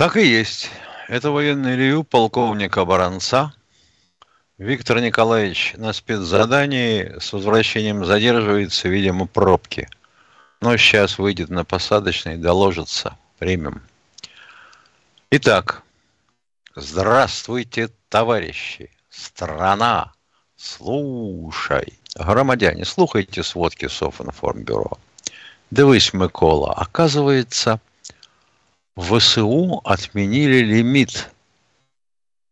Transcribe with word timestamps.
Так 0.00 0.16
и 0.16 0.26
есть. 0.26 0.70
Это 1.08 1.30
военный 1.30 1.76
ревю 1.76 2.04
полковника 2.04 2.86
Баранца. 2.86 3.52
Виктор 4.56 4.98
Николаевич 4.98 5.74
на 5.76 5.92
спецзадании 5.92 7.18
с 7.20 7.34
возвращением 7.34 8.06
задерживается, 8.06 8.88
видимо, 8.88 9.26
пробки. 9.26 9.90
Но 10.62 10.74
сейчас 10.78 11.18
выйдет 11.18 11.50
на 11.50 11.66
посадочный, 11.66 12.38
доложится. 12.38 13.18
Примем. 13.38 13.82
Итак, 15.32 15.82
здравствуйте, 16.74 17.90
товарищи. 18.08 18.90
Страна, 19.10 20.14
слушай. 20.56 21.98
Громадяне, 22.16 22.86
слухайте 22.86 23.42
сводки 23.42 23.86
Софинформбюро. 23.86 24.92
Дивись, 25.70 26.14
Микола, 26.14 26.72
оказывается, 26.72 27.80
ВСУ 29.00 29.80
отменили 29.84 30.58
лимит 30.58 31.30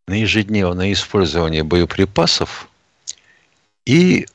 на 0.07 0.13
ежедневное 0.13 0.91
использование 0.91 1.63
боеприпасов, 1.63 2.67
и 3.85 4.27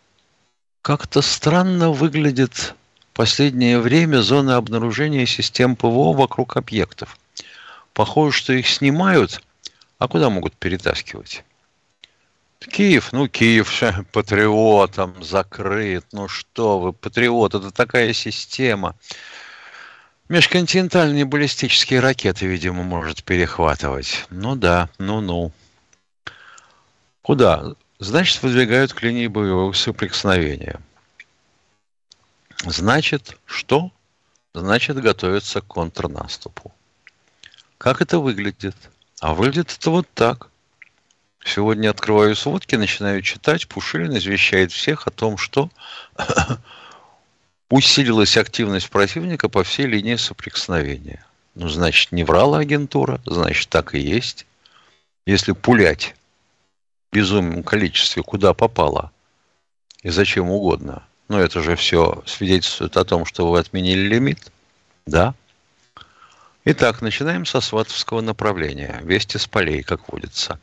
как-то 0.83 1.23
странно 1.23 1.91
выглядит 1.91 2.53
в 2.55 3.17
последнее 3.17 3.79
время 3.79 4.19
зона 4.19 4.57
обнаружения 4.57 5.27
систем 5.27 5.77
ПВО 5.77 6.13
вокруг 6.13 6.57
объектов. 6.57 7.19
Похоже, 7.93 8.37
что 8.37 8.53
их 8.53 8.69
снимают, 8.69 9.43
а 9.99 10.09
куда 10.09 10.31
могут 10.31 10.55
перетаскивать? 10.55 11.45
Киев, 12.61 13.13
ну 13.13 13.29
Киев 13.29 13.83
патриотом 14.13 15.23
закрыт, 15.23 16.05
ну 16.13 16.29
что 16.29 16.79
вы, 16.79 16.93
патриот, 16.93 17.55
это 17.55 17.71
такая 17.71 18.13
система. 18.13 18.97
Межконтинентальные 20.31 21.27
баллистические 21.27 22.01
ракеты, 22.01 22.47
видимо, 22.47 22.83
может 22.83 23.23
перехватывать. 23.25 24.25
Ну 24.31 24.57
да, 24.57 24.89
ну-ну. 24.99 25.53
Куда? 27.21 27.75
Значит, 27.99 28.43
выдвигают 28.43 28.95
к 28.95 29.03
линии 29.03 29.27
боевого 29.27 29.73
соприкосновения. 29.75 30.81
Значит, 32.65 33.37
что? 33.45 33.93
Значит, 34.55 34.97
готовятся 34.99 35.61
к 35.61 35.67
контрнаступу. 35.67 36.73
Как 37.77 38.01
это 38.01 38.19
выглядит? 38.19 38.77
А 39.21 39.35
выглядит 39.35 39.77
это 39.79 39.91
вот 39.91 40.09
так. 40.15 40.49
Сегодня 41.45 41.91
открываю 41.91 42.35
сводки, 42.35 42.77
начинаю 42.77 43.21
читать. 43.21 43.69
Пушилин 43.69 44.17
извещает 44.17 44.73
всех 44.73 45.07
о 45.07 45.11
том, 45.11 45.37
что 45.37 45.71
усилилась 47.71 48.37
активность 48.37 48.91
противника 48.91 49.49
по 49.49 49.65
всей 49.65 49.87
линии 49.87 50.17
соприкосновения. 50.17 51.25
Ну, 51.55 51.69
значит, 51.69 52.13
не 52.13 52.25
врала 52.25 52.59
агентура, 52.59 53.21
значит, 53.25 53.69
так 53.69 53.95
и 53.95 54.01
есть. 54.01 54.47
Если 55.27 55.53
пулять 55.53 56.15
в 57.11 57.17
безумном 57.17 57.63
количестве 57.63 58.23
куда 58.23 58.53
попало 58.55 59.13
и 60.03 60.11
зачем 60.11 60.51
угодно, 60.51 61.05
ну, 61.29 61.39
это 61.39 61.63
же 61.63 61.77
все 61.77 62.23
свидетельствует 62.27 62.97
о 62.97 63.05
том, 63.05 63.25
что 63.25 63.51
вы 63.51 63.59
отменили 63.59 64.01
лимит, 64.01 64.53
да? 65.07 65.35
Итак, 66.67 67.03
начинаем 67.03 67.47
со 67.47 67.61
Сватовского 67.61 68.21
направления. 68.21 69.01
Вести 69.03 69.39
с 69.39 69.47
полей, 69.47 69.83
как 69.83 70.11
водится. 70.11 70.59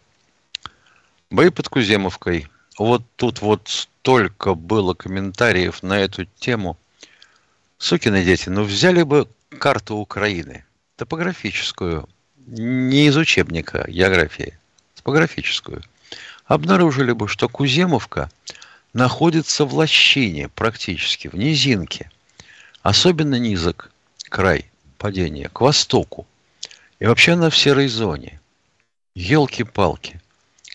Бои 1.30 1.50
под 1.50 1.70
Куземовкой. 1.70 2.47
Вот 2.78 3.03
тут 3.16 3.42
вот 3.42 3.68
столько 3.68 4.56
было 4.56 4.94
комментариев 4.94 5.84
на 5.84 6.00
эту 6.00 6.26
тему– 6.26 6.78
Сукины 7.81 8.24
дети, 8.24 8.47
ну 8.47 8.62
взяли 8.64 9.02
бы 9.02 9.28
карту 9.58 9.96
Украины, 9.96 10.66
топографическую, 10.97 12.08
не 12.46 13.08
из 13.08 13.18
учебника 13.18 13.90
географии, 13.90 14.59
топографическую, 14.94 15.81
обнаружили 16.46 17.12
бы, 17.12 17.28
что 17.28 17.50
Куземовка 17.50 18.30
находится 18.94 19.66
в 19.66 19.74
лощине, 19.74 20.47
практически, 20.47 21.28
в 21.28 21.34
низинке. 21.34 22.12
Особенно 22.84 23.40
низок 23.40 23.90
край 24.30 24.70
падения, 25.00 25.50
к 25.50 25.62
востоку. 25.62 26.28
И 27.00 27.08
вообще 27.08 27.31
она 27.31 27.50
в 27.50 27.58
серой 27.58 27.88
зоне. 27.88 28.40
Елки-палки. 29.16 30.22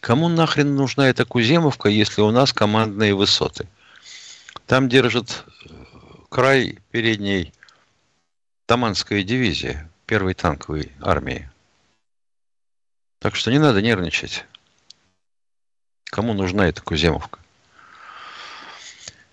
Кому 0.01 0.27
нахрен 0.27 0.75
нужна 0.75 1.09
эта 1.09 1.25
Куземовка, 1.25 1.89
если 1.89 2.23
у 2.23 2.33
нас 2.33 2.53
командные 2.53 3.15
высоты? 3.15 3.69
Там 4.67 4.89
держат 4.89 5.45
край 6.29 6.79
передней 6.91 7.53
Таманская 8.67 9.23
дивизия 9.23 9.91
первой 10.07 10.35
танковой 10.35 10.93
армии. 11.01 11.49
Так 13.19 13.37
что 13.37 13.51
не 13.51 13.59
надо 13.59 13.81
нервничать. 13.81 14.45
Кому 16.05 16.35
нужна 16.35 16.69
эта 16.69 16.83
Куземовка? 16.83 17.41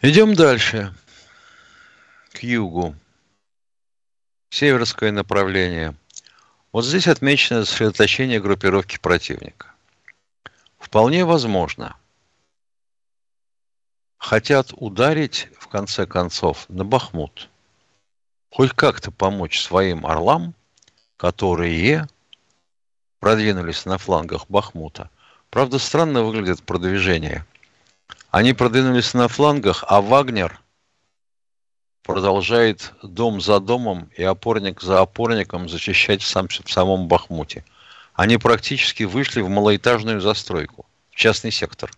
Идем 0.02 0.36
дальше. 0.36 0.94
К 2.34 2.44
югу. 2.44 2.96
Северское 4.50 5.12
направление. 5.12 5.96
Вот 6.72 6.86
здесь 6.86 7.08
отмечено 7.08 7.66
сосредоточение 7.66 8.40
группировки 8.40 8.98
противника. 8.98 9.72
Вполне 10.80 11.26
возможно. 11.26 11.96
Хотят 14.24 14.72
ударить 14.78 15.50
конце 15.74 16.06
концов, 16.06 16.68
на 16.70 16.86
Бахмут. 16.86 17.50
Хоть 18.52 18.74
как-то 18.74 19.10
помочь 19.10 19.60
своим 19.60 20.06
орлам, 20.06 20.54
которые 21.18 22.08
продвинулись 23.20 23.86
на 23.86 23.98
флангах 23.98 24.46
Бахмута. 24.50 25.10
Правда, 25.50 25.80
странно 25.80 26.22
выглядит 26.22 26.62
продвижение. 26.62 27.44
Они 28.30 28.54
продвинулись 28.54 29.16
на 29.16 29.28
флангах, 29.28 29.84
а 29.88 30.00
Вагнер 30.00 30.62
продолжает 32.04 32.94
дом 33.02 33.42
за 33.42 33.60
домом 33.60 34.12
и 34.16 34.22
опорник 34.22 34.80
за 34.82 35.02
опорником 35.02 35.68
защищать 35.68 36.22
в, 36.22 36.28
сам, 36.28 36.50
в 36.50 36.72
самом 36.72 37.08
Бахмуте. 37.08 37.66
Они 38.14 38.38
практически 38.38 39.06
вышли 39.06 39.42
в 39.42 39.50
малоэтажную 39.50 40.22
застройку, 40.22 40.86
в 41.10 41.16
частный 41.16 41.50
сектор. 41.50 41.92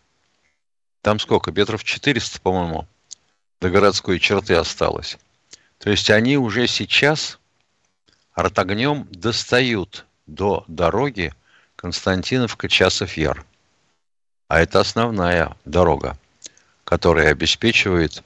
Там 1.06 1.20
сколько? 1.20 1.52
Метров 1.52 1.84
400, 1.84 2.42
по-моему 2.42 2.88
до 3.62 3.70
городской 3.70 4.18
черты 4.18 4.56
осталось. 4.56 5.20
То 5.78 5.92
есть 5.92 6.10
они 6.10 6.36
уже 6.36 6.66
сейчас 6.66 7.38
артогнем 8.34 9.08
достают 9.12 10.08
до 10.26 10.66
дороги 10.68 11.32
Константиновка-Часов-Яр. 11.76 13.46
А 14.48 14.60
это 14.60 14.80
основная 14.80 15.56
дорога, 15.64 16.18
которая 16.86 17.30
обеспечивает 17.30 18.24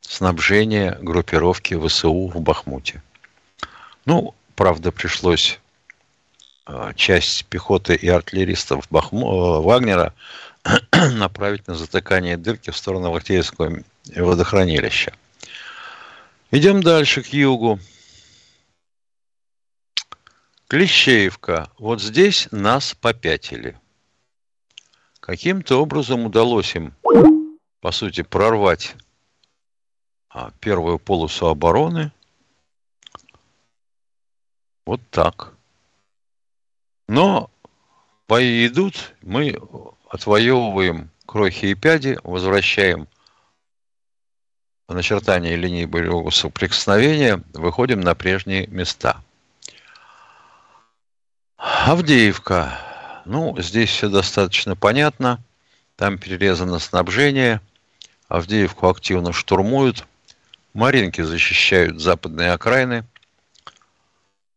снабжение 0.00 0.98
группировки 1.00 1.78
ВСУ 1.78 2.26
в 2.26 2.40
Бахмуте. 2.40 3.04
Ну, 4.04 4.34
правда, 4.56 4.90
пришлось 4.90 5.60
а, 6.64 6.92
часть 6.94 7.44
пехоты 7.44 7.94
и 7.94 8.08
артиллеристов 8.08 8.88
Бахму... 8.90 9.60
Э, 9.60 9.60
Вагнера 9.62 10.12
направить 11.12 11.66
на 11.66 11.74
затыкание 11.74 12.36
дырки 12.36 12.70
в 12.70 12.76
сторону 12.76 13.10
Лактеевского 13.12 13.82
водохранилища. 14.14 15.12
Идем 16.50 16.82
дальше 16.82 17.22
к 17.22 17.26
югу. 17.28 17.78
Клещеевка. 20.68 21.70
Вот 21.78 22.00
здесь 22.00 22.48
нас 22.50 22.94
попятили. 22.94 23.78
Каким-то 25.20 25.80
образом 25.82 26.24
удалось 26.26 26.74
им, 26.74 26.94
по 27.80 27.92
сути, 27.92 28.22
прорвать 28.22 28.96
а, 30.28 30.50
первую 30.60 30.98
полосу 30.98 31.46
обороны. 31.46 32.12
Вот 34.84 35.00
так. 35.10 35.52
Но 37.08 37.50
бои 38.28 38.66
идут, 38.66 39.14
мы 39.22 39.58
отвоевываем 40.08 41.10
крохи 41.26 41.66
и 41.66 41.74
пяди, 41.74 42.18
возвращаем 42.22 43.08
начертание 44.88 45.56
линии 45.56 45.84
боевого 45.84 46.30
соприкосновения, 46.30 47.42
выходим 47.54 48.00
на 48.00 48.14
прежние 48.14 48.66
места. 48.68 49.20
Авдеевка. 51.56 52.78
Ну, 53.24 53.56
здесь 53.60 53.90
все 53.90 54.08
достаточно 54.08 54.76
понятно. 54.76 55.40
Там 55.96 56.18
перерезано 56.18 56.78
снабжение. 56.78 57.60
Авдеевку 58.28 58.88
активно 58.88 59.32
штурмуют. 59.32 60.06
Маринки 60.74 61.22
защищают 61.22 62.00
западные 62.00 62.52
окраины. 62.52 63.04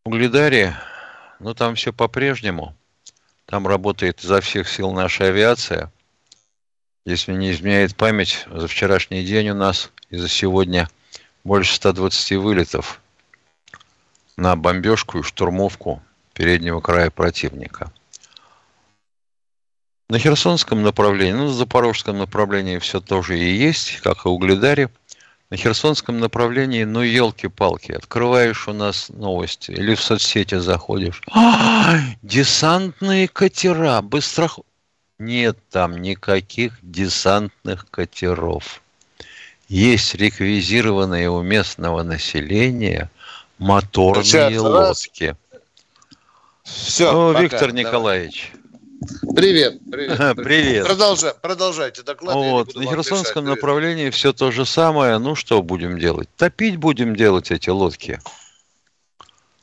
Угледаре, 0.03 0.75
ну 1.39 1.53
там 1.53 1.75
все 1.75 1.93
по-прежнему. 1.93 2.75
Там 3.49 3.65
работает 3.65 4.23
изо 4.23 4.41
всех 4.41 4.69
сил 4.69 4.91
наша 4.91 5.25
авиация. 5.25 5.91
Если 7.03 7.33
не 7.33 7.49
изменяет 7.49 7.95
память, 7.95 8.45
за 8.47 8.67
вчерашний 8.67 9.23
день 9.23 9.49
у 9.49 9.55
нас 9.55 9.89
и 10.11 10.17
за 10.17 10.29
сегодня 10.29 10.87
больше 11.43 11.73
120 11.73 12.33
вылетов 12.33 13.01
на 14.37 14.55
бомбежку 14.55 15.17
и 15.17 15.23
штурмовку 15.23 15.99
переднего 16.35 16.79
края 16.79 17.09
противника. 17.09 17.91
На 20.09 20.19
Херсонском 20.19 20.83
направлении, 20.83 21.33
ну, 21.33 21.45
на 21.45 21.53
Запорожском 21.53 22.19
направлении 22.19 22.77
все 22.77 23.01
тоже 23.01 23.39
и 23.39 23.55
есть, 23.55 23.99
как 24.01 24.27
и 24.27 24.29
Угледаре. 24.29 24.91
На 25.49 25.57
Херсонском 25.57 26.19
направлении, 26.19 26.83
ну, 26.83 27.01
елки-палки, 27.01 27.91
открываешь 27.91 28.67
у 28.67 28.73
нас 28.73 29.09
новости 29.09 29.71
или 29.71 29.95
в 29.95 30.01
соцсети 30.01 30.59
заходишь. 30.59 31.21
А, 31.31 31.95
десантные 32.21 33.27
катера, 33.27 34.01
быстро... 34.01 34.49
Нет 35.17 35.57
там 35.69 36.01
никаких 36.01 36.77
десантных 36.81 37.87
катеров. 37.89 38.81
Есть 39.67 40.15
реквизированные 40.15 41.29
у 41.29 41.41
местного 41.41 42.03
населения 42.03 43.11
моторные 43.57 44.23
Сейчас, 44.23 44.61
лодки. 44.61 45.23
Раз. 45.25 45.61
Все, 46.63 47.11
ну, 47.11 47.33
пока, 47.33 47.41
Виктор 47.41 47.71
давай. 47.73 48.31
Привет, 49.35 49.79
привет. 49.91 50.35
Привет. 50.35 50.85
Продолжай, 50.85 51.33
продолжайте 51.41 52.03
доклад. 52.03 52.35
Вот, 52.35 52.75
на 52.75 52.83
Херсонском 52.83 53.45
мешать. 53.45 53.57
направлении 53.57 54.03
привет. 54.03 54.13
все 54.15 54.33
то 54.33 54.51
же 54.51 54.65
самое. 54.65 55.17
Ну, 55.19 55.35
что 55.35 55.61
будем 55.61 55.99
делать? 55.99 56.29
Топить 56.35 56.77
будем 56.77 57.15
делать 57.15 57.51
эти 57.51 57.69
лодки. 57.69 58.19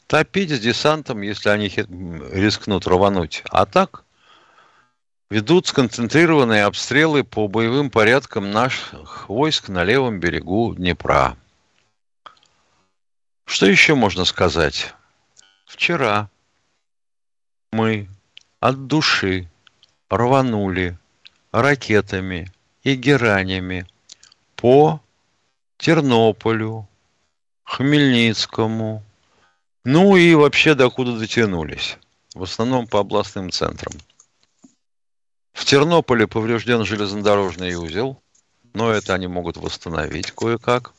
Топить 0.06 0.50
с 0.50 0.60
десантом, 0.60 1.20
если 1.20 1.48
они 1.50 1.68
рискнут 1.68 2.86
рвануть. 2.86 3.42
А 3.50 3.66
так 3.66 4.04
ведут 5.30 5.66
сконцентрированные 5.66 6.64
обстрелы 6.64 7.24
по 7.24 7.48
боевым 7.48 7.90
порядкам 7.90 8.52
наших 8.52 9.28
войск 9.28 9.68
на 9.68 9.84
левом 9.84 10.20
берегу 10.20 10.74
Днепра. 10.74 11.36
Что 13.44 13.66
еще 13.66 13.94
можно 13.94 14.24
сказать? 14.24 14.94
Вчера 15.66 16.30
мы 17.72 18.08
от 18.60 18.86
души 18.86 19.48
рванули 20.08 20.96
ракетами 21.52 22.50
и 22.82 22.94
геранями 22.94 23.86
по 24.54 25.00
Тернополю, 25.78 26.88
Хмельницкому, 27.64 29.02
ну 29.84 30.16
и 30.16 30.34
вообще 30.34 30.74
докуда 30.74 31.18
дотянулись. 31.18 31.98
В 32.34 32.42
основном 32.42 32.86
по 32.86 33.00
областным 33.00 33.50
центрам. 33.50 33.94
В 35.52 35.64
Тернополе 35.64 36.26
поврежден 36.26 36.84
железнодорожный 36.84 37.74
узел, 37.74 38.20
но 38.74 38.90
это 38.90 39.14
они 39.14 39.26
могут 39.26 39.56
восстановить 39.56 40.30
кое-как. 40.32 40.92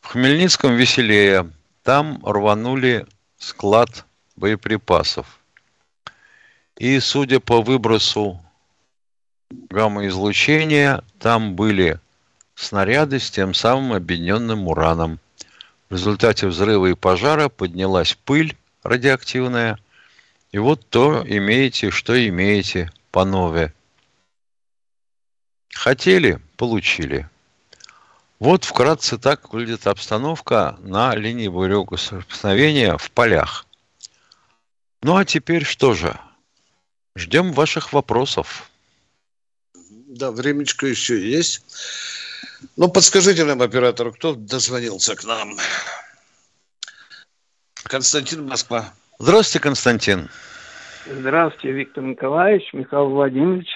В 0.00 0.08
Хмельницком 0.08 0.74
веселее. 0.74 1.50
Там 1.82 2.20
рванули 2.24 3.06
склад 3.38 4.04
боеприпасов. 4.36 5.39
И 6.80 6.98
судя 6.98 7.40
по 7.40 7.60
выбросу 7.60 8.40
гамма-излучения, 9.50 11.04
там 11.18 11.54
были 11.54 12.00
снаряды 12.54 13.20
с 13.20 13.30
тем 13.30 13.52
самым 13.52 13.92
объединенным 13.92 14.66
ураном. 14.66 15.20
В 15.90 15.92
результате 15.92 16.46
взрыва 16.46 16.86
и 16.86 16.94
пожара 16.94 17.50
поднялась 17.50 18.14
пыль 18.24 18.56
радиоактивная. 18.82 19.78
И 20.52 20.58
вот 20.58 20.88
то 20.88 21.22
имеете, 21.26 21.90
что 21.90 22.16
имеете, 22.26 22.90
панове. 23.10 23.74
Хотели– 25.74 26.40
получили. 26.56 27.28
Вот 28.38 28.64
вкратце 28.64 29.18
так 29.18 29.52
выглядит 29.52 29.86
обстановка 29.86 30.78
на 30.80 31.14
линии 31.14 31.48
боевого 31.48 31.96
соприкосновения 31.96 32.96
в 32.96 33.10
полях. 33.10 33.66
Ну 35.02 35.18
а 35.18 35.26
теперь 35.26 35.64
что 35.64 35.92
же? 35.92 36.18
Ждем 37.16 37.52
ваших 37.52 37.92
вопросов. 37.92 38.70
Да, 40.08 40.30
времечко 40.30 40.86
еще 40.86 41.18
есть. 41.20 41.64
Ну, 42.76 42.88
подскажите 42.90 43.44
нам, 43.44 43.62
оператор, 43.62 44.12
кто 44.12 44.34
дозвонился 44.34 45.16
к 45.16 45.24
нам? 45.24 45.56
Константин 47.84 48.46
Москва. 48.46 48.92
Здравствуйте, 49.18 49.62
Константин. 49.62 50.28
Здравствуйте, 51.06 51.72
Виктор 51.72 52.04
Николаевич, 52.04 52.72
Михаил 52.72 53.08
Владимирович. 53.08 53.68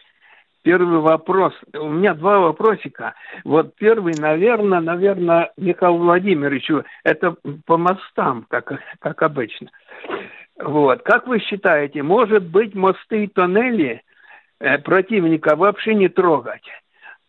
Первый 0.63 1.01
вопрос. 1.01 1.53
У 1.75 1.89
меня 1.89 2.15
два 2.15 2.39
вопросика. 2.39 3.15
Вот 3.45 3.75
первый, 3.77 4.15
наверное, 4.15 4.81
наверное, 4.81 5.53
Михаилу 5.59 5.99
Владимировичу, 5.99 6.85
это 7.03 7.37
по 7.67 7.77
мостам, 7.77 8.47
как, 8.49 8.73
как 8.99 9.23
обычно. 9.23 9.71
Вот. 10.59 11.03
Как 11.03 11.27
вы 11.27 11.41
считаете, 11.41 12.03
может 12.03 12.45
быть, 12.45 12.75
мосты 12.75 13.25
и 13.25 13.29
тоннели 13.29 14.03
э, 14.61 14.79
противника 14.79 15.57
вообще 15.57 15.95
не 15.95 16.09
трогать, 16.09 16.65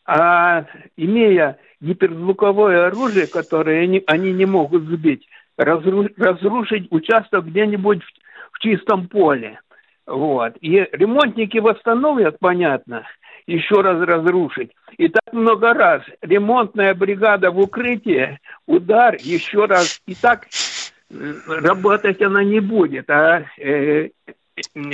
а 0.06 0.66
имея 0.96 1.58
гиперзвуковое 1.82 2.88
оружие, 2.88 3.28
которое 3.28 3.84
они, 3.84 4.04
они 4.06 4.32
не 4.32 4.46
могут 4.46 4.84
сбить, 4.84 5.28
разру, 5.58 6.08
разрушить 6.18 6.88
участок 6.92 7.46
где-нибудь 7.46 8.04
в, 8.04 8.56
в 8.56 8.60
чистом 8.60 9.08
поле. 9.08 9.60
Вот. 10.06 10.54
И 10.62 10.88
ремонтники 10.92 11.58
восстановят, 11.58 12.38
понятно, 12.40 13.08
еще 13.48 13.82
раз 13.82 14.02
разрушить. 14.02 14.72
И 14.98 15.08
так 15.08 15.34
много 15.34 15.74
раз. 15.74 16.04
Ремонтная 16.22 16.94
бригада 16.94 17.52
в 17.52 17.60
укрытии, 17.60 18.40
удар, 18.68 19.16
еще 19.20 19.66
раз. 19.66 20.02
И 20.06 20.16
так 20.16 20.46
работать 21.10 22.22
она 22.22 22.44
не 22.44 22.60
будет, 22.60 23.10
а 23.10 23.46
э, 23.58 24.10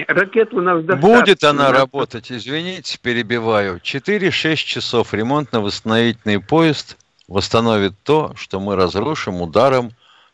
ракет 0.07 0.53
у 0.53 0.61
нас 0.61 0.83
достаточно. 0.83 1.19
Будет 1.19 1.43
она 1.43 1.71
работать, 1.71 2.31
извините, 2.31 2.99
перебиваю. 3.01 3.77
4-6 3.77 4.55
часов 4.55 5.13
ремонтно-восстановительный 5.13 6.39
поезд 6.39 6.97
восстановит 7.27 7.93
то, 8.03 8.33
что 8.35 8.59
мы 8.59 8.75
разрушим 8.75 9.41
ударом, 9.41 9.91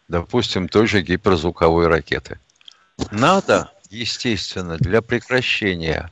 допустим, 0.08 0.68
той 0.68 0.88
же 0.88 1.02
гиперзвуковой 1.02 1.88
ракеты. 1.88 2.40
Надо, 3.12 3.72
естественно, 3.90 4.78
для 4.78 5.02
прекращения 5.04 6.12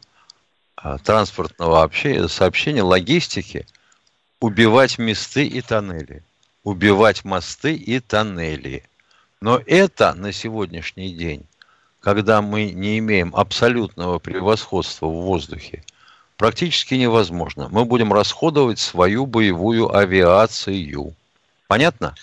а, 0.75 0.99
транспортного 0.99 1.81
общения, 1.81 2.27
сообщения, 2.27 2.83
логистики, 2.83 3.65
убивать 4.39 4.99
мосты 4.99 5.47
и 5.47 5.61
тоннели. 5.61 6.23
Убивать 6.63 7.23
мосты 7.23 7.73
и 7.75 7.99
тоннели– 7.99 8.83
но 9.41 9.61
это 9.65 10.13
на 10.13 10.31
сегодняшний 10.31 11.13
день, 11.13 11.45
когда 11.99 12.41
мы 12.41 12.71
не 12.71 12.99
имеем 12.99 13.35
абсолютного 13.35 14.19
превосходства 14.19 15.07
в 15.07 15.23
воздухе, 15.23 15.83
практически 16.37 16.95
невозможно. 16.95 17.67
Мы 17.69 17.85
будем 17.85 18.13
расходовать 18.13 18.79
свою 18.79 19.25
боевую 19.25 19.95
авиацию. 19.95 21.15
Понятно? 21.67 22.15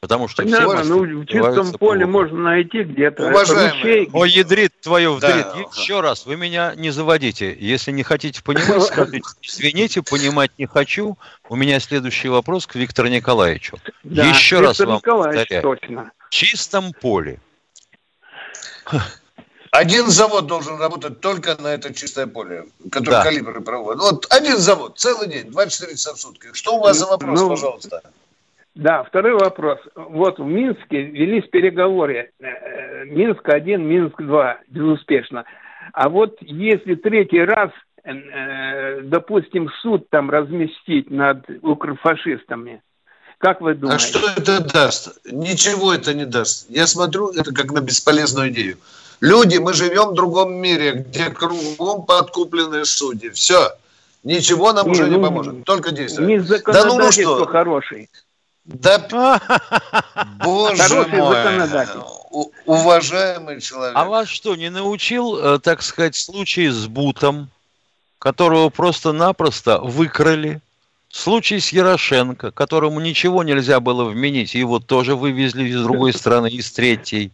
Потому 0.00 0.28
что 0.28 0.42
Понятно, 0.42 0.82
все 0.82 0.94
ну, 0.94 1.22
в 1.22 1.26
чистом 1.26 1.72
поле 1.72 2.04
плохо. 2.04 2.12
можно 2.12 2.38
найти 2.38 2.82
где-то. 2.82 3.28
Уважаемый. 3.28 4.08
О, 4.12 4.24
ядрит 4.24 4.72
твою 4.80 5.14
вдрит. 5.14 5.46
Да. 5.52 5.64
Еще 5.74 6.00
раз, 6.00 6.26
вы 6.26 6.36
меня 6.36 6.74
не 6.76 6.90
заводите. 6.90 7.56
Если 7.58 7.92
не 7.92 8.02
хотите 8.02 8.42
понимать, 8.42 8.82
скажите, 8.82 9.22
извините, 9.42 10.02
понимать 10.02 10.52
не 10.58 10.66
хочу. 10.66 11.16
У 11.48 11.56
меня 11.56 11.80
следующий 11.80 12.28
вопрос 12.28 12.66
к 12.66 12.74
Виктору 12.74 13.08
Николаевичу. 13.08 13.78
Да, 14.04 14.26
Еще 14.26 14.56
Виктор 14.56 14.68
раз 14.68 14.78
вам 14.80 14.96
Николаевич, 14.96 15.40
повторяю. 15.40 15.62
Точно 15.62 16.12
чистом 16.30 16.92
поле. 16.92 17.40
Один 19.72 20.06
завод 20.06 20.46
должен 20.46 20.80
работать 20.80 21.20
только 21.20 21.60
на 21.60 21.68
это 21.68 21.92
чистое 21.92 22.26
поле, 22.26 22.64
который 22.90 23.16
да. 23.16 23.24
калибры 23.24 23.60
проводит. 23.60 24.00
Вот 24.00 24.26
один 24.30 24.56
завод, 24.56 24.98
целый 24.98 25.28
день, 25.28 25.50
24 25.50 25.92
часа 25.92 26.14
в 26.14 26.18
сутки. 26.18 26.48
Что 26.54 26.76
у 26.76 26.80
вас 26.80 26.98
за 26.98 27.06
вопрос, 27.06 27.40
ну, 27.40 27.48
пожалуйста? 27.50 28.02
Да, 28.74 29.04
второй 29.04 29.32
вопрос. 29.32 29.78
Вот 29.94 30.38
в 30.38 30.44
Минске 30.44 31.02
велись 31.02 31.48
переговоры. 31.48 32.30
Э, 32.40 33.04
Минск-1, 33.06 33.76
Минск-2 33.78 34.56
безуспешно. 34.68 35.44
А 35.92 36.08
вот 36.08 36.36
если 36.40 36.94
третий 36.94 37.42
раз, 37.42 37.70
э, 38.04 39.00
допустим, 39.02 39.70
суд 39.82 40.08
там 40.10 40.30
разместить 40.30 41.10
над 41.10 41.48
укрфашистами, 41.62 42.82
как 43.38 43.60
вы 43.60 43.74
думаете? 43.74 44.04
А 44.04 44.08
что 44.08 44.28
это 44.36 44.60
даст? 44.60 45.18
Ничего 45.24 45.92
это 45.92 46.14
не 46.14 46.24
даст. 46.24 46.66
Я 46.68 46.86
смотрю 46.86 47.28
это 47.30 47.52
как 47.52 47.70
на 47.72 47.80
бесполезную 47.80 48.50
идею. 48.50 48.78
Люди, 49.20 49.56
мы 49.58 49.72
живем 49.72 50.10
в 50.10 50.14
другом 50.14 50.54
мире, 50.54 50.92
где 50.92 51.30
кругом 51.30 52.04
подкупленные 52.04 52.84
судьи. 52.84 53.30
Все. 53.30 53.72
Ничего 54.24 54.72
нам 54.72 54.86
не, 54.86 54.92
уже 54.92 55.06
ну, 55.06 55.16
не 55.16 55.22
поможет. 55.22 55.64
Только 55.64 55.92
действовать. 55.92 56.28
Не 56.28 56.38
да 56.40 56.84
ну, 56.84 56.98
ну 56.98 57.12
что? 57.12 57.46
хороший. 57.46 58.10
Да, 58.64 58.98
боже 60.44 60.82
Хороший 60.82 61.18
мой, 61.18 62.50
уважаемый 62.64 63.60
человек. 63.60 63.96
А 63.96 64.04
вас 64.04 64.28
что, 64.28 64.56
не 64.56 64.70
научил, 64.70 65.38
э, 65.38 65.58
так 65.60 65.82
сказать, 65.82 66.16
случай 66.16 66.68
с 66.68 66.86
Бутом, 66.86 67.48
которого 68.18 68.68
просто-напросто 68.70 69.78
выкрали? 69.78 70.60
Случай 71.16 71.60
с 71.60 71.72
Ярошенко, 71.72 72.50
которому 72.50 73.00
ничего 73.00 73.42
нельзя 73.42 73.80
было 73.80 74.04
вменить, 74.04 74.54
его 74.54 74.80
тоже 74.80 75.16
вывезли 75.16 75.66
из 75.66 75.82
другой 75.82 76.12
страны, 76.12 76.48
из 76.48 76.70
третьей. 76.70 77.32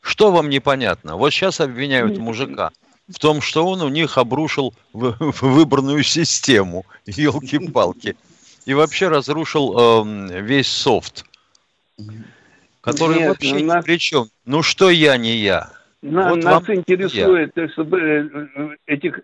Что 0.00 0.32
вам 0.32 0.48
непонятно? 0.48 1.16
Вот 1.16 1.30
сейчас 1.30 1.60
обвиняют 1.60 2.16
мужика 2.16 2.70
в 3.06 3.18
том, 3.18 3.42
что 3.42 3.66
он 3.66 3.82
у 3.82 3.90
них 3.90 4.16
обрушил 4.16 4.72
выборную 4.94 6.02
систему, 6.04 6.86
елки-палки, 7.04 8.16
и 8.64 8.72
вообще 8.72 9.08
разрушил 9.08 10.06
э, 10.06 10.40
весь 10.40 10.68
софт, 10.68 11.26
который 12.80 13.18
Нет, 13.18 13.28
вообще 13.28 13.62
нас... 13.62 13.82
ни 13.82 13.86
при 13.86 13.98
чем. 13.98 14.30
Ну 14.46 14.62
что 14.62 14.88
я, 14.88 15.18
не 15.18 15.36
я? 15.36 15.70
На, 16.00 16.30
вот 16.30 16.42
нас 16.42 16.62
интересует, 16.70 17.52
я. 17.54 17.68
чтобы 17.68 18.00
э, 18.00 18.46
э, 18.56 18.76
этих... 18.86 19.20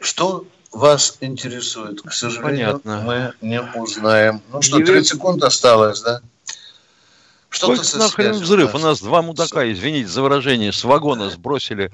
Что 0.00 0.46
вас 0.72 1.18
интересует? 1.20 2.02
К 2.02 2.12
сожалению, 2.12 2.80
Понятно. 2.82 3.02
мы 3.02 3.34
не 3.40 3.60
узнаем. 3.60 4.42
Ну 4.52 4.60
что, 4.62 4.78
30 4.78 5.06
секунд 5.06 5.42
осталось, 5.42 6.00
да? 6.00 6.20
Что-то 7.48 7.80
Ой, 7.80 7.98
нахрен 7.98 8.32
взрыв. 8.32 8.74
У 8.74 8.78
нас 8.78 9.00
два 9.00 9.22
мудака, 9.22 9.70
извините 9.70 10.08
за 10.08 10.22
выражение, 10.22 10.72
с 10.72 10.82
вагона 10.82 11.30
сбросили 11.30 11.92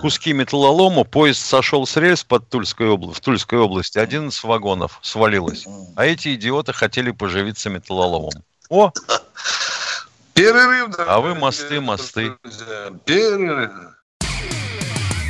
куски 0.00 0.32
металлолома, 0.32 1.04
поезд 1.04 1.40
сошел 1.40 1.86
с 1.86 1.96
рельс 1.96 2.24
под 2.24 2.48
Тульской 2.48 2.92
обла... 2.92 3.12
в 3.12 3.20
Тульской 3.20 3.58
области, 3.58 3.98
один 3.98 4.28
из 4.28 4.42
вагонов 4.42 4.98
свалилось. 5.02 5.66
А 5.96 6.04
эти 6.04 6.34
идиоты 6.34 6.72
хотели 6.72 7.10
поживиться 7.10 7.70
металлоломом. 7.70 8.32
О! 8.68 8.92
Перерыв, 10.34 10.96
да. 10.96 11.04
А 11.04 11.20
вы 11.20 11.34
мосты, 11.34 11.80
мосты. 11.80 12.36
Перерыв. 13.04 13.72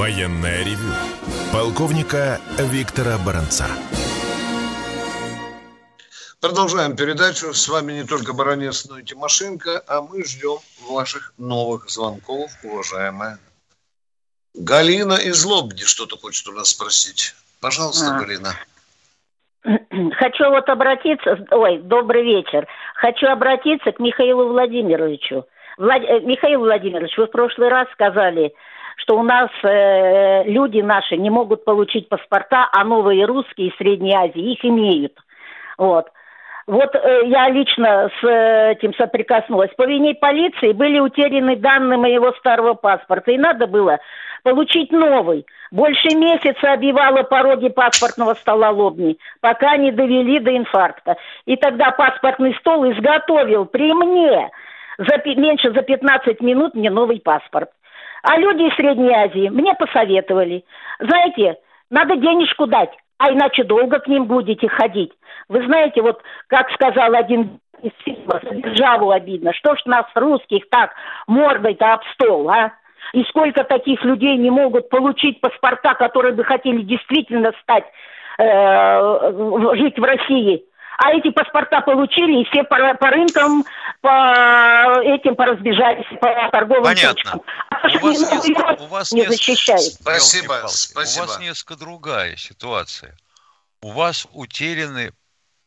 Военное 0.00 0.64
ревю 0.64 0.94
полковника 1.52 2.40
Виктора 2.56 3.18
Баранца. 3.18 3.66
Продолжаем 6.40 6.96
передачу. 6.96 7.52
С 7.52 7.68
вами 7.68 7.92
не 7.92 8.04
только 8.04 8.32
Баранец, 8.32 8.88
но 8.88 8.98
и 8.98 9.02
Тимошенко, 9.04 9.82
а 9.86 10.00
мы 10.00 10.24
ждем 10.24 10.56
ваших 10.90 11.34
новых 11.36 11.90
звонков, 11.90 12.50
уважаемая. 12.64 13.38
Галина 14.54 15.18
из 15.18 15.44
Лобни 15.44 15.82
что-то 15.82 16.16
хочет 16.16 16.48
у 16.48 16.52
нас 16.52 16.70
спросить. 16.70 17.34
Пожалуйста, 17.60 18.16
а. 18.16 18.20
Галина. 18.20 18.54
Хочу 20.16 20.48
вот 20.48 20.66
обратиться, 20.70 21.46
ой, 21.50 21.76
добрый 21.76 22.24
вечер. 22.24 22.66
Хочу 22.94 23.26
обратиться 23.26 23.92
к 23.92 24.00
Михаилу 24.00 24.48
Владимировичу. 24.48 25.44
Влад... 25.76 26.02
Э, 26.04 26.20
Михаил 26.20 26.60
Владимирович, 26.60 27.18
вы 27.18 27.26
в 27.26 27.30
прошлый 27.30 27.68
раз 27.68 27.86
сказали, 27.92 28.54
что 29.02 29.18
у 29.18 29.22
нас 29.22 29.50
э, 29.62 30.44
люди 30.44 30.80
наши 30.80 31.16
не 31.16 31.30
могут 31.30 31.64
получить 31.64 32.08
паспорта, 32.08 32.68
а 32.72 32.84
новые 32.84 33.24
русские 33.24 33.68
из 33.68 33.76
Средней 33.76 34.14
Азии 34.14 34.52
их 34.52 34.64
имеют. 34.64 35.14
Вот. 35.78 36.08
Вот 36.66 36.94
э, 36.94 37.22
я 37.26 37.48
лично 37.48 38.10
с 38.20 38.24
э, 38.24 38.72
этим 38.72 38.94
соприкоснулась. 38.94 39.70
По 39.76 39.86
вине 39.86 40.14
полиции 40.14 40.72
были 40.72 41.00
утеряны 41.00 41.56
данные 41.56 41.98
моего 41.98 42.32
старого 42.32 42.74
паспорта, 42.74 43.32
и 43.32 43.38
надо 43.38 43.66
было 43.66 43.98
получить 44.42 44.92
новый. 44.92 45.46
Больше 45.70 46.14
месяца 46.14 46.72
обивала 46.72 47.22
пороги 47.22 47.68
паспортного 47.68 48.34
стола 48.34 48.70
Лобни, 48.70 49.18
пока 49.40 49.76
не 49.76 49.92
довели 49.92 50.38
до 50.40 50.56
инфаркта. 50.56 51.16
И 51.46 51.56
тогда 51.56 51.90
паспортный 51.92 52.54
стол 52.56 52.90
изготовил 52.90 53.64
при 53.64 53.92
мне 53.92 54.50
за, 54.98 55.16
меньше 55.36 55.72
за 55.72 55.82
15 55.82 56.40
минут 56.40 56.74
мне 56.74 56.90
новый 56.90 57.20
паспорт. 57.20 57.70
А 58.22 58.38
люди 58.38 58.62
из 58.62 58.74
Средней 58.74 59.12
Азии 59.12 59.48
мне 59.48 59.74
посоветовали. 59.74 60.64
Знаете, 60.98 61.56
надо 61.90 62.16
денежку 62.16 62.66
дать, 62.66 62.90
а 63.18 63.32
иначе 63.32 63.64
долго 63.64 63.98
к 63.98 64.08
ним 64.08 64.24
будете 64.26 64.68
ходить. 64.68 65.12
Вы 65.48 65.64
знаете, 65.64 66.02
вот 66.02 66.22
как 66.46 66.70
сказал 66.72 67.14
один 67.14 67.60
из 67.82 67.92
фильмов, 68.04 68.42
державу 68.42 69.10
обидно. 69.10 69.52
Что 69.54 69.74
ж 69.74 69.80
нас, 69.86 70.06
русских, 70.14 70.68
так 70.70 70.92
мордой-то 71.26 71.94
об 71.94 72.04
стол, 72.12 72.48
а? 72.50 72.72
И 73.12 73.24
сколько 73.24 73.64
таких 73.64 74.04
людей 74.04 74.36
не 74.36 74.50
могут 74.50 74.88
получить 74.90 75.40
паспорта, 75.40 75.94
которые 75.94 76.34
бы 76.34 76.44
хотели 76.44 76.82
действительно 76.82 77.52
стать, 77.62 77.84
э, 78.38 79.74
жить 79.74 79.98
в 79.98 80.02
России 80.04 80.64
а 81.02 81.12
эти 81.12 81.30
паспорта 81.30 81.80
получили, 81.80 82.42
и 82.42 82.44
все 82.50 82.62
по, 82.62 82.76
по 82.94 83.06
рынкам, 83.08 83.64
по 84.02 85.00
этим 85.02 85.34
поразбежались, 85.34 86.04
по 86.20 86.50
торговым 86.52 86.84
Понятно. 86.84 87.14
точкам. 87.14 87.42
А 87.70 87.88
у 87.88 88.00
вас, 88.00 88.20
несколько, 88.20 88.82
у 88.82 88.86
вас 88.86 89.12
не 89.12 89.26
защищает. 89.26 89.94
Спасибо, 89.94 90.66
спасибо. 90.68 91.24
У 91.24 91.26
вас 91.26 91.40
несколько 91.40 91.76
другая 91.76 92.36
ситуация. 92.36 93.16
У 93.80 93.92
вас 93.92 94.26
утеряны 94.32 95.14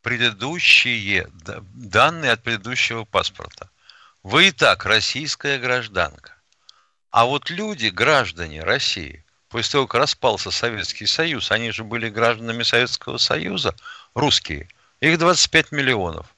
предыдущие 0.03 1.27
данные 1.73 2.33
от 2.33 2.43
предыдущего 2.43 3.03
паспорта. 3.03 3.71
Вы 4.21 4.49
и 4.49 4.51
так 4.51 4.85
российская 4.85 5.57
гражданка. 5.57 6.35
А 7.09 7.25
вот 7.25 7.49
люди, 7.49 7.87
граждане 7.87 8.61
России, 8.61 9.25
после 9.49 9.71
того, 9.71 9.87
как 9.87 10.01
распался 10.01 10.51
Советский 10.51 11.07
Союз, 11.07 11.49
они 11.49 11.71
же 11.71 11.83
были 11.83 12.09
гражданами 12.09 12.61
Советского 12.61 13.17
Союза, 13.17 13.73
русские– 14.13 14.67
их 15.03 15.19
25 15.19 15.71
миллионов. 15.73 16.33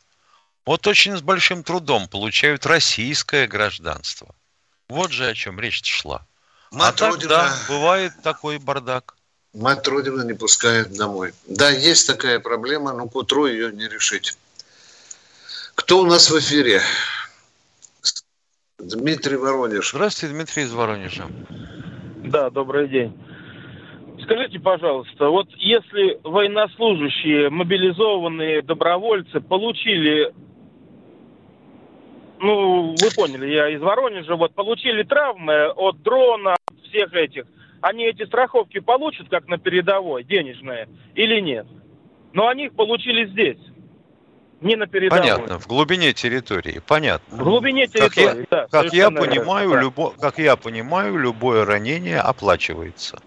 Вот 0.65 0.87
очень 0.87 1.15
с 1.15 1.21
большим 1.21 1.63
трудом 1.63 2.07
получают 2.07 2.65
российское 2.65 3.45
гражданство. 3.45 4.33
Вот 4.89 5.11
же 5.11 5.27
о 5.27 5.35
чем 5.35 5.59
речь 5.59 5.83
шла. 5.85 6.25
Мать 6.71 6.99
а 7.01 7.09
Родина... 7.09 7.29
да, 7.29 7.57
бывает 7.69 8.13
такой 8.23 8.57
бардак. 8.57 9.15
Мать 9.53 9.87
Родина 9.87 10.23
не 10.23 10.33
пускает 10.33 10.93
домой. 10.93 11.33
Да, 11.45 11.69
есть 11.69 12.07
такая 12.07 12.39
проблема, 12.39 12.91
но 12.91 13.07
к 13.07 13.15
утру 13.15 13.45
ее 13.45 13.71
не 13.71 13.87
решить. 13.87 14.35
Кто 15.75 15.99
у 15.99 16.05
нас 16.05 16.31
в 16.31 16.39
эфире? 16.39 16.81
Дмитрий 18.79 19.37
Воронеж. 19.37 19.91
Здравствуйте, 19.91 20.33
Дмитрий 20.33 20.63
из 20.63 20.71
Воронежа. 20.71 21.27
Да, 22.23 22.49
добрый 22.49 22.89
день. 22.89 23.15
Скажите, 24.25 24.59
пожалуйста, 24.59 25.29
вот 25.29 25.47
если 25.57 26.19
военнослужащие, 26.23 27.51
мобилизованные 27.51 28.63
добровольцы 28.63 29.39
получили, 29.39 30.33
ну, 32.39 32.95
вы 32.99 33.11
поняли, 33.15 33.53
я 33.53 33.69
из 33.69 33.81
Воронежа, 33.81 34.35
вот 34.35 34.55
получили 34.55 35.03
травмы 35.03 35.67
от 35.67 36.01
дрона, 36.01 36.53
от 36.53 36.87
всех 36.89 37.13
этих, 37.13 37.45
они 37.81 38.05
эти 38.05 38.25
страховки 38.25 38.79
получат, 38.79 39.29
как 39.29 39.47
на 39.47 39.59
передовой, 39.59 40.23
денежные, 40.23 40.89
или 41.13 41.39
нет? 41.39 41.67
Но 42.33 42.47
они 42.47 42.65
их 42.65 42.73
получили 42.73 43.27
здесь, 43.27 43.59
не 44.59 44.75
на 44.75 44.87
передовой. 44.87 45.21
Понятно, 45.21 45.59
в 45.59 45.67
глубине 45.67 46.13
территории, 46.13 46.81
понятно. 46.87 47.37
В 47.37 47.43
глубине 47.43 47.85
территории, 47.85 48.09
как 48.09 48.37
я, 48.37 48.45
да. 48.49 48.67
Как 48.71 48.91
я, 48.91 49.11
понимаю, 49.11 49.69
да. 49.69 49.81
любо, 49.81 50.13
как 50.19 50.39
я 50.39 50.55
понимаю, 50.55 51.15
любое 51.15 51.63
ранение 51.63 52.19
оплачивается. 52.19 53.19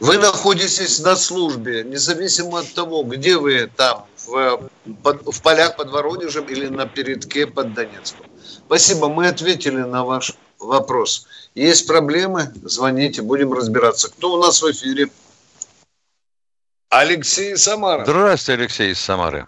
Вы 0.00 0.18
находитесь 0.18 1.00
на 1.00 1.16
службе, 1.16 1.84
независимо 1.84 2.60
от 2.60 2.72
того, 2.74 3.02
где 3.02 3.36
вы 3.36 3.70
там, 3.76 4.06
в, 4.26 4.68
под, 5.02 5.22
в 5.26 5.42
полях 5.42 5.76
под 5.76 5.90
Воронежем 5.90 6.44
или 6.46 6.66
на 6.66 6.86
передке 6.86 7.46
под 7.46 7.74
Донецком. 7.74 8.26
Спасибо, 8.66 9.08
мы 9.08 9.28
ответили 9.28 9.78
на 9.78 10.04
ваш 10.04 10.32
вопрос. 10.58 11.26
Есть 11.54 11.86
проблемы, 11.86 12.52
звоните, 12.62 13.22
будем 13.22 13.52
разбираться. 13.52 14.10
Кто 14.10 14.34
у 14.34 14.42
нас 14.42 14.62
в 14.62 14.70
эфире? 14.70 15.08
Алексей 16.90 17.56
Самара. 17.56 18.04
Здравствуйте, 18.04 18.62
Алексей 18.62 18.90
из 18.92 19.00
Самары. 19.00 19.46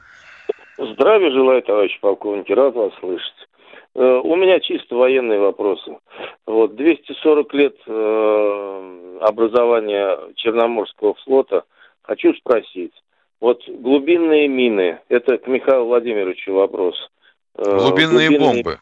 Здравия 0.78 1.30
желаю, 1.30 1.62
товарищ 1.62 1.98
полковник, 2.00 2.48
рад 2.50 2.74
вас 2.74 2.92
слышать. 3.00 3.39
Э, 3.94 4.20
у 4.22 4.36
меня 4.36 4.60
чисто 4.60 4.96
военные 4.96 5.40
вопросы. 5.40 5.98
Вот 6.46 6.76
240 6.76 7.54
лет 7.54 7.76
э, 7.86 9.18
образования 9.20 10.18
Черноморского 10.36 11.14
флота. 11.24 11.64
Хочу 12.02 12.34
спросить. 12.34 12.92
Вот 13.40 13.62
глубинные 13.68 14.48
мины, 14.48 15.00
это 15.08 15.38
к 15.38 15.46
Михаилу 15.46 15.86
Владимировичу 15.86 16.54
вопрос. 16.54 16.94
Э, 17.56 17.78
глубинные, 17.78 18.28
глубинные 18.28 18.38
бомбы 18.38 18.78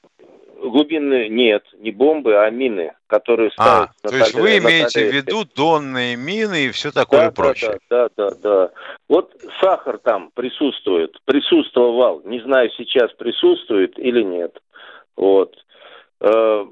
глубинные 0.61 1.29
нет, 1.29 1.65
не 1.79 1.91
бомбы, 1.91 2.37
а 2.37 2.51
мины, 2.51 2.93
которые 3.07 3.51
ставят. 3.53 3.91
А, 4.03 4.09
то 4.09 4.17
есть 4.17 4.35
вы 4.35 4.59
имеете 4.59 5.09
в 5.09 5.15
виду 5.15 5.45
донные 5.55 6.17
мины 6.17 6.67
и 6.67 6.71
все 6.71 6.91
такое 6.91 7.27
да, 7.27 7.31
прочее? 7.31 7.79
Да, 7.89 8.09
да, 8.17 8.31
да, 8.31 8.37
да. 8.43 8.71
Вот 9.09 9.33
сахар 9.61 9.99
там 9.99 10.31
присутствует, 10.35 11.17
присутствовал, 11.25 12.23
не 12.25 12.41
знаю 12.41 12.71
сейчас 12.77 13.13
присутствует 13.13 13.99
или 13.99 14.23
нет. 14.23 14.59
Вот. 15.19 15.53
Э, 16.21 16.65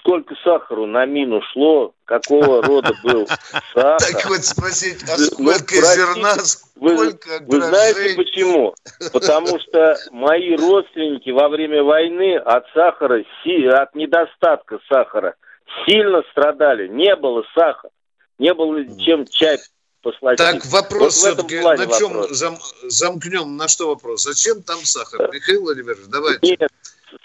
сколько 0.00 0.34
сахару 0.42 0.86
на 0.86 1.06
мину 1.06 1.40
шло, 1.52 1.94
какого 2.04 2.60
рода 2.62 2.92
был 3.04 3.26
сахар. 3.74 3.98
Так 3.98 4.28
вот 4.28 4.44
спросить, 4.44 5.04
а 5.04 5.16
сколько 5.16 5.76
зерна, 5.76 6.34
сколько 6.34 7.28
Вы 7.46 7.60
знаете 7.60 8.16
почему? 8.16 8.74
Потому 9.12 9.60
что 9.60 9.96
мои 10.10 10.56
родственники 10.56 11.30
во 11.30 11.48
время 11.48 11.84
войны 11.84 12.36
от 12.38 12.66
сахара, 12.74 13.20
от 13.20 13.94
недостатка 13.94 14.80
сахара 14.88 15.36
сильно 15.86 16.22
страдали. 16.32 16.88
Не 16.88 17.14
было 17.14 17.44
сахара. 17.54 17.92
Не 18.38 18.52
было 18.52 18.84
чем 18.98 19.26
чай 19.26 19.58
послать. 20.02 20.38
Так 20.38 20.66
вопрос 20.66 21.22
вот 21.22 21.34
все-таки, 21.34 21.60
на 21.60 21.86
чем 21.98 22.12
вопрос. 22.12 22.30
Зам, 22.36 22.58
замкнем, 22.88 23.56
на 23.56 23.68
что 23.68 23.88
вопрос? 23.88 24.24
Зачем 24.24 24.62
там 24.62 24.78
сахар? 24.84 25.30
Михаил 25.32 25.62
Владимирович, 25.62 26.06
давайте. 26.08 26.40
Нет, 26.42 26.70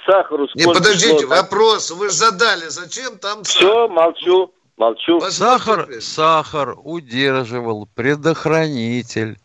сахару 0.06 0.48
Не, 0.56 0.66
подождите, 0.66 1.26
шло, 1.26 1.36
вопрос 1.36 1.92
вы 1.92 2.10
же 2.10 2.16
задали, 2.16 2.68
зачем 2.68 3.18
там 3.18 3.44
сахар? 3.44 3.68
Все, 3.68 3.88
молчу, 3.88 4.54
молчу. 4.78 5.22
Сахар, 5.22 6.02
сахар 6.02 6.76
удерживал 6.84 7.88
предохранитель, 7.96 9.40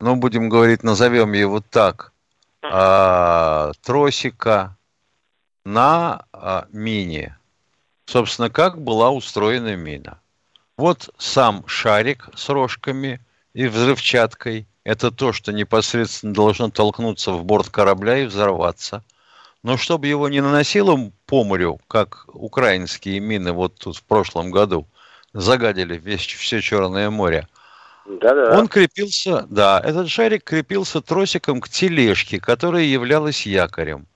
ну, 0.00 0.16
будем 0.16 0.48
говорить, 0.48 0.82
назовем 0.82 1.32
его 1.32 1.60
так, 1.60 2.12
а, 2.62 3.72
тросика 3.82 4.76
на 5.64 6.24
а, 6.32 6.66
мине. 6.70 7.36
Собственно, 8.06 8.50
как 8.50 8.80
была 8.80 9.10
устроена 9.10 9.76
мина. 9.76 10.20
Вот 10.76 11.08
сам 11.18 11.66
шарик 11.66 12.28
с 12.34 12.48
рожками 12.48 13.20
и 13.54 13.66
взрывчаткой. 13.66 14.66
Это 14.82 15.10
то, 15.10 15.32
что 15.32 15.52
непосредственно 15.52 16.34
должно 16.34 16.68
толкнуться 16.68 17.32
в 17.32 17.44
борт 17.44 17.70
корабля 17.70 18.18
и 18.18 18.26
взорваться– 18.26 19.02
но 19.64 19.78
чтобы 19.78 20.06
его 20.06 20.28
не 20.28 20.42
наносило 20.42 21.10
по 21.24 21.42
морю, 21.42 21.80
как 21.88 22.26
украинские 22.28 23.18
мины 23.18 23.52
вот 23.52 23.76
тут 23.76 23.96
в 23.96 24.04
прошлом 24.04 24.50
году 24.50 24.86
загадили 25.32 25.96
весь, 25.96 26.20
все 26.20 26.60
Черное 26.60 27.10
море, 27.10 27.48
да-да. 28.04 28.58
Он 28.58 28.68
крепился, 28.68 29.46
да, 29.48 29.80
этот 29.82 30.10
шарик 30.10 30.44
крепился 30.44 31.00
тросиком 31.00 31.62
к 31.62 31.70
тележке, 31.70 32.38
которая 32.38 32.82
являлась 32.82 33.46
якорем. 33.46 34.06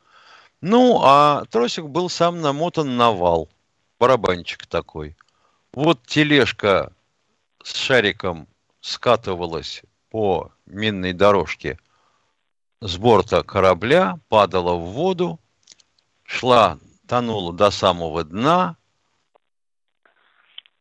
Ну, 0.61 1.01
а 1.03 1.45
тросик 1.51 1.87
был 1.87 2.11
сам 2.11 2.43
намотан 2.43 2.99
на 2.99 3.11
вал, 3.13 3.49
барабанчик 3.99 4.67
такой. 4.67 5.17
Вот 5.73 6.03
тележка 6.05 6.93
с 7.63 7.75
шариком 7.75 8.47
скатывалась 8.83 9.83
по 10.11 10.53
минной 10.67 11.15
дорожке 11.15 11.79
с 12.81 12.97
борта 12.97 13.43
корабля, 13.43 14.19
падала 14.29 14.75
в 14.75 14.85
воду, 14.93 15.39
шла, 16.25 16.79
тонула 17.07 17.53
до 17.53 17.71
самого 17.71 18.25
дна 18.25 18.77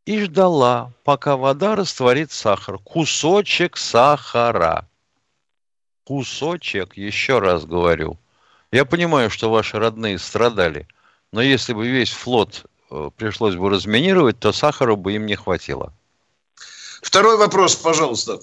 и 0.05 0.19
ждала, 0.21 0.93
пока 1.03 1.35
вода 1.35 1.75
растворит 1.75 2.31
сахар. 2.31 2.77
Кусочек 2.79 3.77
сахара. 3.77 4.87
Кусочек, 6.05 6.95
еще 6.95 7.39
раз 7.39 7.65
говорю. 7.65 8.17
Я 8.71 8.85
понимаю, 8.85 9.29
что 9.29 9.49
ваши 9.49 9.77
родные 9.77 10.17
страдали, 10.19 10.87
но 11.31 11.41
если 11.41 11.73
бы 11.73 11.87
весь 11.87 12.11
флот 12.11 12.65
э, 12.89 13.09
пришлось 13.17 13.55
бы 13.55 13.69
разминировать, 13.69 14.39
то 14.39 14.51
сахара 14.51 14.95
бы 14.95 15.13
им 15.13 15.25
не 15.25 15.35
хватило. 15.35 15.93
Второй 17.01 17.37
вопрос, 17.37 17.75
пожалуйста. 17.75 18.39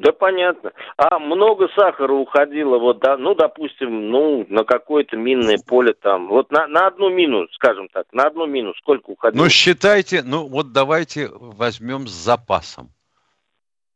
Да 0.00 0.12
понятно. 0.12 0.72
А 0.96 1.18
много 1.18 1.68
сахара 1.76 2.14
уходило, 2.14 2.78
вот, 2.78 3.00
да, 3.00 3.18
ну, 3.18 3.34
допустим, 3.34 4.08
ну, 4.08 4.46
на 4.48 4.64
какое-то 4.64 5.18
минное 5.18 5.58
поле 5.58 5.92
там. 5.92 6.28
Вот 6.28 6.50
на, 6.50 6.66
на 6.68 6.86
одну 6.86 7.10
мину, 7.10 7.46
скажем 7.52 7.86
так, 7.88 8.06
на 8.10 8.22
одну 8.22 8.46
мину 8.46 8.72
сколько 8.78 9.10
уходило? 9.10 9.42
Ну, 9.42 9.50
считайте, 9.50 10.22
ну, 10.22 10.48
вот 10.48 10.72
давайте 10.72 11.28
возьмем 11.30 12.08
с 12.08 12.12
запасом. 12.12 12.88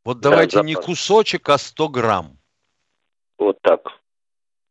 Вот 0.04 0.20
давайте 0.20 0.58
да, 0.58 0.62
не 0.62 0.74
кусочек, 0.74 1.48
а 1.48 1.56
100 1.56 1.88
грамм. 1.88 2.36
Вот 3.38 3.58
так. 3.62 3.80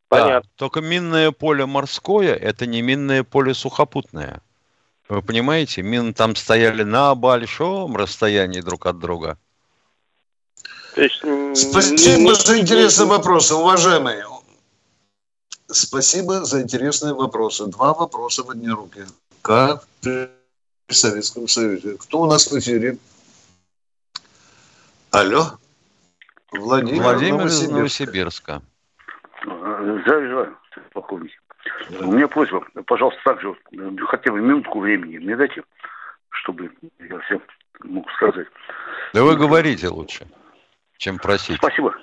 Понятно. 0.08 0.42
Да, 0.42 0.48
только 0.54 0.82
минное 0.82 1.32
поле 1.32 1.66
морское– 1.66 2.34
это 2.36 2.64
не 2.66 2.80
минное 2.80 3.24
поле 3.24 3.54
сухопутное. 3.54 4.40
Вы 5.08 5.20
понимаете, 5.20 5.82
мины 5.82 6.12
там 6.12 6.36
стояли 6.36 6.84
на 6.84 7.12
большом 7.16 7.96
расстоянии 7.96 8.60
друг 8.60 8.86
от 8.86 9.00
друга. 9.00 9.36
Есть, 10.96 11.24
Спасибо 11.56 12.34
за 12.34 12.60
интересные 12.60 13.08
вопросы, 13.08 13.54
уважаемые. 13.54 14.24
Спасибо 15.66 16.44
за 16.44 16.62
интересные 16.62 17.14
вопросы. 17.14 17.66
Два 17.66 17.94
вопроса 17.94 18.44
в 18.44 18.50
одни 18.50 18.68
руки. 18.68 19.04
Как 19.42 19.84
при 20.00 20.28
Советском 20.88 21.48
Союзе? 21.48 21.96
Кто 21.98 22.20
у 22.22 22.26
нас 22.26 22.50
в 22.50 22.56
эфире? 22.58 22.98
Алло? 25.10 25.58
Владимир, 26.52 27.02
Владимир 27.02 27.38
Новосибирска. 27.38 27.64
из 27.64 27.70
Новосибирска. 27.70 28.62
Здравия 29.42 30.28
желаю, 30.28 30.58
полковник. 30.92 31.32
У 32.00 32.12
меня 32.12 32.28
просьба, 32.28 32.64
пожалуйста, 32.86 33.20
также 33.24 33.56
хотя 34.06 34.30
бы 34.30 34.40
минутку 34.40 34.78
времени 34.78 35.18
мне 35.18 35.34
дайте, 35.34 35.64
чтобы 36.30 36.70
я 37.00 37.18
все 37.20 37.40
мог 37.82 38.08
сказать. 38.12 38.46
Да 39.12 39.24
вы 39.24 39.36
говорите 39.36 39.88
лучше 39.88 40.26
чем 40.98 41.18
просить. 41.18 41.56
Спасибо. 41.56 41.94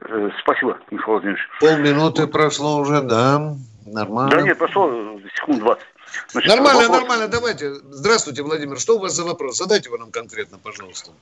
Э, 0.00 0.30
спасибо, 0.40 0.78
Михаил 0.90 1.12
Владимирович. 1.12 1.42
Полминуты 1.60 2.26
прошло 2.26 2.78
уже, 2.78 3.02
да. 3.02 3.54
Нормально. 3.86 4.30
Да 4.30 4.42
нет, 4.42 4.58
прошло 4.58 5.18
секунд 5.34 5.60
20. 5.60 5.84
Значит, 6.28 6.50
нормально, 6.50 6.82
вопрос... 6.82 7.00
нормально. 7.00 7.28
Давайте. 7.28 7.74
Здравствуйте, 7.74 8.42
Владимир. 8.42 8.78
Что 8.78 8.96
у 8.96 9.00
вас 9.00 9.12
за 9.12 9.24
вопрос? 9.24 9.56
Задайте 9.58 9.88
его 9.88 9.98
нам 9.98 10.10
конкретно, 10.10 10.58
пожалуйста. 10.58 11.12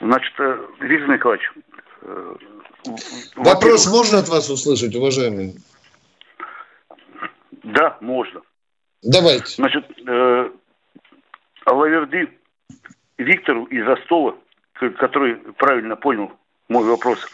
Значит, 0.00 0.32
э, 0.38 0.66
Виктор 0.80 1.10
Николаевич. 1.10 1.50
Э, 2.02 2.34
вопрос 3.36 3.86
можно 3.86 4.18
от 4.18 4.28
вас 4.28 4.48
услышать, 4.50 4.94
уважаемый? 4.94 5.56
Да, 7.62 7.98
можно. 8.00 8.40
Давайте. 9.02 9.54
Значит, 9.54 9.84
э, 10.06 10.50
Алаверди 11.64 12.28
Виктору 13.18 13.64
из 13.64 13.86
Ростова 13.86 14.34
который 14.98 15.36
правильно 15.36 15.96
понял 15.96 16.32
мой 16.68 16.84
вопрос. 16.84 17.26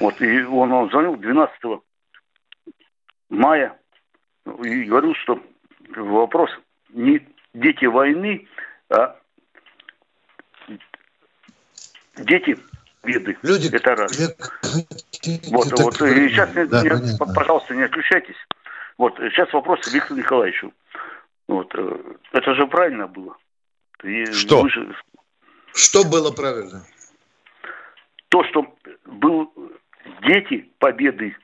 Вот, 0.00 0.20
и 0.20 0.42
он, 0.42 0.72
он 0.72 0.90
звонил 0.90 1.16
12 1.16 1.54
мая 3.28 3.78
и 4.64 4.84
говорил, 4.84 5.14
что 5.14 5.40
вопрос 5.96 6.50
не 6.90 7.26
дети 7.54 7.84
войны, 7.84 8.48
а 8.88 9.16
дети 12.16 12.58
беды. 13.04 13.36
Люди, 13.42 13.74
это 13.74 13.94
раз. 13.94 14.18
Вот, 15.50 15.66
это 15.66 15.82
вот, 15.82 16.02
и 16.02 16.28
сейчас, 16.28 16.52
да, 16.68 16.82
не, 16.82 17.34
пожалуйста, 17.34 17.74
не 17.74 17.82
отключайтесь. 17.82 18.36
Вот, 18.98 19.16
сейчас 19.16 19.52
вопрос 19.52 19.86
Виктору 19.92 20.18
Николаевичу. 20.18 20.72
Вот, 21.48 21.74
э, 21.74 22.14
это 22.32 22.54
же 22.54 22.66
правильно 22.66 23.06
было. 23.06 23.36
И 24.02 24.26
что? 24.26 24.68
Же, 24.68 24.94
что 25.74 26.04
было 26.04 26.30
правильно? 26.30 26.84
То, 28.28 28.42
что 28.44 28.66
был 29.06 29.52
дети 30.26 30.70
победы. 30.78 31.36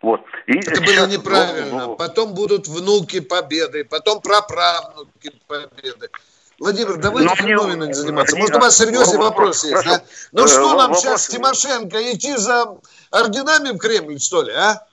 Вот. 0.00 0.22
И 0.46 0.58
Это 0.58 0.80
было 0.80 1.06
неправильно. 1.06 1.88
Потом 1.90 2.34
будут 2.34 2.66
внуки 2.66 3.20
победы, 3.20 3.84
потом 3.84 4.20
праправнуки 4.20 5.32
победы. 5.46 6.10
Владимир, 6.58 6.96
давайте 6.96 7.34
феноменом 7.34 7.92
заниматься. 7.92 8.36
Может, 8.36 8.56
у 8.56 8.60
вас 8.60 8.76
серьезный 8.76 9.18
вопрос 9.18 9.64
есть, 9.64 9.84
да? 9.84 10.02
Ну 10.32 10.46
что 10.46 10.76
нам 10.76 10.94
сейчас 10.94 11.28
Тимошенко 11.28 12.12
идти 12.12 12.36
за 12.36 12.78
орденами 13.10 13.76
в 13.76 13.78
Кремль, 13.78 14.20
что 14.20 14.42
ли, 14.42 14.52
а? 14.52 14.86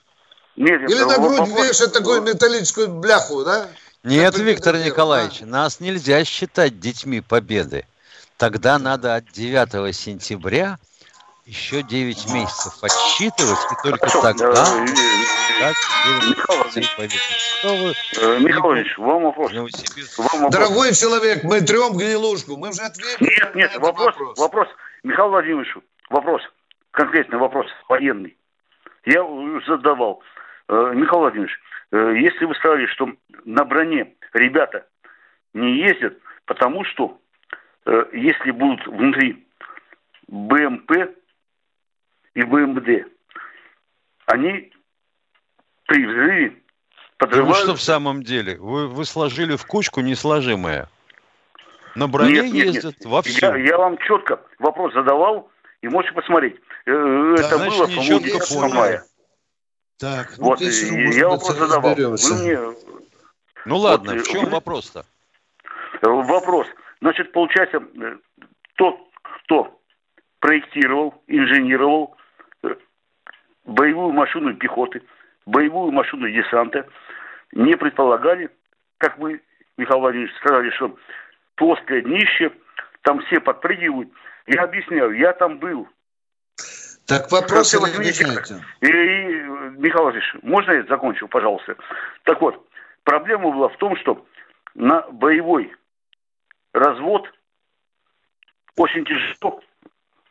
Нет, 0.56 0.90
Или 0.90 1.04
на 1.04 1.18
грудь 1.18 1.48
вешать 1.48 1.92
такую 1.92 2.22
металлическую 2.22 2.88
бляху, 2.88 3.44
да? 3.44 3.68
Нет, 4.02 4.36
Виктор 4.38 4.76
Николаевич, 4.78 5.40
нас 5.40 5.78
нельзя 5.80 6.24
считать 6.24 6.80
детьми 6.80 7.20
победы. 7.20 7.86
Тогда 8.40 8.78
надо 8.78 9.16
от 9.16 9.26
9 9.32 9.94
сентября 9.94 10.78
еще 11.44 11.82
9 11.82 12.32
месяцев 12.32 12.72
отсчитывать, 12.82 13.58
и 13.70 13.86
только 13.86 14.08
Хорошо, 14.08 14.22
тогда 14.22 14.64
э, 14.64 14.86
дать 15.60 15.76
Михаил 18.40 18.72
Ильич, 18.72 18.96
вам 18.96 19.24
вопрос. 19.24 19.52
вам 19.52 19.64
вопрос. 19.66 20.52
Дорогой 20.52 20.94
человек, 20.94 21.44
мы 21.44 21.60
трем 21.60 21.98
гнилушку, 21.98 22.56
мы 22.56 22.70
уже 22.70 22.80
ответили. 22.80 23.28
Нет, 23.28 23.54
нет, 23.54 23.76
вопрос, 23.76 24.16
вопрос, 24.16 24.38
вопрос. 24.38 24.68
Михаил 25.02 25.28
Владимирович, 25.28 25.76
вопрос, 26.08 26.40
конкретный 26.92 27.36
вопрос, 27.38 27.66
военный. 27.90 28.38
Я 29.04 29.22
задавал. 29.66 30.22
Э, 30.68 30.92
Михаил 30.94 31.20
Владимирович, 31.20 31.60
э, 31.92 32.14
если 32.16 32.46
вы 32.46 32.54
сказали, 32.54 32.86
что 32.86 33.10
на 33.44 33.66
броне 33.66 34.14
ребята 34.32 34.86
не 35.52 35.76
ездят, 35.76 36.16
потому 36.46 36.84
что 36.86 37.19
если 38.12 38.50
будут 38.52 38.86
внутри 38.86 39.46
БМП 40.28 40.92
и 42.34 42.42
БМД, 42.42 43.08
они 44.26 44.72
при 45.86 46.06
взрыве 46.06 46.56
подрывают... 47.18 47.56
Вы 47.56 47.62
что 47.64 47.74
в 47.74 47.82
самом 47.82 48.22
деле? 48.22 48.56
Вы, 48.58 48.86
вы 48.86 49.04
сложили 49.04 49.56
в 49.56 49.66
кучку 49.66 50.00
несложимое. 50.00 50.88
На 51.96 52.06
броне 52.06 52.34
нет, 52.34 52.52
нет, 52.52 52.66
ездят 52.66 52.94
нет. 53.00 53.06
во 53.06 53.22
все. 53.22 53.46
Я, 53.46 53.56
я 53.56 53.78
вам 53.78 53.98
четко 53.98 54.40
вопрос 54.60 54.94
задавал, 54.94 55.50
и 55.82 55.88
можете 55.88 56.14
посмотреть. 56.14 56.56
Э, 56.86 57.34
да, 57.36 57.42
это 57.42 57.56
значит, 57.56 57.78
было, 57.78 57.86
по-моему, 57.86 58.20
10 58.20 58.74
мая. 58.74 59.04
Так, 59.98 60.38
ну, 60.38 60.44
вот, 60.44 60.60
я 60.60 61.28
вопрос 61.28 61.58
задавал. 61.58 61.94
Вы 61.94 62.42
мне... 62.42 62.58
Ну 63.66 63.76
ладно, 63.76 64.14
вот, 64.14 64.22
в 64.22 64.30
чем 64.30 64.48
вопрос-то? 64.48 65.04
Вопрос. 66.02 66.66
Значит, 67.00 67.32
получается, 67.32 67.82
тот, 68.76 68.98
кто 69.22 69.80
проектировал, 70.38 71.22
инженировал 71.26 72.16
э, 72.62 72.74
боевую 73.64 74.12
машину 74.12 74.54
пехоты, 74.54 75.02
боевую 75.46 75.92
машину 75.92 76.30
десанта, 76.30 76.86
не 77.52 77.76
предполагали, 77.76 78.50
как 78.98 79.18
вы, 79.18 79.40
Михаил 79.76 80.00
Владимирович, 80.00 80.34
сказали, 80.36 80.70
что 80.70 80.96
плоское 81.56 82.02
днище, 82.02 82.52
там 83.02 83.20
все 83.22 83.40
подпрыгивают. 83.40 84.10
Я 84.46 84.64
объясняю, 84.64 85.12
я 85.12 85.32
там 85.32 85.58
был. 85.58 85.88
Так 87.06 87.30
вопрос 87.32 87.74
вы 87.74 87.88
объясняете. 87.88 88.62
И, 88.80 88.86
и, 88.86 89.42
Михаил 89.78 90.04
Владимирович, 90.04 90.34
можно 90.42 90.72
я 90.72 90.82
закончу, 90.84 91.28
пожалуйста? 91.28 91.76
Так 92.24 92.40
вот, 92.40 92.66
проблема 93.04 93.50
была 93.50 93.68
в 93.68 93.76
том, 93.78 93.96
что 93.96 94.24
на 94.74 95.02
боевой 95.10 95.74
развод 96.72 97.26
очень 98.76 99.04
тяжело 99.04 99.62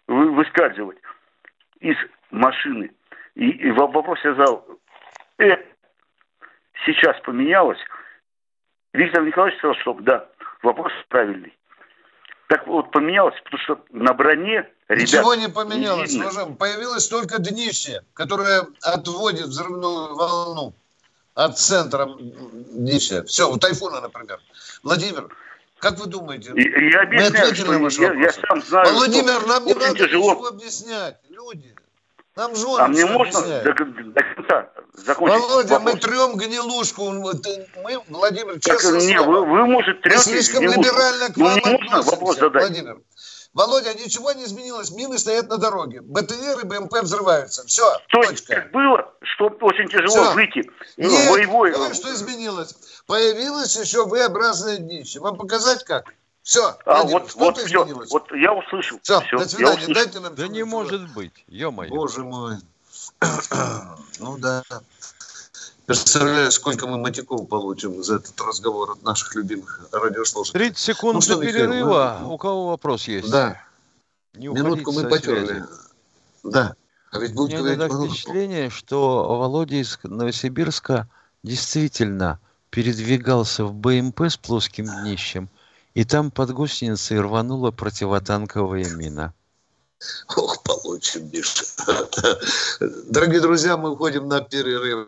выскальзывать 0.08 0.98
из 1.80 1.96
машины. 2.32 2.92
И, 3.36 3.50
и 3.50 3.72
вопрос 3.72 4.20
я 4.24 4.34
задал, 4.34 4.66
э, 5.38 5.56
сейчас 6.86 7.20
поменялось? 7.22 7.80
Виктор 8.94 9.24
Николаевич 9.24 9.60
сказал, 9.60 9.76
что 9.76 9.94
да, 10.02 10.28
вопрос 10.64 10.92
правильный. 11.10 11.56
Так 12.48 12.66
вот, 12.66 12.92
поменялось, 12.92 13.40
потому 13.44 13.62
что 13.62 13.86
на 13.92 14.14
броне 14.14 14.68
ребят... 14.88 15.02
Ничего 15.04 15.36
не 15.36 15.50
поменялось, 15.50 16.12
не 16.14 16.22
уважаемый. 16.22 16.56
Появилось 16.56 17.08
только 17.08 17.40
днище, 17.40 18.02
которое 18.14 18.66
отводит 18.82 19.46
взрывную 19.46 20.16
волну 20.16 20.74
от 21.36 21.60
центра 21.60 22.08
днища. 22.18 23.24
Все, 23.26 23.50
у 23.50 23.58
тайфуна, 23.58 24.02
например. 24.02 24.40
Владимир, 24.82 25.30
как 25.80 25.98
вы 26.00 26.08
думаете? 26.08 26.52
Я, 26.56 26.90
я 26.90 27.02
объясняю, 27.02 27.72
на 27.72 27.80
ваш 27.80 27.98
я, 28.00 28.14
я 28.14 28.32
сам 28.32 28.62
знаю, 28.62 28.94
Владимир, 28.94 29.46
нам 29.48 29.66
не 29.66 29.74
надо 29.74 29.98
тяжело. 29.98 30.32
ничего 30.32 30.48
объяснять. 30.48 31.18
Люди, 31.30 31.76
нам 32.36 32.56
жены 32.56 32.80
А 32.80 32.88
мне 32.88 33.06
можно 33.06 33.42
до, 33.42 33.74
до 33.74 34.24
конца 34.24 34.70
закончить 34.94 35.42
Володя, 35.42 35.80
вопрос. 35.80 35.94
мы 35.94 36.00
трем 36.00 36.36
гнилушку. 36.38 37.12
Мы, 37.12 38.00
Владимир, 38.10 38.60
честно 38.60 38.94
так, 38.94 39.02
не, 39.04 39.22
вы, 39.22 39.46
вы, 39.46 39.66
может, 39.66 40.02
трете 40.02 40.20
слишком 40.20 40.60
гнилушку. 40.62 40.82
либерально 40.82 41.34
к 41.34 41.38
ну, 41.38 41.46
вам 41.46 41.58
относимся, 41.58 42.12
вопрос 42.12 42.38
задать. 42.38 42.64
Владимир. 42.64 42.98
Володя, 43.54 43.94
ничего 43.96 44.32
не 44.34 44.46
изменилось, 44.46 44.92
мины 44.92 45.18
стоят 45.18 45.50
на 45.50 45.58
дороге. 45.58 46.02
БТР 46.02 46.60
и 46.62 46.66
БМП 46.66 47.02
взрываются. 47.02 47.66
Все, 47.66 47.84
То 48.10 48.22
точка. 48.22 48.56
Есть, 48.56 48.72
было, 48.72 49.12
что 49.22 49.48
очень 49.62 49.88
тяжело 49.88 50.24
Все. 50.24 50.34
выйти. 50.34 50.72
Ну, 50.98 51.10
Нет, 51.10 51.32
боевой. 51.32 51.72
Говорю, 51.72 51.94
что 51.96 52.14
изменилось. 52.14 52.76
Появилось 53.08 53.76
еще 53.76 54.06
V-образное 54.06 54.78
днище. 54.78 55.20
Вам 55.20 55.36
показать 55.38 55.84
как? 55.84 56.14
Все, 56.44 56.78
а, 56.86 57.04
вот, 57.04 57.34
вот, 57.36 57.58
все, 57.58 57.86
вот 57.86 58.32
я 58.32 58.54
услышал. 58.54 59.00
Все, 59.04 59.20
все 59.22 59.38
до 59.38 59.48
свидания. 59.48 59.94
Дайте 59.94 60.20
нам 60.20 60.36
да 60.36 60.48
не 60.48 60.64
может 60.64 61.14
быть, 61.14 61.44
ё-моё. 61.48 61.90
Боже 61.90 62.24
мой. 62.24 62.56
ну 64.20 64.38
да. 64.38 64.64
Представляю, 65.90 66.52
сколько 66.52 66.86
мы 66.86 67.00
матиков 67.00 67.48
получим 67.48 68.04
за 68.04 68.18
этот 68.18 68.40
разговор 68.42 68.92
от 68.92 69.02
наших 69.02 69.34
любимых 69.34 69.88
радиослушателей. 69.92 70.68
30 70.68 70.78
секунд 70.78 71.16
ну, 71.16 71.22
что, 71.22 71.42
перерыва. 71.42 72.12
Михаил, 72.12 72.28
мы... 72.28 72.34
У 72.36 72.38
кого 72.38 72.68
вопрос 72.68 73.08
есть? 73.08 73.32
Да. 73.32 73.60
Не 74.36 74.50
Минутку 74.50 74.92
мы 74.92 75.10
потерли. 75.10 75.64
Да. 76.44 76.76
А 77.12 77.18
ведь 77.18 77.34
будет 77.34 77.60
Мне 77.60 77.76
говорить 77.76 78.12
впечатление, 78.12 78.70
что 78.70 79.36
Володя 79.40 79.78
из 79.78 79.98
Новосибирска 80.04 81.10
действительно 81.42 82.40
передвигался 82.70 83.66
в 83.66 83.74
БМП 83.74 84.26
с 84.30 84.38
плоским 84.38 84.86
днищем, 85.02 85.50
и 85.96 86.04
там 86.04 86.30
под 86.30 86.52
гусеницей 86.52 87.20
рванула 87.20 87.72
противотанковая 87.72 88.88
мина. 88.92 89.34
Ох, 90.38 90.62
получим, 90.62 91.32
Миша. 91.34 91.66
Дорогие 93.10 93.42
друзья, 93.42 93.76
мы 93.76 93.90
уходим 93.90 94.28
на 94.28 94.42
перерыв. 94.42 95.08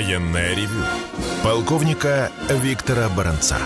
Военное 0.00 0.54
ревю 0.54 0.82
полковника 1.44 2.30
Виктора 2.48 3.10
Баранца. 3.14 3.56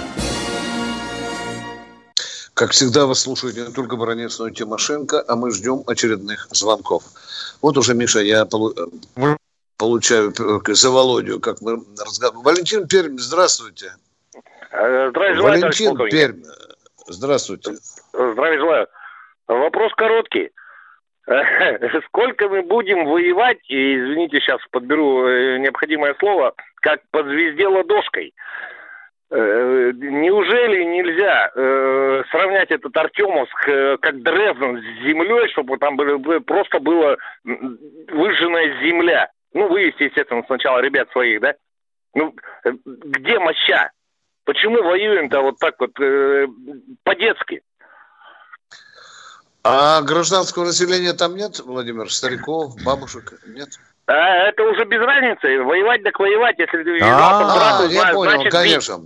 Как 2.54 2.72
всегда, 2.72 3.06
вас 3.06 3.20
слушает 3.20 3.54
не 3.56 3.72
только 3.72 3.94
Баранец, 3.94 4.40
но 4.40 4.48
и 4.48 4.52
Тимошенко, 4.52 5.22
а 5.28 5.36
мы 5.36 5.52
ждем 5.52 5.84
очередных 5.86 6.48
звонков. 6.50 7.04
Вот 7.62 7.78
уже, 7.78 7.94
Миша, 7.94 8.18
я 8.18 8.48
получаю 9.76 10.34
за 10.66 10.90
Володю, 10.90 11.38
как 11.38 11.60
мы 11.60 11.74
разговариваем. 12.04 12.44
Валентин 12.44 12.88
Пермь, 12.88 13.16
здравствуйте. 13.16 13.94
Э, 14.72 15.10
здравия 15.10 15.36
желаю, 15.36 15.60
Валентин 15.60 15.96
Пермь, 16.10 16.42
здравствуйте. 17.06 17.76
Здравия 18.12 18.58
желаю. 18.58 18.88
Вопрос 19.46 19.92
короткий. 19.96 20.50
Сколько 22.06 22.48
мы 22.48 22.62
будем 22.62 23.06
воевать, 23.06 23.58
и, 23.68 23.96
извините, 23.96 24.40
сейчас 24.40 24.60
подберу 24.70 25.26
э, 25.26 25.58
необходимое 25.58 26.14
слово, 26.18 26.54
как 26.76 27.00
под 27.10 27.26
звезде 27.26 27.66
ладошкой? 27.66 28.34
Э, 29.30 29.92
неужели 29.94 30.84
нельзя 30.84 31.50
э, 31.54 32.22
сравнять 32.30 32.70
этот 32.70 32.94
Артемовск 32.94 33.68
э, 33.68 33.96
как 34.02 34.22
Дрезден 34.22 34.80
с 34.80 35.04
землей, 35.04 35.48
чтобы 35.48 35.78
там 35.78 35.96
было, 35.96 36.40
просто 36.40 36.78
была 36.78 37.16
выжженная 37.42 38.80
земля? 38.82 39.30
Ну, 39.54 39.68
вывести, 39.68 40.04
естественно, 40.04 40.42
сначала 40.46 40.80
ребят 40.80 41.10
своих, 41.12 41.40
да? 41.40 41.54
Ну, 42.14 42.34
э, 42.64 42.72
где 42.84 43.38
моща? 43.38 43.90
Почему 44.44 44.82
воюем-то 44.82 45.40
вот 45.40 45.58
так 45.58 45.76
вот 45.78 45.98
э, 46.00 46.46
по-детски? 47.02 47.62
А 49.64 50.02
гражданского 50.02 50.66
населения 50.66 51.14
там 51.14 51.34
нет, 51.36 51.58
Владимир? 51.60 52.12
Стариков, 52.12 52.76
бабушек 52.84 53.40
нет? 53.46 53.70
А, 54.06 54.12
это 54.48 54.62
уже 54.62 54.84
без 54.84 55.00
разницы. 55.00 55.62
Воевать 55.64 56.02
так 56.02 56.18
воевать, 56.18 56.58
если 56.58 56.84
ты 56.84 57.00
а, 57.02 57.80
а, 57.80 57.86
я 57.86 58.12
понял, 58.12 58.32
значит, 58.32 58.52
конечно. 58.52 59.04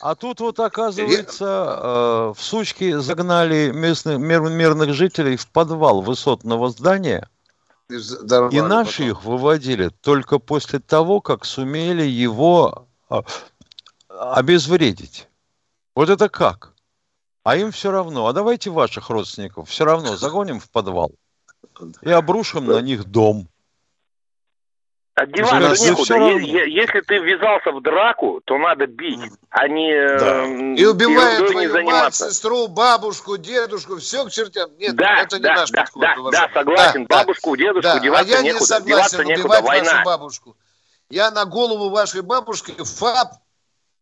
А 0.00 0.14
тут 0.16 0.40
вот 0.40 0.58
оказывается 0.58 1.44
э, 1.46 2.32
в 2.36 2.42
сучки 2.42 2.92
загнали 2.98 3.70
местных 3.72 4.18
мир, 4.18 4.40
мирных 4.42 4.92
жителей 4.92 5.36
в 5.36 5.48
подвал 5.48 6.02
высотного 6.02 6.68
здания. 6.68 7.28
И 7.88 8.60
наши 8.60 8.98
потом. 8.98 9.10
их 9.10 9.24
выводили 9.24 9.90
только 10.02 10.40
после 10.40 10.80
того, 10.80 11.20
как 11.20 11.44
сумели 11.44 12.02
его 12.02 12.88
э, 13.08 13.20
обезвредить. 14.08 15.28
Вот 15.94 16.10
это 16.10 16.28
как? 16.28 16.72
А 17.46 17.56
им 17.56 17.70
все 17.70 17.92
равно. 17.92 18.26
А 18.26 18.32
давайте 18.32 18.70
ваших 18.70 19.08
родственников 19.08 19.68
все 19.68 19.84
равно 19.84 20.16
загоним 20.16 20.58
в 20.58 20.68
подвал 20.68 21.12
и 22.02 22.10
обрушим 22.10 22.66
на 22.66 22.80
них 22.80 23.04
дом. 23.04 23.48
Одеваться 25.14 25.84
некуда. 25.84 26.16
Если 26.16 27.00
ты 27.02 27.18
ввязался 27.18 27.70
в 27.70 27.80
драку, 27.82 28.40
то 28.44 28.58
надо 28.58 28.88
бить, 28.88 29.20
а 29.50 29.68
не 29.68 29.92
да. 30.18 30.44
и 30.74 30.84
убивает 30.86 31.46
твою 31.46 31.84
мать, 31.84 32.16
сестру, 32.16 32.66
бабушку, 32.66 33.36
дедушку, 33.36 33.98
все 33.98 34.24
к 34.24 34.32
чертям. 34.32 34.68
Нет, 34.76 34.96
да, 34.96 35.22
это 35.22 35.36
не 35.36 35.44
да, 35.44 35.54
наш 35.54 35.70
да, 35.70 35.84
подход. 35.94 36.32
Да, 36.32 36.48
да, 36.48 36.50
согласен. 36.52 37.06
Да, 37.06 37.18
бабушку, 37.18 37.56
дедушку 37.56 37.82
да. 37.82 38.00
деваться 38.00 38.34
а 38.34 38.36
я 38.38 38.42
некуда. 38.42 38.60
не 38.60 38.66
согласен 38.66 39.20
убивать 39.20 39.62
вашу 39.62 40.04
бабушку. 40.04 40.56
Я 41.10 41.30
на 41.30 41.44
голову 41.44 41.90
вашей 41.90 42.22
бабушки 42.22 42.74
ФАП 42.76 43.34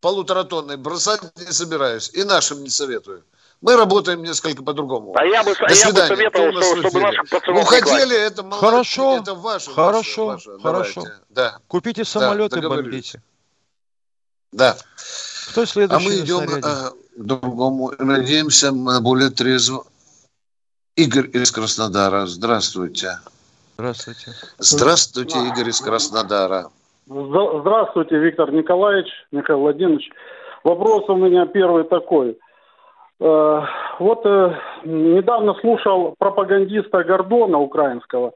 полуторатонный 0.01 0.79
бросать 0.79 1.21
не 1.37 1.53
собираюсь. 1.53 2.11
И 2.15 2.25
нашим 2.25 2.63
не 2.63 2.71
советую. 2.71 3.23
Мы 3.65 3.77
работаем 3.77 4.23
несколько 4.23 4.63
по-другому. 4.63 5.15
А 5.17 5.25
я 5.25 5.43
бы, 5.43 5.55
До 5.55 5.73
я 5.73 5.91
бы 5.91 5.99
советовал, 6.01 6.53
что, 6.53 6.77
чтобы 6.81 7.01
наших 7.01 7.31
пацанов 7.31 7.63
Уходили, 7.63 8.15
это 8.15 8.43
молодцы, 8.43 8.61
Хорошо, 8.61 9.17
это 9.17 9.35
ваше. 9.35 9.71
Хорошо, 9.71 10.27
ваше, 10.27 10.51
ваше. 10.51 10.63
хорошо. 10.63 11.01
Давайте. 11.01 11.23
Да. 11.31 11.59
Купите 11.67 12.05
самолеты, 12.05 12.61
да, 12.61 12.69
бомбите. 12.69 13.23
Да. 14.53 14.77
Кто 15.51 15.65
следующий 15.65 16.07
А 16.07 16.11
мы 16.11 16.21
идем 16.21 16.47
а, 16.63 16.91
к 16.91 16.95
другому. 17.17 17.93
Надеемся 17.99 18.71
на 18.71 19.01
более 19.01 19.31
трезво. 19.31 19.87
Игорь 20.95 21.31
из 21.33 21.51
Краснодара. 21.51 22.27
Здравствуйте. 22.27 23.19
Здравствуйте. 23.79 24.33
Здравствуйте, 24.59 25.39
Игорь 25.39 25.71
из 25.71 25.81
Краснодара. 25.81 26.71
Здравствуйте, 27.07 28.19
Виктор 28.19 28.53
Николаевич, 28.53 29.09
Михаил 29.33 29.61
Владимирович. 29.61 30.11
Вопрос 30.65 31.09
у 31.09 31.17
меня 31.17 31.47
первый 31.47 31.85
такой. 31.85 32.39
Э, 33.21 33.61
вот 33.99 34.27
э, 34.27 34.59
недавно 34.85 35.55
слушал 35.61 36.15
пропагандиста 36.19 37.05
Гордона 37.05 37.59
украинского. 37.59 38.33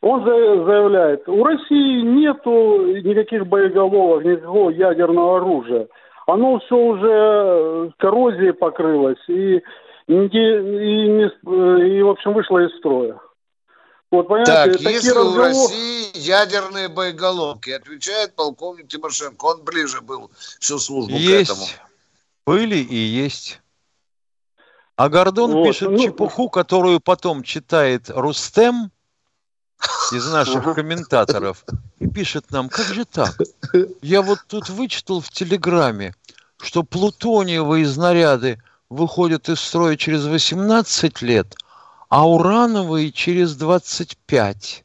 Он 0.00 0.24
заявляет, 0.24 1.28
у 1.28 1.44
России 1.44 2.02
нету 2.02 2.86
никаких 3.02 3.46
боеголовок, 3.46 4.24
никакого 4.24 4.70
ядерного 4.70 5.36
оружия. 5.36 5.86
Оно 6.26 6.58
все 6.58 6.76
уже 6.76 7.92
коррозией 7.98 8.52
покрылось 8.52 9.22
и, 9.28 9.62
и, 10.08 10.14
и, 10.14 11.22
и 11.22 12.02
в 12.02 12.08
общем, 12.08 12.32
вышло 12.32 12.58
из 12.58 12.76
строя. 12.78 13.20
Вот, 14.10 14.28
так, 14.44 14.66
если 14.66 15.08
разговор... 15.08 15.38
у 15.38 15.42
России 15.42 16.18
ядерные 16.18 16.88
боеголовки, 16.88 17.70
отвечает 17.70 18.34
полковник 18.36 18.88
Тимошенко, 18.88 19.44
он 19.44 19.64
ближе 19.64 20.02
был 20.02 20.30
всю 20.60 20.78
службу 20.78 21.14
есть. 21.14 21.48
к 21.48 21.54
этому. 21.54 21.66
Были 22.44 22.76
и 22.76 22.96
есть. 22.96 23.61
А 24.96 25.08
Гордон 25.08 25.52
вот, 25.52 25.66
пишет 25.66 25.90
ну... 25.90 25.98
чепуху, 25.98 26.48
которую 26.48 27.00
потом 27.00 27.42
читает 27.42 28.10
Рустем 28.10 28.90
из 30.12 30.30
наших 30.30 30.74
комментаторов 30.74 31.64
и 31.98 32.06
пишет 32.08 32.50
нам, 32.50 32.68
как 32.68 32.86
же 32.86 33.04
так? 33.04 33.36
Я 34.02 34.22
вот 34.22 34.38
тут 34.46 34.68
вычитал 34.68 35.20
в 35.20 35.30
Телеграме, 35.30 36.14
что 36.60 36.82
плутониевые 36.82 37.86
снаряды 37.86 38.62
выходят 38.90 39.48
из 39.48 39.60
строя 39.60 39.96
через 39.96 40.24
18 40.24 41.22
лет, 41.22 41.56
а 42.08 42.28
урановые 42.28 43.10
через 43.10 43.56
25. 43.56 44.84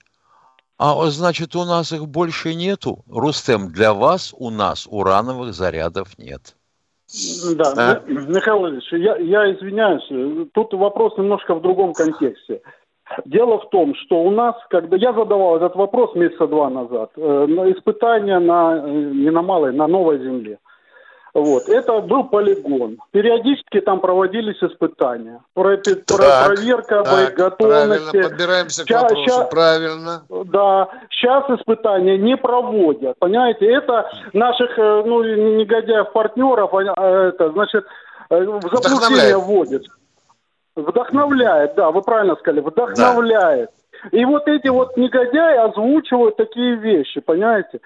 А 0.79 1.09
значит, 1.09 1.55
у 1.55 1.65
нас 1.65 1.91
их 1.91 2.07
больше 2.07 2.53
нету? 2.55 3.03
Рустем, 3.07 3.71
для 3.71 3.93
вас 3.93 4.33
у 4.37 4.49
нас 4.49 4.87
урановых 4.87 5.53
зарядов 5.53 6.17
нет. 6.17 6.56
Да, 7.55 7.73
а? 7.77 8.03
Михаил 8.05 8.59
Владимирович, 8.59 8.91
я, 8.91 9.15
я 9.17 9.53
извиняюсь, 9.53 10.49
тут 10.53 10.73
вопрос 10.73 11.17
немножко 11.17 11.55
в 11.55 11.61
другом 11.61 11.93
контексте. 11.93 12.61
Дело 13.25 13.59
в 13.59 13.69
том, 13.69 13.95
что 13.95 14.21
у 14.21 14.31
нас, 14.31 14.55
когда 14.69 14.97
я 14.97 15.13
задавал 15.13 15.55
этот 15.55 15.75
вопрос 15.75 16.13
месяца 16.15 16.47
два 16.47 16.69
назад, 16.69 17.11
э, 17.15 17.21
испытания 17.21 18.39
на, 18.39 18.83
э, 18.85 18.91
не 18.91 19.31
на 19.31 19.41
малой, 19.41 19.71
на 19.71 19.87
новой 19.87 20.19
земле. 20.19 20.59
Вот. 21.37 21.69
Это 21.69 21.99
был 22.01 22.23
полигон. 22.23 22.97
Периодически 23.11 23.79
там 23.81 23.99
проводились 23.99 24.57
испытания. 24.59 25.39
Про, 25.53 25.77
так, 25.77 26.03
проверка 26.07 27.03
так, 27.03 27.13
боеготовности. 27.13 28.09
Правильно, 28.09 28.29
подбираемся 28.29 28.85
к 28.85 28.89
вопросу. 28.89 29.23
Ща, 29.23 29.43
правильно. 29.43 30.23
Да. 30.45 30.87
Сейчас 31.11 31.47
испытания 31.51 32.17
не 32.17 32.35
проводят. 32.37 33.19
Понимаете, 33.19 33.71
это 33.71 34.09
наших 34.33 34.79
э, 34.79 35.03
ну, 35.05 35.21
негодяев, 35.23 36.11
партнеров, 36.11 36.73
а, 36.73 37.27
это, 37.27 37.51
значит, 37.51 37.85
э, 38.31 38.43
в 38.43 38.61
заблуждение 38.63 39.37
вводит. 39.37 39.83
Вдохновляет, 40.75 41.75
да, 41.75 41.91
вы 41.91 42.01
правильно 42.01 42.35
сказали, 42.37 42.61
вдохновляет. 42.61 43.69
Да. 44.11 44.17
И 44.17 44.25
вот 44.25 44.47
эти 44.47 44.69
вот 44.69 44.97
негодяи 44.97 45.57
озвучивают 45.57 46.35
такие 46.37 46.77
вещи, 46.77 47.19
понимаете? 47.21 47.79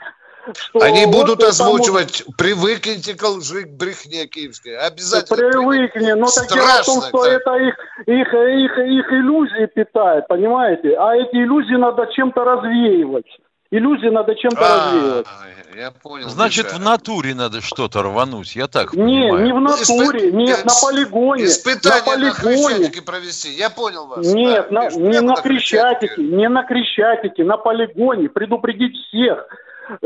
Что 0.53 0.79
Они 0.81 1.05
вот 1.05 1.15
будут 1.15 1.43
озвучивать, 1.43 2.23
тому... 2.23 2.35
привыкните 2.37 3.13
к 3.13 3.23
лжи, 3.23 3.63
к 3.63 3.69
брехне 3.69 4.27
киевской. 4.27 4.75
Обязательно. 4.77 5.37
Привыкни, 5.37 6.11
но 6.11 6.27
так 6.27 6.47
дело 6.51 6.67
в 6.81 6.85
том, 6.85 7.01
что 7.01 7.23
да. 7.23 7.31
это 7.33 7.55
их, 7.57 7.75
их, 8.07 8.33
их, 8.33 8.77
их 8.77 9.13
иллюзии 9.13 9.65
питает, 9.67 10.27
понимаете? 10.27 10.95
А 10.97 11.15
эти 11.15 11.35
иллюзии 11.35 11.75
надо 11.75 12.07
чем-то 12.13 12.43
развеивать. 12.43 13.27
Иллюзии 13.73 14.09
надо 14.09 14.35
чем-то 14.35 14.59
а, 14.59 14.91
развеивать. 14.91 15.27
Я 15.75 15.91
понял. 15.91 16.27
Значит, 16.27 16.65
Миша. 16.65 16.75
в 16.75 16.79
натуре 16.81 17.33
надо 17.33 17.61
что-то 17.61 18.01
рвануть, 18.01 18.55
я 18.55 18.67
так 18.67 18.93
не, 18.93 19.29
понимаю. 19.29 19.45
Не, 19.45 19.53
в 19.53 19.59
натуре, 19.61 20.27
Испы... 20.27 20.31
нет, 20.31 20.65
на 20.65 20.73
полигоне. 20.81 21.45
Испытания 21.45 21.99
на, 21.99 22.33
полигоне. 22.33 22.91
на 22.95 23.01
провести, 23.01 23.49
я 23.49 23.69
понял 23.69 24.07
вас. 24.07 24.25
Нет, 24.33 24.67
да, 24.69 24.81
на, 24.81 24.89
не 24.89 25.21
на 25.21 25.35
Крещатике, 25.35 26.21
не 26.21 26.49
на 26.49 26.63
Крещатике, 26.63 27.45
на 27.45 27.57
полигоне, 27.57 28.27
предупредить 28.27 28.97
всех 29.07 29.47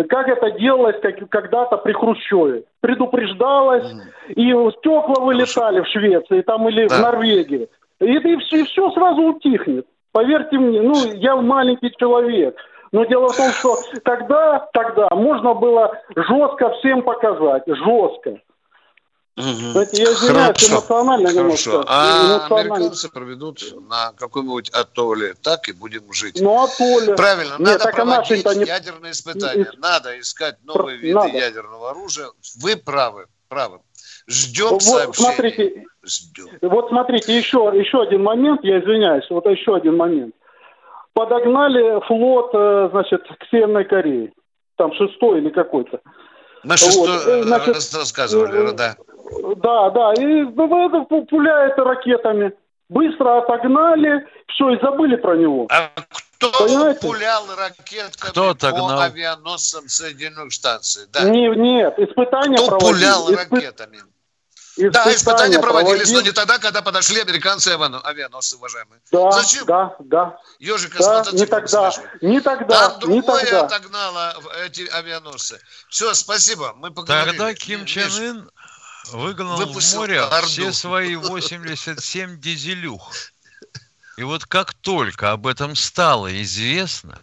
как 0.10 0.28
это 0.28 0.52
делалось 0.52 0.98
как, 1.02 1.30
когда-то 1.30 1.78
при 1.78 1.94
Хрущеве. 1.94 2.64
Предупреждалось, 2.82 3.86
mm. 3.86 4.34
и 4.34 4.72
стекла 4.78 5.24
вылетали 5.24 5.82
в 5.82 5.88
Швеции 5.88 6.42
там 6.42 6.68
или 6.70 6.88
да. 6.88 6.96
в 6.96 7.02
Норвегии. 7.02 7.70
И, 8.00 8.06
и, 8.06 8.38
все, 8.38 8.62
и 8.62 8.64
все 8.64 8.92
сразу 8.92 9.22
утихнет. 9.22 9.86
Поверьте 10.12 10.58
мне, 10.58 10.82
ну, 10.82 10.94
я 11.16 11.36
маленький 11.36 11.92
человек. 11.98 12.56
Но 12.92 13.04
дело 13.06 13.30
в 13.30 13.36
том, 13.36 13.50
что 13.50 13.76
тогда, 14.04 14.70
тогда 14.72 15.10
можно 15.12 15.54
было 15.54 16.00
жестко 16.16 16.70
всем 16.80 17.02
показать. 17.02 17.64
Жестко. 17.68 18.40
Угу. 19.38 19.46
Знаете, 19.46 20.04
я 20.04 20.12
извиняюсь, 20.14 20.48
Хорошо. 20.48 20.74
эмоционально 20.74 21.30
Хорошо. 21.30 21.42
немножко. 21.42 21.84
А 21.88 22.38
эмоционально. 22.38 22.76
американцы 22.76 23.10
проведут 23.10 23.60
на 23.90 24.14
какой-нибудь 24.14 24.70
атолле. 24.70 25.34
Так 25.42 25.68
и 25.68 25.74
будем 25.74 26.14
жить. 26.14 26.40
Ну, 26.40 26.64
атолле. 26.64 27.16
Правильно, 27.16 27.56
Нет, 27.60 27.80
надо 27.80 27.92
проводить 27.92 28.46
не... 28.46 28.66
ядерные 28.66 29.12
испытания. 29.12 29.70
И... 29.74 29.78
Надо 29.78 30.18
искать 30.20 30.56
новые 30.64 30.98
виды 30.98 31.16
надо. 31.16 31.38
ядерного 31.38 31.90
оружия. 31.90 32.28
Вы 32.62 32.78
правы, 32.78 33.26
правы. 33.50 33.80
Ждем 34.28 34.70
вот, 34.70 34.84
сообщений. 34.84 35.14
Смотрите, 35.14 35.86
Ждем. 36.06 36.48
Вот 36.62 36.90
смотрите, 36.90 37.38
еще, 37.38 37.72
еще 37.74 38.02
один 38.02 38.24
момент, 38.24 38.62
я 38.64 38.80
извиняюсь, 38.80 39.26
вот 39.30 39.46
еще 39.48 39.76
один 39.76 39.98
момент. 39.98 40.36
Подогнали 41.14 42.06
флот, 42.08 42.52
э, 42.54 42.90
значит, 42.92 43.24
к 43.24 43.46
Северной 43.50 43.86
Корее. 43.86 44.34
Там 44.78 44.94
шестой 44.94 45.40
или 45.40 45.50
какой-то. 45.50 46.02
Мы 46.64 46.78
шестой 46.78 47.08
вот, 47.08 47.28
э, 47.28 47.44
значит, 47.44 47.76
рассказывали, 47.76 48.72
да. 48.72 48.96
Да, 49.58 49.90
да, 49.90 50.14
и 50.14 50.46
пуляет 50.46 51.78
ракетами. 51.78 52.54
Быстро 52.90 53.40
отогнали, 53.40 54.28
все, 54.48 54.70
и 54.70 54.80
забыли 54.82 55.16
про 55.16 55.36
него. 55.36 55.68
А 55.72 55.90
кто 56.38 56.52
Понимаете? 56.52 57.00
пулял 57.00 57.44
ракетками 57.58 58.30
кто 58.30 58.50
отогнал? 58.50 58.90
по 58.90 59.06
авианосцам 59.06 59.88
Соединенных 59.88 60.52
Штатов? 60.52 60.86
Да. 61.12 61.24
Не, 61.24 61.50
нет, 61.50 61.98
испытания 61.98 62.58
Кто 62.58 62.68
проводили. 62.68 62.92
пулял 62.94 63.32
Испы... 63.32 63.56
ракетами? 63.56 63.98
Испытания 64.78 65.06
да, 65.06 65.16
испытания 65.16 65.60
проводились, 65.60 66.10
проводили. 66.10 66.16
но 66.16 66.22
не 66.22 66.32
тогда, 66.34 66.58
когда 66.60 66.82
подошли 66.82 67.22
американцы 67.22 67.70
авианосцы, 67.70 68.58
уважаемые. 68.58 69.00
Да, 69.10 69.32
Зачем? 69.32 69.66
Да, 69.66 69.96
да. 70.00 70.38
Ежика 70.60 70.98
да, 71.00 71.24
с 71.24 71.32
не 71.34 71.46
тогда, 71.46 71.92
не 72.22 72.42
тогда, 72.42 72.90
Там 72.90 73.00
другое 73.00 73.22
не 73.22 73.22
тогда. 73.50 73.66
отогнало 73.66 74.34
эти 74.66 74.86
авианосцы. 74.94 75.62
Все, 75.88 76.14
спасибо, 76.14 76.74
мы 76.76 76.92
поговорили. 76.92 77.38
Тогда 77.38 77.54
Ким 77.54 77.86
Чен 77.86 78.12
Ын 78.20 78.50
выгнал 79.12 79.66
в 79.66 79.96
море 79.96 80.22
Орду. 80.22 80.48
все 80.48 80.74
свои 80.74 81.16
87 81.16 82.40
дизелюх. 82.40 83.12
И 84.18 84.24
вот 84.24 84.46
как 84.46 84.74
только 84.74 85.32
об 85.32 85.48
этом 85.48 85.76
стало 85.76 86.42
известно, 86.42 87.20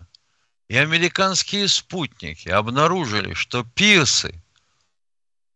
и 0.68 0.76
американские 0.76 1.68
спутники 1.68 2.48
обнаружили, 2.48 3.34
что 3.34 3.64
пирсы 3.74 4.42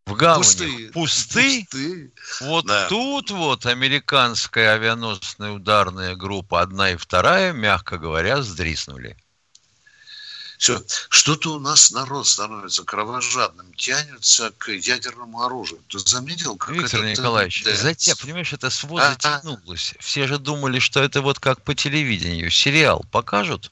в 0.06 0.14
гавани 0.14 0.42
пусты, 0.42 0.90
пусты, 0.92 1.66
пусты. 1.70 2.12
вот 2.42 2.66
да. 2.66 2.88
тут 2.88 3.30
вот 3.30 3.66
американская 3.66 4.74
авианосная 4.74 5.50
ударная 5.50 6.14
группа, 6.14 6.60
одна 6.60 6.90
и 6.92 6.96
вторая, 6.96 7.52
мягко 7.52 7.98
говоря, 7.98 8.42
сдриснули. 8.42 9.16
Все. 10.58 10.82
Что-то 11.08 11.54
у 11.54 11.58
нас 11.58 11.90
народ 11.90 12.26
становится 12.26 12.84
кровожадным, 12.84 13.72
тянется 13.74 14.52
к 14.58 14.70
ядерному 14.70 15.42
оружию. 15.42 15.80
Ты 15.88 15.98
заметил, 15.98 16.56
как 16.56 16.70
Виктор 16.70 17.00
это 17.00 17.10
Николаевич, 17.10 17.62
тенденция? 17.62 17.82
затем, 17.82 18.16
понимаешь, 18.16 18.52
это 18.52 18.70
свод 18.70 19.02
а, 19.02 19.10
затянулось. 19.12 19.94
Все 20.00 20.26
же 20.26 20.38
думали, 20.38 20.78
что 20.78 21.02
это 21.02 21.20
вот 21.20 21.38
как 21.38 21.62
по 21.62 21.74
телевидению. 21.74 22.50
Сериал 22.50 23.04
покажут 23.10 23.70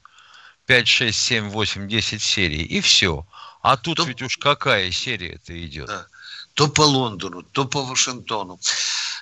5, 0.66 0.88
6, 0.88 1.18
7, 1.18 1.49
8, 1.51 1.88
10 1.88 2.23
серий, 2.23 2.62
и 2.62 2.81
все. 2.81 3.27
А 3.62 3.77
тут 3.77 3.97
то, 3.97 4.05
ведь 4.05 4.23
уж 4.23 4.37
какая 4.37 4.90
серия 4.90 5.35
это 5.35 5.64
идет. 5.64 5.87
Да. 5.87 6.07
То 6.55 6.68
по 6.68 6.83
Лондону, 6.83 7.42
то 7.42 7.64
по 7.64 7.83
Вашингтону. 7.83 8.61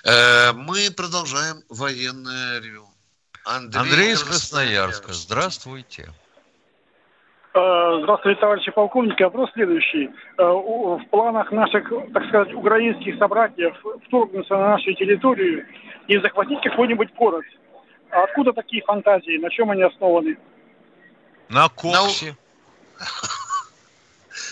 Э, 0.03 0.51
мы 0.51 0.91
продолжаем 0.91 1.63
военное 1.69 2.59
ревю. 2.59 2.87
Андрей, 3.45 3.81
Андрей 3.81 4.13
из 4.13 4.23
Красноярска. 4.23 5.13
Здравствуйте. 5.13 6.13
Э, 7.55 7.99
здравствуйте, 8.01 8.41
товарищи 8.41 8.71
полковники. 8.71 9.21
Вопрос 9.21 9.51
следующий. 9.53 10.09
Э, 10.37 10.43
в 10.43 11.05
планах 11.11 11.51
наших, 11.51 11.87
так 12.11 12.27
сказать, 12.27 12.53
украинских 12.53 13.17
собратьев 13.19 13.75
вторгнуться 14.07 14.55
на 14.55 14.69
нашу 14.69 14.91
территорию 14.93 15.65
и 16.07 16.17
захватить 16.17 16.61
какой-нибудь 16.63 17.13
город. 17.13 17.45
А 18.09 18.23
откуда 18.23 18.53
такие 18.53 18.81
фантазии? 18.83 19.37
На 19.37 19.51
чем 19.51 19.69
они 19.69 19.83
основаны? 19.83 20.37
На 21.49 21.69
коксе. 21.69 22.35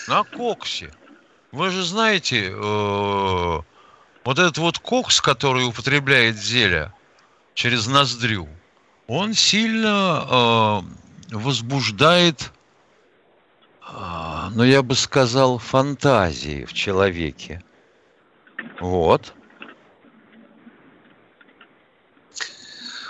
На 0.08 0.24
коксе. 0.24 0.92
Вы 1.52 1.72
же 1.72 1.82
знаете, 1.82 2.52
э, 2.52 2.54
вот 2.54 4.40
этот 4.40 4.60
вот 4.60 4.78
кокс, 4.78 5.22
который 5.22 5.68
употребляет 5.68 6.36
Зеля 6.36 6.94
через 7.56 7.88
ноздрю, 7.88 8.48
он 9.08 9.34
сильно 9.34 10.84
возбуждает 11.32 12.52
ну, 13.94 14.64
я 14.64 14.82
бы 14.82 14.96
сказал, 14.96 15.58
фантазии 15.58 16.66
в 16.66 16.74
человеке. 16.74 17.64
Вот. 18.80 19.34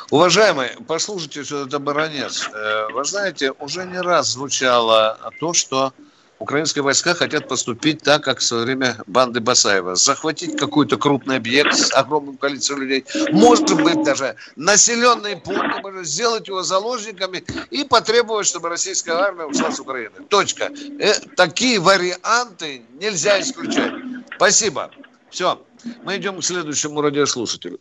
Уважаемые, 0.10 0.76
послушайте, 0.88 1.44
что 1.44 1.65
это 1.65 1.80
баронец. 1.80 2.50
Э, 2.54 2.88
вы 2.91 3.06
знаете, 3.06 3.52
уже 3.60 3.86
не 3.86 4.02
раз 4.02 4.34
звучало 4.34 5.17
то, 5.39 5.54
что 5.54 5.94
украинские 6.41 6.84
войска 6.84 7.13
хотят 7.13 7.47
поступить 7.47 8.01
так, 8.01 8.23
как 8.23 8.39
в 8.39 8.43
свое 8.43 8.65
время 8.65 8.97
банды 9.06 9.39
Басаева. 9.39 9.95
Захватить 9.95 10.58
какой-то 10.58 10.97
крупный 10.97 11.38
объект 11.38 11.73
с 11.75 11.93
огромным 11.93 12.38
количеством 12.38 12.82
людей. 12.82 13.06
Может 13.32 13.73
быть, 13.82 14.04
даже 14.04 14.36
населенные 14.56 15.38
пункты, 15.38 16.04
сделать 16.04 16.47
его 16.47 16.63
заложниками 16.63 17.43
и 17.69 17.84
потребовать, 17.84 18.47
чтобы 18.47 18.69
российская 18.69 19.13
армия 19.13 19.45
ушла 19.45 19.71
с 19.71 19.80
Украины. 19.80 20.15
Точка. 20.30 20.71
Э, 20.99 21.13
такие 21.36 21.80
варианты 21.80 22.82
нельзя 22.99 23.39
исключать. 23.39 23.93
Спасибо. 24.36 24.91
Все. 25.30 25.62
Мы 26.04 26.17
идем 26.17 26.39
к 26.39 26.43
следующему 26.43 27.01
радиослушателю. 27.01 27.80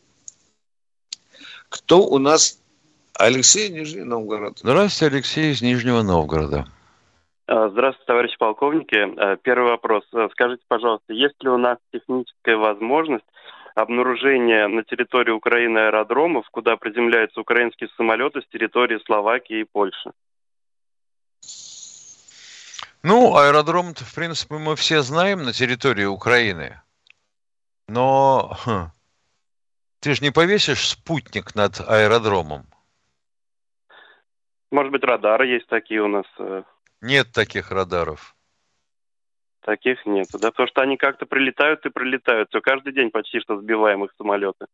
Кто 1.68 2.06
у 2.06 2.18
нас? 2.18 2.58
Алексей, 3.14 3.68
Нижний 3.68 4.02
Новгород. 4.02 4.58
Здравствуйте, 4.62 5.14
Алексей 5.14 5.52
из 5.52 5.60
Нижнего 5.60 6.02
Новгорода. 6.02 6.66
А, 7.52 7.68
здравствуйте, 7.68 8.06
товарищи 8.06 8.38
полковники. 8.38 8.96
А, 8.96 9.36
первый 9.36 9.70
вопрос. 9.70 10.04
А, 10.14 10.28
скажите, 10.30 10.62
пожалуйста, 10.68 11.12
есть 11.12 11.42
ли 11.42 11.48
у 11.48 11.56
нас 11.56 11.78
техническая 11.92 12.56
возможность 12.56 13.24
обнаружения 13.74 14.68
на 14.68 14.84
территории 14.84 15.32
Украины 15.32 15.78
аэродромов, 15.78 16.48
куда 16.52 16.76
приземляются 16.76 17.40
украинские 17.40 17.88
самолеты 17.96 18.40
с 18.42 18.46
территории 18.52 19.00
Словакии 19.04 19.62
и 19.62 19.64
Польши? 19.64 20.12
Ну, 23.02 23.36
аэродром-то, 23.36 24.04
в 24.04 24.14
принципе, 24.14 24.54
мы 24.54 24.76
все 24.76 25.00
знаем 25.00 25.42
на 25.42 25.52
территории 25.52 26.04
Украины. 26.04 26.80
Но 27.88 28.56
хм, 28.64 28.92
ты 29.98 30.14
же 30.14 30.22
не 30.22 30.30
повесишь 30.30 30.88
спутник 30.88 31.56
над 31.56 31.80
аэродромом. 31.80 32.66
Может 34.70 34.92
быть, 34.92 35.02
радары 35.02 35.48
есть 35.48 35.66
такие 35.66 36.00
у 36.00 36.06
нас. 36.06 36.26
Нет 37.00 37.32
таких 37.32 37.70
радаров. 37.70 38.34
Таких 39.62 40.04
нет, 40.06 40.26
да, 40.32 40.50
потому 40.50 40.68
что 40.68 40.80
они 40.80 40.96
как-то 40.96 41.26
прилетают 41.26 41.84
и 41.84 41.90
прилетают. 41.90 42.48
Все, 42.48 42.60
каждый 42.60 42.92
день 42.92 43.10
почти 43.10 43.40
что 43.40 43.60
сбиваем 43.60 44.04
их 44.04 44.10
самолеты. 44.16 44.66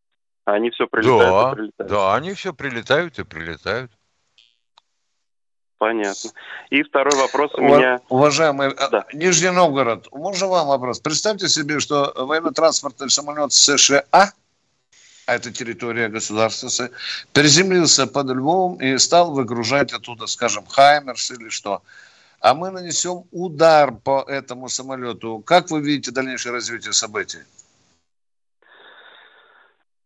А 0.45 0.53
они 0.53 0.71
все 0.71 0.87
прилетают 0.87 1.21
да, 1.21 1.51
и 1.51 1.55
прилетают. 1.55 1.93
Да, 1.93 2.15
они 2.15 2.35
все 2.35 2.55
прилетают 2.55 3.19
и 3.19 3.25
прилетают. 3.25 3.91
Понятно. 5.79 6.31
И 6.71 6.83
второй 6.83 7.17
вопрос 7.17 7.53
у 7.55 7.61
меня... 7.61 8.01
Уважаемый 8.09 8.69
а, 8.69 8.89
да. 8.89 9.07
Нижний 9.12 9.51
Новгород, 9.51 10.11
можно 10.12 10.47
вам 10.47 10.69
вопрос? 10.69 11.01
Представьте 11.01 11.49
себе, 11.49 11.81
что 11.81 12.12
военно-транспортный 12.17 13.11
самолет 13.11 13.53
США, 13.53 14.05
а 14.11 14.31
это 15.27 15.53
территория 15.53 16.09
государства, 16.09 16.71
приземлился 17.33 18.07
под 18.07 18.29
Львовом 18.29 18.77
и 18.77 18.97
стал 18.99 19.33
выгружать 19.33 19.93
оттуда, 19.93 20.27
скажем, 20.27 20.65
Хаймерс 20.65 21.33
или 21.33 21.49
что 21.51 21.83
а 22.40 22.55
мы 22.55 22.70
нанесем 22.70 23.25
удар 23.33 23.92
по 23.92 24.22
этому 24.27 24.68
самолету. 24.68 25.42
Как 25.44 25.70
вы 25.70 25.81
видите 25.81 26.11
дальнейшее 26.11 26.53
развитие 26.53 26.92
событий? 26.92 27.40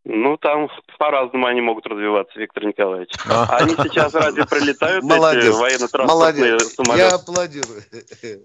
Ну, 0.05 0.37
там 0.39 0.69
по-разному 0.99 1.47
они 1.47 1.61
могут 1.61 1.87
развиваться, 1.87 2.39
Виктор 2.39 2.65
Николаевич. 2.65 3.11
А. 3.29 3.59
Они 3.59 3.75
сейчас 3.75 4.15
разве 4.15 4.45
пролетают 4.47 5.05
эти 5.05 5.49
военно-транспортные 5.49 6.59
самолеты? 6.61 7.09
Я 7.09 7.15
аплодирую. 7.15 7.83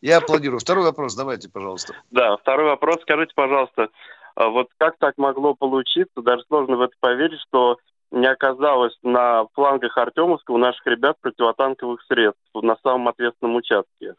Я 0.00 0.18
аплодирую. 0.18 0.60
Второй 0.60 0.84
вопрос, 0.84 1.14
давайте, 1.14 1.48
пожалуйста. 1.48 1.94
Да, 2.10 2.36
второй 2.36 2.66
вопрос. 2.66 2.98
Скажите, 3.02 3.32
пожалуйста, 3.34 3.88
а 4.34 4.48
вот 4.48 4.68
как 4.78 4.96
так 4.98 5.18
могло 5.18 5.54
получиться, 5.54 6.22
даже 6.22 6.44
сложно 6.46 6.76
в 6.76 6.82
это 6.82 6.94
поверить, 7.00 7.40
что 7.48 7.78
не 8.12 8.26
оказалось 8.26 8.96
на 9.02 9.46
флангах 9.54 9.96
Артемовска 9.96 10.50
у 10.52 10.58
наших 10.58 10.86
ребят 10.86 11.18
противотанковых 11.20 12.02
средств 12.06 12.42
на 12.54 12.76
самом 12.82 13.08
ответственном 13.08 13.56
участке. 13.56 14.14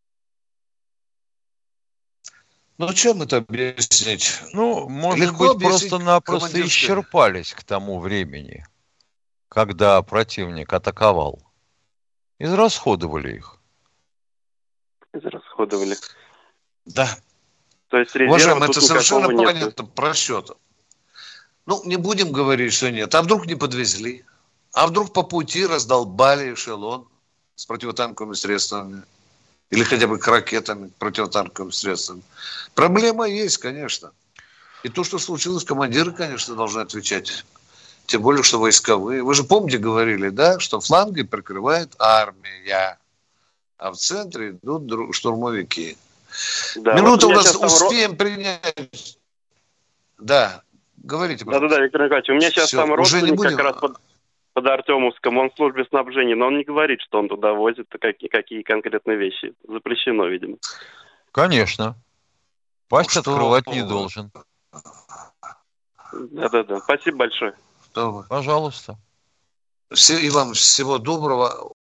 Ну, 2.79 2.91
чем 2.93 3.21
это 3.21 3.37
объяснить? 3.37 4.41
Ну, 4.51 4.89
может 4.89 5.29
Легко 5.29 5.53
быть, 5.53 5.63
просто-напросто 5.63 6.59
исчерпались 6.61 7.53
к 7.53 7.63
тому 7.63 7.99
времени, 7.99 8.65
когда 9.47 10.01
противник 10.01 10.73
атаковал. 10.73 11.39
Израсходовали 12.39 13.37
их. 13.37 13.57
Израсходовали. 15.13 15.95
Да. 16.85 17.07
То 17.89 17.99
есть 17.99 18.15
Уважаемый, 18.15 18.67
это 18.67 18.81
совершенно 18.81 19.27
понятно 19.27 19.85
просчет. 19.85 20.49
Ну, 21.65 21.81
не 21.85 21.95
будем 21.95 22.31
говорить, 22.31 22.73
что 22.73 22.91
нет. 22.91 23.13
А 23.15 23.21
вдруг 23.21 23.45
не 23.45 23.55
подвезли? 23.55 24.25
А 24.73 24.87
вдруг 24.87 25.13
по 25.13 25.23
пути 25.23 25.65
раздолбали 25.65 26.53
эшелон 26.53 27.07
с 27.55 27.65
противотанковыми 27.65 28.33
средствами? 28.33 29.03
Или 29.69 29.83
хотя 29.83 30.07
бы 30.07 30.19
к 30.19 30.27
ракетами, 30.27 30.91
противотанковыми 30.99 31.71
средствами? 31.71 32.21
Проблема 32.75 33.27
есть, 33.27 33.57
конечно. 33.57 34.11
И 34.83 34.89
то, 34.89 35.03
что 35.03 35.17
случилось, 35.19 35.63
командиры, 35.63 36.11
конечно, 36.11 36.55
должны 36.55 36.81
отвечать. 36.81 37.45
Тем 38.05 38.21
более, 38.21 38.43
что 38.43 38.59
войсковые. 38.59 39.23
Вы 39.23 39.33
же 39.33 39.43
помните, 39.43 39.77
говорили, 39.77 40.29
да, 40.29 40.59
что 40.59 40.81
фланги 40.81 41.23
прикрывает 41.23 41.95
армия, 41.97 42.99
а 43.77 43.91
в 43.91 43.95
центре 43.95 44.51
идут 44.51 45.15
штурмовики. 45.15 45.97
Да, 46.75 46.93
Минуту 46.95 47.27
вот 47.27 47.37
у 47.37 47.41
нас 47.41 47.55
успеем 47.55 48.11
там... 48.11 48.17
принять. 48.17 49.17
Да, 50.17 50.63
Говорите, 51.03 51.43
Да-да-да, 51.43 51.81
Виктор 51.81 52.03
Николаевич, 52.03 52.29
у 52.29 52.33
меня 52.33 52.49
сейчас 52.49 52.67
Все, 52.67 52.77
там 52.77 52.93
родственник 52.93 53.39
как 53.39 53.59
раз 53.59 53.75
под, 53.75 53.97
под 54.53 54.65
Артемовском, 54.65 55.37
он 55.37 55.49
в 55.51 55.55
службе 55.55 55.83
снабжения, 55.85 56.35
но 56.35 56.47
он 56.47 56.57
не 56.57 56.63
говорит, 56.63 57.01
что 57.01 57.19
он 57.19 57.27
туда 57.27 57.53
возит, 57.53 57.87
какие, 57.99 58.29
какие 58.29 58.61
конкретные 58.61 59.17
вещи. 59.17 59.53
Запрещено, 59.67 60.27
видимо. 60.27 60.57
Конечно. 61.31 61.95
Пасть 62.87 63.11
что? 63.11 63.19
открывать 63.19 63.67
не 63.67 63.83
должен. 63.83 64.31
Да-да-да. 66.13 66.79
Спасибо 66.79 67.17
большое. 67.17 67.53
Что 67.91 68.23
Пожалуйста. 68.29 68.97
Все, 69.91 70.17
и 70.17 70.29
вам 70.29 70.53
всего 70.53 70.99
доброго. 70.99 71.73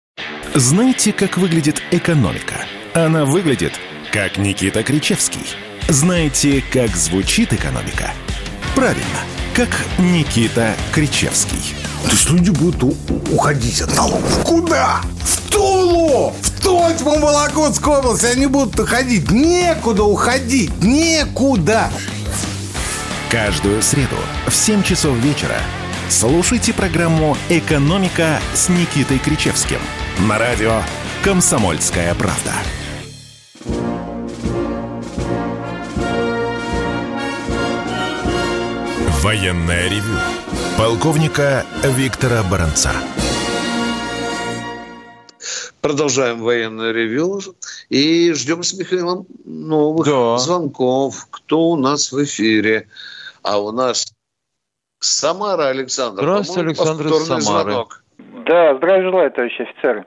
Знаете, 0.54 1.12
как 1.12 1.36
выглядит 1.36 1.82
экономика? 1.90 2.64
Она 2.94 3.24
выглядит, 3.24 3.72
как 4.12 4.38
Никита 4.38 4.82
Кричевский. 4.82 5.46
Знаете, 5.88 6.62
как 6.72 6.90
звучит 6.90 7.52
экономика? 7.52 8.12
Правильно, 8.74 9.20
как 9.54 9.68
Никита 9.98 10.74
Кричевский. 10.92 11.74
То 12.04 12.10
есть 12.10 12.30
люди 12.30 12.50
будут 12.50 12.82
уходить 13.30 13.82
от 13.82 13.94
налогов. 13.96 14.44
Куда? 14.44 15.00
В 15.22 15.50
Тулу! 15.50 16.34
В 16.40 16.50
Тотьму 16.62 17.18
Вологодскую 17.18 17.98
область 17.98 18.24
они 18.24 18.46
будут 18.46 18.78
уходить. 18.78 19.30
Некуда 19.30 20.04
уходить. 20.04 20.82
Некуда. 20.82 21.90
Каждую 23.30 23.82
среду 23.82 24.16
в 24.46 24.54
7 24.54 24.82
часов 24.82 25.16
вечера 25.18 25.58
слушайте 26.08 26.72
программу 26.72 27.36
«Экономика» 27.48 28.40
с 28.54 28.68
Никитой 28.68 29.18
Кричевским 29.18 29.78
на 30.20 30.38
радио 30.38 30.82
«Комсомольская 31.22 32.14
правда». 32.14 32.52
Военное 39.22 39.90
ревю 39.90 40.16
полковника 40.78 41.66
Виктора 41.84 42.42
Баранца. 42.50 42.88
Продолжаем 45.82 46.40
военное 46.40 46.90
ревю 46.92 47.40
и 47.90 48.32
ждем 48.32 48.62
с 48.62 48.72
Михаилом 48.72 49.26
новых 49.44 50.06
да. 50.06 50.38
звонков. 50.38 51.26
Кто 51.30 51.68
у 51.68 51.76
нас 51.76 52.10
в 52.12 52.24
эфире? 52.24 52.88
А 53.42 53.60
у 53.60 53.72
нас 53.72 54.10
Самара 55.00 55.68
Александр. 55.68 56.22
Здравствуйте, 56.22 56.60
Александр 56.68 57.06
из 57.08 57.26
Самары. 57.26 57.72
Звонок. 57.72 58.02
Да, 58.46 58.74
здравия 58.76 59.02
желаю, 59.02 59.30
товарищи 59.32 59.60
офицеры. 59.60 60.06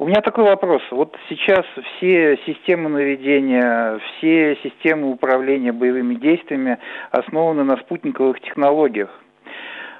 У 0.00 0.06
меня 0.06 0.20
такой 0.20 0.44
вопрос. 0.44 0.80
Вот 0.92 1.16
сейчас 1.28 1.66
все 1.96 2.38
системы 2.46 2.88
наведения, 2.88 3.98
все 3.98 4.56
системы 4.62 5.10
управления 5.10 5.72
боевыми 5.72 6.14
действиями 6.14 6.78
основаны 7.10 7.64
на 7.64 7.76
спутниковых 7.78 8.40
технологиях. 8.40 9.10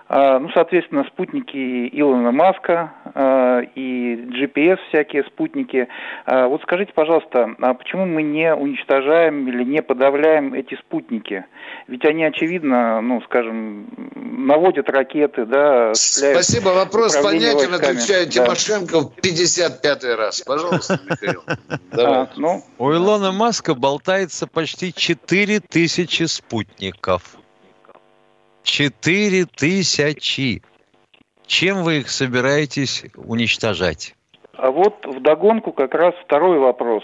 А, 0.09 0.39
ну, 0.39 0.49
соответственно, 0.55 1.05
спутники 1.05 1.89
Илона 1.93 2.33
Маска 2.33 2.95
а, 3.15 3.61
и 3.61 4.15
GPS 4.15 4.79
всякие 4.89 5.25
спутники. 5.25 5.87
А, 6.25 6.49
вот 6.49 6.63
скажите, 6.63 6.93
пожалуйста, 6.95 7.55
а 7.61 7.75
почему 7.75 8.07
мы 8.07 8.23
не 8.23 8.55
уничтожаем 8.55 9.47
или 9.49 9.65
не 9.65 9.83
подавляем 9.83 10.55
эти 10.55 10.77
спутники? 10.77 11.45
Ведь 11.89 12.07
они, 12.07 12.25
очевидно, 12.25 13.03
ну, 13.03 13.21
скажем, 13.23 13.87
наводят 14.15 14.89
ракеты, 14.89 15.45
да, 15.45 15.93
Спасибо, 15.95 16.71
вопрос 16.71 17.17
понятен, 17.17 17.75
отвечает 17.75 18.29
да. 18.29 18.45
Тимошенко 18.45 19.01
в 19.01 19.13
55-й 19.19 20.15
раз. 20.15 20.41
Пожалуйста, 20.41 21.01
Михаил. 21.05 21.43
А, 22.01 22.29
ну, 22.37 22.63
У 22.79 22.93
Илона 22.93 23.33
Маска 23.33 23.75
болтается 23.75 24.47
почти 24.47 24.93
4000 24.93 26.27
спутников. 26.27 27.38
Четыре 28.69 29.47
тысячи. 29.47 30.63
Чем 31.47 31.85
вы 31.85 32.01
их 32.01 32.11
собираетесь 32.11 33.07
уничтожать? 33.17 34.15
А 34.53 34.71
вот 34.71 35.07
в 35.07 35.23
догонку 35.23 35.73
как 35.73 35.95
раз 35.95 36.15
второй 36.23 36.59
вопрос. 36.59 37.03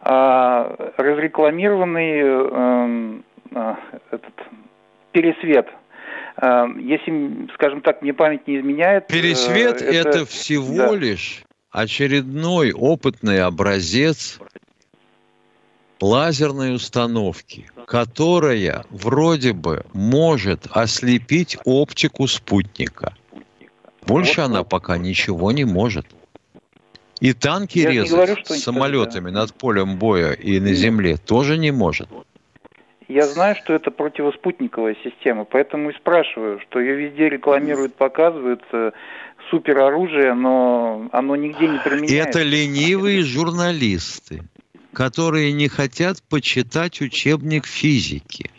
А, 0.00 0.92
разрекламированный 0.96 2.20
э, 2.22 3.20
э, 3.52 3.74
этот 4.10 4.34
пересвет. 5.12 5.68
Э, 6.42 6.64
если, 6.80 7.48
скажем 7.54 7.82
так, 7.82 8.02
мне 8.02 8.12
память 8.12 8.48
не 8.48 8.58
изменяет. 8.58 9.06
Пересвет 9.06 9.80
э, 9.80 9.84
это, 9.84 10.08
это 10.08 10.26
всего 10.26 10.90
да. 10.90 10.96
лишь 10.96 11.44
очередной 11.70 12.72
опытный 12.72 13.44
образец 13.44 14.40
лазерной 16.00 16.74
установки, 16.74 17.70
которая 17.86 18.84
вроде 18.90 19.52
бы 19.52 19.84
может 19.92 20.66
ослепить 20.70 21.58
оптику 21.64 22.26
спутника. 22.26 23.14
Больше 24.06 24.40
она 24.40 24.64
пока 24.64 24.98
ничего 24.98 25.52
не 25.52 25.64
может. 25.64 26.06
И 27.20 27.34
танки 27.34 27.78
Я 27.80 27.90
резать 27.90 28.10
говорю, 28.10 28.36
с 28.42 28.62
самолетами 28.62 29.30
да. 29.30 29.40
над 29.40 29.54
полем 29.54 29.98
боя 29.98 30.32
и 30.32 30.58
на 30.58 30.72
земле 30.72 31.16
тоже 31.18 31.58
не 31.58 31.70
может. 31.70 32.08
Я 33.08 33.26
знаю, 33.26 33.56
что 33.56 33.74
это 33.74 33.90
противоспутниковая 33.90 34.96
система, 35.02 35.44
поэтому 35.44 35.90
и 35.90 35.94
спрашиваю, 35.94 36.60
что 36.60 36.80
ее 36.80 36.94
везде 36.94 37.28
рекламируют, 37.28 37.94
показывают 37.96 38.62
э, 38.72 38.92
супероружие, 39.50 40.32
но 40.32 41.08
оно 41.12 41.36
нигде 41.36 41.66
не 41.66 41.78
применяется. 41.78 42.16
Это 42.16 42.42
ленивые 42.42 43.22
журналисты 43.24 44.42
которые 44.92 45.52
не 45.52 45.68
хотят 45.68 46.22
почитать 46.28 47.00
учебник 47.00 47.66
физики. 47.66 48.50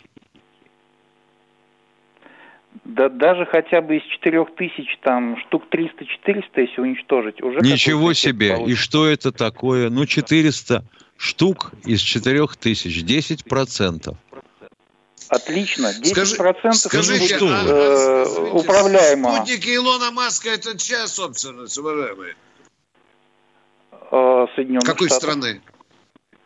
Да 2.86 3.10
даже 3.10 3.46
хотя 3.46 3.82
бы 3.82 3.98
из 3.98 4.04
четырех 4.04 4.56
тысяч, 4.56 4.98
там, 5.02 5.38
штук 5.38 5.64
300-400, 5.72 6.44
если 6.56 6.82
уничтожить, 6.82 7.42
уже... 7.42 7.60
Ничего 7.60 8.14
себе! 8.14 8.56
Получится. 8.56 8.72
И 8.72 8.76
что 8.76 9.08
это 9.08 9.32
такое? 9.32 9.90
Ну, 9.90 10.06
400 10.06 10.84
штук 11.18 11.72
из 11.86 12.00
четырех 12.02 12.58
тысяч, 12.58 13.04
10 13.04 13.46
процентов. 13.46 14.18
Отлично. 15.30 15.92
10% 16.04 16.74
Скажи, 16.74 16.76
скажите, 16.78 17.40
будет, 17.40 17.54
а, 17.54 18.24
э, 18.26 18.50
управляемо. 18.52 19.36
Спутники 19.36 19.76
Илона 19.76 20.12
Маска 20.12 20.50
это 20.50 20.78
чья 20.78 21.08
собственность, 21.08 21.78
уважаемые? 21.78 22.36
Э, 24.12 24.46
Соединенных 24.56 24.86
Какой 24.86 25.08
Штатов. 25.08 25.30
страны? 25.30 25.62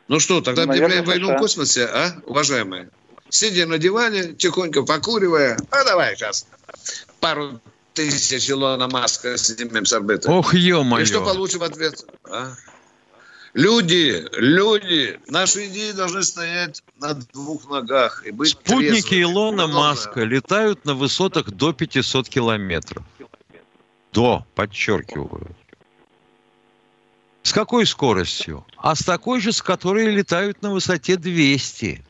Ну 0.07 0.19
что, 0.19 0.41
тогда 0.41 0.63
объявляем 0.63 1.03
войну 1.05 1.35
в 1.35 1.37
космосе, 1.37 1.85
а, 1.85 2.15
уважаемые? 2.25 2.89
Сидя 3.29 3.65
на 3.65 3.77
диване, 3.77 4.33
тихонько 4.33 4.83
покуривая, 4.83 5.57
а 5.71 5.83
давай 5.83 6.15
сейчас 6.15 6.45
пару 7.19 7.59
тысяч 7.93 8.49
Илона 8.49 8.87
Маска 8.87 9.37
снимем 9.37 9.85
с 9.85 9.93
орбиты. 9.93 10.29
Ох, 10.29 10.53
ё-моё. 10.53 11.03
И 11.03 11.05
что 11.05 11.21
получим 11.21 11.59
в 11.59 11.63
ответ? 11.63 12.05
А? 12.29 12.53
Люди, 13.55 14.27
люди, 14.33 15.17
наши 15.27 15.67
идеи 15.67 15.93
должны 15.93 16.23
стоять 16.23 16.83
на 16.99 17.13
двух 17.13 17.69
ногах 17.69 18.23
и 18.25 18.31
быть 18.31 18.49
Спутники 18.49 19.01
трезвыми. 19.01 19.21
Илона 19.23 19.67
Маска 19.67 20.23
летают 20.23 20.83
на 20.83 20.93
высотах 20.93 21.49
до 21.51 21.71
500 21.71 22.27
километров. 22.27 23.03
До, 24.11 24.45
подчеркиваю. 24.55 25.55
С 27.45 27.53
какой 27.53 27.85
скоростью? 27.85 28.65
А 28.75 28.95
с 28.95 29.03
такой 29.03 29.39
же, 29.39 29.51
с 29.51 29.61
которой 29.61 30.09
летают 30.09 30.63
на 30.63 30.71
высоте 30.71 31.15
200. 31.15 32.03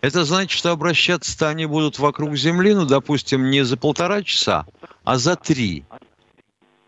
Это 0.00 0.24
значит, 0.24 0.56
что 0.56 0.70
обращаться-то 0.70 1.48
они 1.48 1.66
будут 1.66 1.98
вокруг 1.98 2.36
Земли, 2.36 2.72
ну, 2.72 2.86
допустим, 2.86 3.50
не 3.50 3.64
за 3.64 3.76
полтора 3.76 4.22
часа, 4.22 4.64
а 5.02 5.18
за 5.18 5.34
три. 5.34 5.82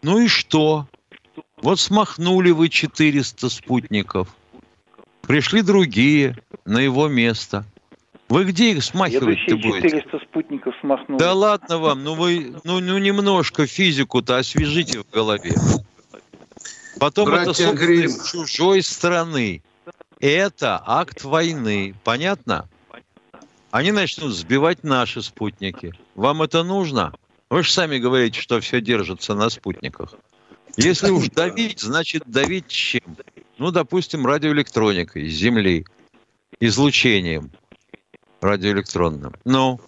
Ну 0.03 0.20
и 0.20 0.28
что? 0.28 0.86
Вот 1.61 1.80
смахнули 1.80 2.53
вы 2.53 2.68
400 2.68 3.48
спутников. 3.48 4.28
Пришли 5.22 5.62
другие 5.62 6.38
на 6.64 6.78
его 6.78 7.09
место. 7.09 7.64
Вы 8.28 8.44
где 8.44 8.74
их 8.74 8.84
смахивать-то 8.84 9.57
будете? 9.57 9.88
400 9.88 10.20
спутников 10.20 10.74
смахнули. 10.80 11.18
Да 11.18 11.34
ладно 11.34 11.78
вам, 11.78 12.05
ну 12.05 12.14
вы 12.14 12.55
ну, 12.62 12.78
ну 12.78 12.96
немножко 12.98 13.66
физику-то 13.66 14.38
освежите 14.38 15.01
в 15.01 15.11
голове. 15.11 15.57
Потом 17.01 17.30
Братья 17.30 17.68
это 17.68 17.76
Грим. 17.76 18.12
чужой 18.24 18.82
страны. 18.82 19.62
Это 20.20 20.82
акт 20.84 21.24
войны. 21.24 21.94
Понятно? 22.05 22.68
Они 23.70 23.90
начнут 23.90 24.34
сбивать 24.34 24.84
наши 24.84 25.22
спутники. 25.22 25.94
Вам 26.14 26.42
это 26.42 26.62
нужно? 26.62 27.14
Вы 27.48 27.62
же 27.62 27.72
сами 27.72 27.96
говорите, 27.96 28.38
что 28.38 28.61
все 28.61 28.82
держится 28.82 29.34
на 29.34 29.48
спутниках. 29.48 30.14
Если 30.76 31.11
уж 31.11 31.30
давить, 31.30 31.80
значит 31.80 32.24
давить 32.26 32.68
чем? 32.68 33.16
Ну, 33.57 33.70
допустим, 33.70 34.26
радиоэлектроникой, 34.26 35.26
Земли, 35.28 35.86
излучением 36.61 37.51
радиоэлектронным. 38.42 39.34
Ну, 39.46 39.80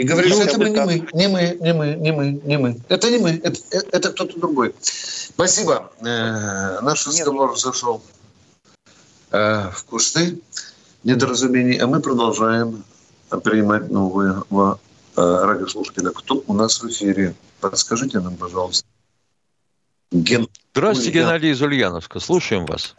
и 0.00 0.04
говорит, 0.04 0.32
ну, 0.34 0.40
это 0.40 0.58
мы, 0.58 0.70
не 0.70 0.80
мы, 0.80 1.06
не 1.12 1.28
мы, 1.28 1.58
не 1.60 1.72
мы, 1.74 1.94
не 1.94 2.12
мы, 2.12 2.40
не 2.42 2.56
мы. 2.56 2.80
Это 2.88 3.10
не 3.10 3.18
мы, 3.18 3.30
это, 3.44 3.60
это 3.92 4.12
кто-то 4.12 4.40
другой. 4.40 4.74
Спасибо. 4.80 5.92
Э, 6.00 6.80
наш 6.80 7.06
разговор 7.06 7.58
зашел 7.58 8.02
э, 9.30 9.70
в 9.70 9.84
кусты 9.84 10.40
недоразумений, 11.04 11.76
а 11.76 11.86
мы 11.86 12.00
продолжаем 12.00 12.82
принимать 13.44 13.90
новые 13.90 14.42
э, 14.50 14.74
радиослушателя. 15.16 16.12
Кто 16.12 16.42
у 16.46 16.54
нас 16.54 16.82
в 16.82 16.88
эфире? 16.88 17.34
Подскажите 17.60 18.20
нам, 18.20 18.36
пожалуйста. 18.36 18.86
Ген... 20.12 20.48
Здравствуйте, 20.72 21.10
Геннадий 21.10 21.50
из 21.50 21.60
Ульяновска. 21.60 22.20
Слушаем 22.20 22.64
вас. 22.64 22.96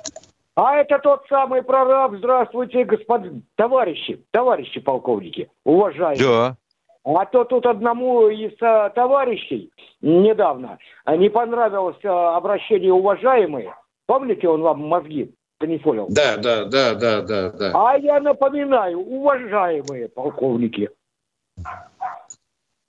А 0.54 0.76
это 0.76 1.00
тот 1.00 1.24
самый 1.28 1.64
прораб. 1.64 2.14
Здравствуйте, 2.18 2.84
господин, 2.84 3.44
товарищи, 3.56 4.24
товарищи 4.30 4.80
полковники, 4.80 5.50
уважаемые. 5.64 6.20
Да. 6.24 6.58
А 7.04 7.26
то 7.26 7.44
тут 7.46 7.66
одному 7.66 8.30
из 8.30 8.54
а, 8.62 8.90
товарищей 8.90 9.72
недавно 10.02 10.78
не 11.08 11.30
понравилось 11.30 11.98
а, 12.04 12.38
обращение 12.38 12.94
уважаемые. 12.94 13.76
Помните, 14.06 14.48
он 14.48 14.62
вам 14.62 14.88
мозги 14.88 15.34
понял? 15.84 16.08
Да, 16.10 16.38
да, 16.38 16.66
да, 16.66 16.96
да, 16.96 17.22
да, 17.22 17.52
да. 17.52 17.72
А 17.74 17.98
я 17.98 18.20
напоминаю, 18.20 19.00
уважаемые 19.00 20.10
полковники. 20.10 20.90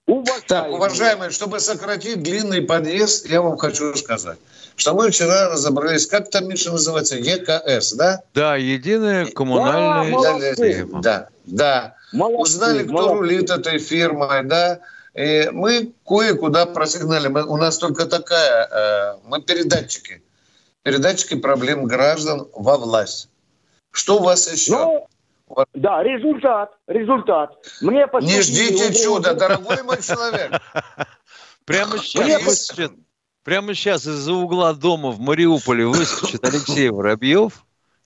Уважаемые. 0.07 0.49
Так, 0.49 0.71
уважаемые, 0.71 1.31
чтобы 1.31 1.61
сократить 1.61 2.23
длинный 2.23 2.63
подъезд, 2.63 3.27
я 3.29 3.41
вам 3.41 3.57
хочу 3.57 3.95
сказать, 3.95 4.39
что 4.75 4.95
мы 4.95 5.11
вчера 5.11 5.49
разобрались, 5.51 6.07
как 6.07 6.29
там, 6.29 6.49
Миша, 6.49 6.73
называется, 6.73 7.17
ЕКС, 7.17 7.93
да? 7.93 8.23
Да, 8.35 8.57
единая 8.57 9.27
коммунальная 9.27 10.11
да, 10.21 10.41
система. 10.41 11.03
Да, 11.03 11.29
да. 11.45 11.95
Молодцы, 12.13 12.55
Узнали, 12.55 12.83
кто 12.83 12.93
молодцы. 12.93 13.15
рулит 13.15 13.51
этой 13.51 13.79
фирмой, 13.79 14.45
да. 14.45 14.81
И 15.15 15.49
мы 15.53 15.93
кое-куда 16.07 16.67
просигнали. 16.67 17.29
Мы, 17.29 17.45
у 17.45 17.57
нас 17.57 17.79
только 17.79 18.07
такая, 18.07 18.69
э, 18.71 19.19
мы 19.25 19.41
передатчики. 19.41 20.23
передатчики 20.83 21.37
проблем 21.37 21.85
граждан 21.85 22.49
во 22.55 22.77
власть. 22.77 23.29
Что 23.93 24.19
у 24.19 24.23
вас 24.23 24.51
еще? 24.51 24.73
Ну, 24.73 25.09
да, 25.75 26.03
результат, 26.03 26.73
результат. 26.87 27.57
Мне 27.81 28.07
Не 28.21 28.41
ждите 28.41 28.95
чуда, 29.03 29.35
дорогой 29.35 29.83
мой 29.83 30.01
человек. 30.03 30.53
Прямо 31.65 31.99
сейчас 31.99 32.73
прямо 33.45 33.75
сейчас 33.75 34.07
из-за 34.07 34.33
угла 34.33 34.73
дома 34.73 35.11
в 35.11 35.21
Мариуполе 35.21 35.87
выскочит 35.87 36.45
Алексей 36.45 36.91
Воробьев, 36.91 37.65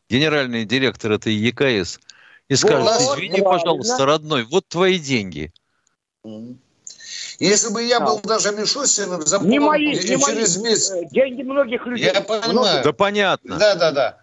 генеральный 0.09 0.65
директор 0.65 1.13
этой 1.13 1.35
ЕКС, 1.35 2.01
и 2.49 2.55
скажет, 2.55 2.89
извини, 3.01 3.43
пожалуйста, 3.43 4.07
родной, 4.07 4.45
вот 4.45 4.67
твои 4.69 4.99
деньги. 4.99 5.53
Если 7.39 7.73
бы 7.73 7.83
я 7.83 8.01
был 8.01 8.21
даже 8.21 8.53
Мишустиным, 8.53 9.23
за 9.23 9.39
не 9.41 9.59
мои, 9.59 9.91
не 9.91 10.01
через 10.01 10.57
мои. 10.57 10.71
месяц... 10.71 11.11
Деньги 11.11 11.43
многих 11.43 11.85
людей. 11.87 12.11
Я 12.13 12.21
понимаю. 12.21 12.83
Да 12.83 12.93
понятно. 12.93 13.59
Да, 13.59 13.75
да, 13.75 13.93
да. 13.93 14.23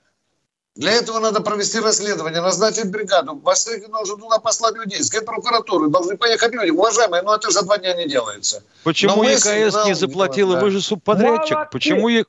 Для 0.76 0.92
этого 0.92 1.20
надо 1.20 1.42
провести 1.42 1.80
расследование, 1.80 2.42
назначить 2.42 2.90
бригаду. 2.90 3.36
Бастрыкин 3.36 3.92
должен 3.92 4.20
туда 4.20 4.40
послать 4.40 4.76
людей, 4.76 5.04
сказать 5.04 5.26
прокуратуру. 5.26 5.90
Должны 5.90 6.18
поехать 6.18 6.52
люди. 6.54 6.72
Уважаемые, 6.72 7.22
но 7.22 7.36
это 7.36 7.52
за 7.52 7.64
два 7.64 7.78
дня 7.78 7.94
не 7.94 8.08
делается. 8.08 8.64
Почему 8.84 9.18
но 9.18 9.30
ЕКС 9.30 9.86
не 9.86 9.94
заплатила? 9.94 10.56
Да. 10.56 10.62
Вы 10.62 10.72
же 10.72 10.82
субподрядчик. 10.82 11.58
Молодцы. 11.58 11.72
Почему, 11.72 12.08
е... 12.10 12.26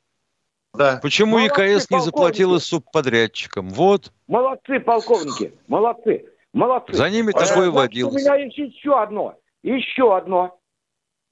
да. 0.74 1.00
Почему 1.02 1.38
молодцы, 1.38 1.62
ЕКС 1.62 1.90
не 1.90 2.00
заплатила 2.00 2.58
субподрядчикам? 2.58 3.70
Вот. 3.70 4.12
Молодцы, 4.28 4.78
полковники. 4.78 5.54
Молодцы. 5.66 6.26
Молодцы. 6.52 6.92
За 6.92 7.08
ними 7.08 7.32
а, 7.34 7.46
такое 7.46 7.70
водилось. 7.70 8.14
У 8.14 8.18
меня 8.18 8.36
есть 8.36 8.58
еще 8.58 9.00
одно. 9.00 9.36
Еще 9.62 10.14
одно. 10.14 10.58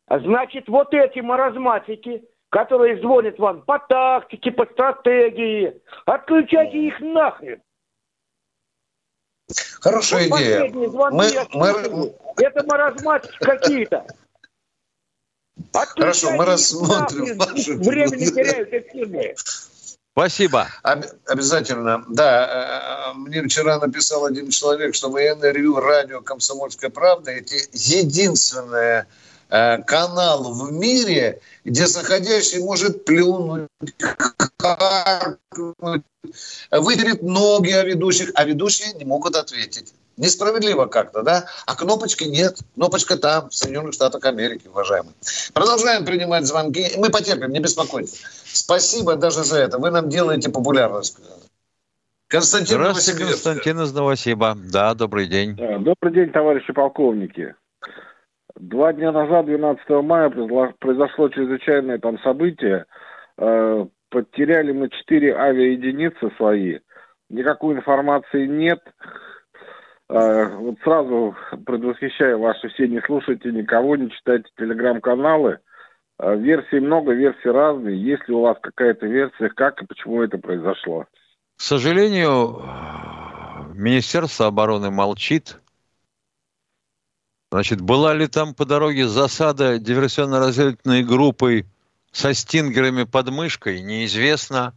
Значит, 0.09 0.67
вот 0.69 0.95
эти 0.95 1.21
маразматики, 1.21 2.25
которые 2.53 3.01
звонят 3.01 3.39
вам 3.39 3.63
по 3.63 3.79
тактике, 3.79 4.53
по 4.53 4.67
стратегии. 4.67 5.75
Отключайте 6.05 6.87
их 6.89 7.01
нахрен. 7.01 7.63
Хорошая 9.81 10.29
вот 10.29 10.39
идея. 10.39 10.71
Мы, 10.71 11.33
мы... 11.55 12.15
Это 12.37 12.67
маразматики 12.67 13.37
какие-то. 13.41 14.07
Хорошо, 15.73 16.33
мы 16.33 16.45
рассмотрим 16.45 17.39
ваши... 17.39 17.75
Времени 17.75 18.27
теряют 18.27 18.69
эфирные. 18.71 19.35
Спасибо. 20.13 20.69
Об, 20.83 21.05
обязательно. 21.27 22.05
Да, 22.11 23.09
э, 23.09 23.13
э, 23.13 23.15
мне 23.15 23.43
вчера 23.45 23.79
написал 23.79 24.27
один 24.27 24.51
человек, 24.51 24.95
что 24.95 25.09
военное 25.09 25.53
ревю 25.53 25.81
радио 25.81 26.21
«Комсомольская 26.21 26.91
правда»– 26.91 27.31
это 27.33 27.55
единственное 27.73 29.09
канал 29.53 30.55
в 30.55 30.73
мире, 30.73 31.41
где 31.65 31.87
заходящий 31.87 32.61
может 32.61 33.05
плюнуть, 33.05 33.69
каркнуть, 34.57 36.03
вытереть 36.71 37.23
ноги 37.23 37.73
о 37.73 37.85
ведущих, 37.85 38.31
а 38.35 38.45
ведущие 38.45 38.95
не 38.95 39.05
могут 39.05 39.37
ответить. 39.37 39.93
Несправедливо 40.17 40.87
как-то, 40.87 41.23
да? 41.23 41.47
А 41.67 41.75
кнопочки 41.75 42.25
нет. 42.25 42.59
Кнопочка 42.75 43.17
там, 43.17 43.49
в 43.51 43.55
Соединенных 43.55 43.95
Штатах 43.95 44.25
Америки, 44.25 44.69
уважаемые. 44.69 45.15
Продолжаем 45.53 46.05
принимать 46.05 46.47
звонки. 46.47 46.87
Мы 46.97 47.11
потерпим, 47.11 47.51
не 47.51 47.61
беспокойтесь. 47.61 48.23
Спасибо 48.45 49.17
даже 49.17 49.43
за 49.45 49.59
это. 49.59 49.79
Вы 49.79 49.91
нам 49.91 50.09
делаете 50.09 50.51
популярность. 50.51 51.17
Константин 52.29 52.77
Здравствуйте, 52.77 53.25
Константин 53.25 53.81
из 53.81 53.93
Новосиба. 53.93 54.57
Да, 54.57 54.95
добрый 54.95 55.27
день. 55.27 55.57
Добрый 55.57 56.13
день, 56.13 56.31
товарищи 56.31 56.73
полковники. 56.73 57.55
Два 58.57 58.93
дня 58.93 59.13
назад, 59.13 59.47
12 59.47 59.89
мая, 60.03 60.31
произошло 60.79 61.29
чрезвычайное 61.29 61.99
там 61.99 62.19
событие. 62.21 62.87
Э, 63.39 63.87
потеряли 64.11 64.73
мы 64.73 64.91
четыре 64.91 65.35
авиаединицы 65.35 66.31
свои. 66.37 66.79
Никакой 67.31 67.77
информации 67.77 68.47
нет. 68.47 68.81
Э, 70.11 70.55
вот 70.55 70.77
сразу 70.85 71.35
предвосхищаю 71.65 72.39
ваши 72.39 72.69
все, 72.69 72.87
не 72.89 73.01
слушайте 73.07 73.51
никого, 73.51 73.97
не 73.97 74.11
читайте 74.11 74.51
телеграм-каналы. 74.59 75.59
Э, 76.19 76.37
версий 76.37 76.81
много, 76.81 77.13
версии 77.13 77.49
разные. 77.49 78.01
Есть 78.01 78.29
ли 78.29 78.35
у 78.35 78.43
вас 78.43 78.59
какая-то 78.61 79.07
версия, 79.07 79.49
как 79.49 79.83
и 79.83 79.87
почему 79.87 80.23
это 80.23 80.37
произошло? 80.37 81.07
К 81.57 81.63
сожалению, 81.63 82.61
Министерство 83.75 84.47
обороны 84.47 84.91
молчит. 84.91 85.62
Значит, 87.53 87.83
была 87.83 88.15
ли 88.15 88.29
там 88.29 88.55
по 88.55 88.65
дороге 88.65 89.07
засада 89.07 89.79
диверсионно-разведывательной 89.79 91.05
группой 91.05 91.67
со 92.11 92.33
стингерами 92.33 93.03
под 93.03 93.29
мышкой, 93.29 93.83
неизвестно. 93.83 94.73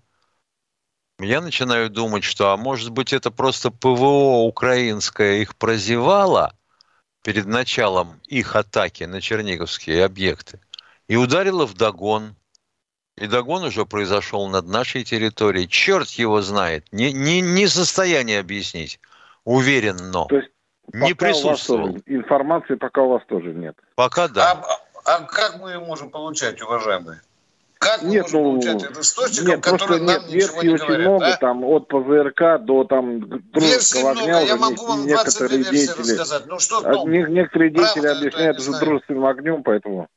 Я 1.17 1.39
начинаю 1.39 1.89
думать, 1.89 2.26
что, 2.26 2.51
а 2.51 2.57
может 2.57 2.89
быть, 2.89 3.13
это 3.13 3.32
просто 3.32 3.71
ПВО 3.71 4.45
украинское 4.45 5.38
их 5.38 5.55
прозевало 5.55 6.53
перед 7.23 7.45
началом 7.45 8.19
их 8.28 8.57
атаки 8.57 9.05
на 9.05 9.21
черниговские 9.21 10.03
объекты 10.03 10.59
и 11.07 11.15
ударило 11.15 11.65
в 11.65 11.76
догон. 11.76 12.36
И 13.15 13.28
догон 13.28 13.63
уже 13.63 13.86
произошел 13.86 14.49
над 14.49 14.67
нашей 14.67 15.05
территорией. 15.05 15.69
Черт 15.69 16.09
его 16.09 16.41
знает. 16.41 16.86
Не, 16.91 17.13
не, 17.13 17.39
не 17.39 17.67
состояние 17.67 18.41
объяснить. 18.41 18.99
Уверен, 19.45 20.11
но. 20.11 20.26
То 20.26 20.36
есть 20.36 20.49
не 20.94 21.14
присутствовал. 21.14 21.88
Тоже, 21.88 22.04
информации 22.08 22.76
пока 22.76 23.02
у 23.02 23.10
вас 23.10 23.24
тоже 23.28 23.54
нет. 23.54 23.76
Пока 23.96 24.28
да. 24.28 24.52
А, 24.52 24.80
а 25.06 25.22
как 25.22 25.60
мы 25.60 25.72
ее 25.72 25.80
можем 25.80 26.10
получать, 26.10 26.62
уважаемые? 26.62 27.22
Как 27.78 28.02
мы 28.02 28.10
нет, 28.10 28.24
можем 28.24 28.42
ну, 28.42 28.62
получать 28.62 28.84
это 28.84 29.02
источником, 29.02 29.48
нет, 29.48 29.64
который 29.64 30.00
нам 30.00 30.08
нет, 30.08 30.28
ничего 30.28 30.64
не 30.64 30.70
очень 30.70 30.86
говорят? 30.86 31.08
много, 31.08 31.28
а? 31.28 31.38
там 31.38 31.64
от 31.66 31.88
ПЗРК 31.88 32.66
до 32.66 32.84
там 32.86 33.20
дружеского 33.52 34.12
огня 34.12 34.38
уже 34.38 34.48
я 34.48 34.56
могу 34.56 34.86
вам 34.88 35.06
некоторые 35.06 35.64
деятели, 35.64 36.00
рассказать. 36.00 36.46
Ну, 36.48 36.60
что, 36.60 36.80
а 36.80 36.92
ну, 36.94 37.08
некоторые 37.08 37.72
деятели 37.72 38.08
объясняют 38.08 38.60
уже 38.60 38.72
дружественным 38.80 39.26
огнем, 39.26 39.64
поэтому... 39.64 40.08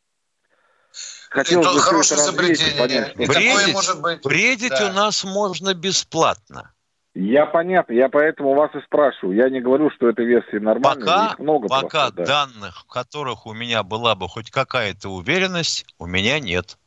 Хотелось 1.31 1.75
бы 1.75 1.81
хорошее 1.81 2.21
изобретение. 2.21 2.81
Понять, 2.81 3.17
бредить, 3.17 3.75
может 3.75 4.01
быть. 4.01 4.23
бредить 4.23 4.71
да. 4.71 4.89
у 4.89 4.93
нас 4.95 5.25
можно 5.25 5.75
бесплатно. 5.75 6.73
Я 7.21 7.47
понятно, 7.47 7.95
я 7.95 8.09
поэтому 8.09 8.55
вас 8.55 8.73
и 8.77 8.81
спрашиваю. 8.83 9.35
Я 9.37 9.51
не 9.51 9.61
говорю, 9.61 9.91
что 9.91 10.09
эта 10.09 10.23
версия 10.23 10.61
нормальная, 10.61 11.05
пока, 11.05 11.27
их 11.33 11.39
много 11.41 11.67
Пока 11.67 12.11
просто, 12.11 12.13
да. 12.13 12.25
данных, 12.25 12.85
в 12.85 12.87
которых 12.87 13.45
у 13.47 13.53
меня 13.53 13.83
была 13.83 14.15
бы 14.15 14.29
хоть 14.29 14.53
какая-то 14.53 15.09
уверенность, 15.09 15.85
у 15.99 16.07
меня 16.07 16.39
нет. 16.39 16.79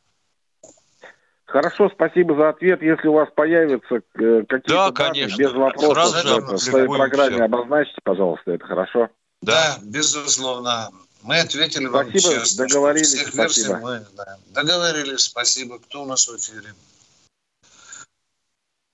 Хорошо, 1.44 1.90
спасибо 1.90 2.34
за 2.34 2.48
ответ. 2.48 2.80
Если 2.80 3.08
у 3.08 3.12
вас 3.12 3.28
появятся 3.34 3.96
э, 3.96 4.00
какие-то 4.48 4.68
да, 4.68 4.90
данные, 4.90 5.26
конечно. 5.26 5.36
без 5.36 5.52
вопросов, 5.52 5.92
Сразу 5.92 6.38
это, 6.38 6.54
в 6.54 6.58
своей 6.58 6.88
программе 6.88 7.34
все. 7.34 7.44
обозначьте, 7.44 8.00
пожалуйста, 8.02 8.52
это 8.52 8.64
хорошо? 8.64 9.08
Да, 9.42 9.76
безусловно. 9.82 10.88
Мы 11.24 11.40
ответили 11.40 11.86
спасибо, 11.86 11.92
вам 11.94 12.10
честно. 12.10 12.66
Договорились, 12.66 13.08
всех 13.08 13.28
спасибо. 13.34 13.76
Мы, 13.76 14.06
да, 14.16 14.38
договорились, 14.48 15.20
спасибо. 15.20 15.78
Кто 15.78 16.04
у 16.04 16.06
нас 16.06 16.26
в 16.26 16.34
эфире? 16.38 16.72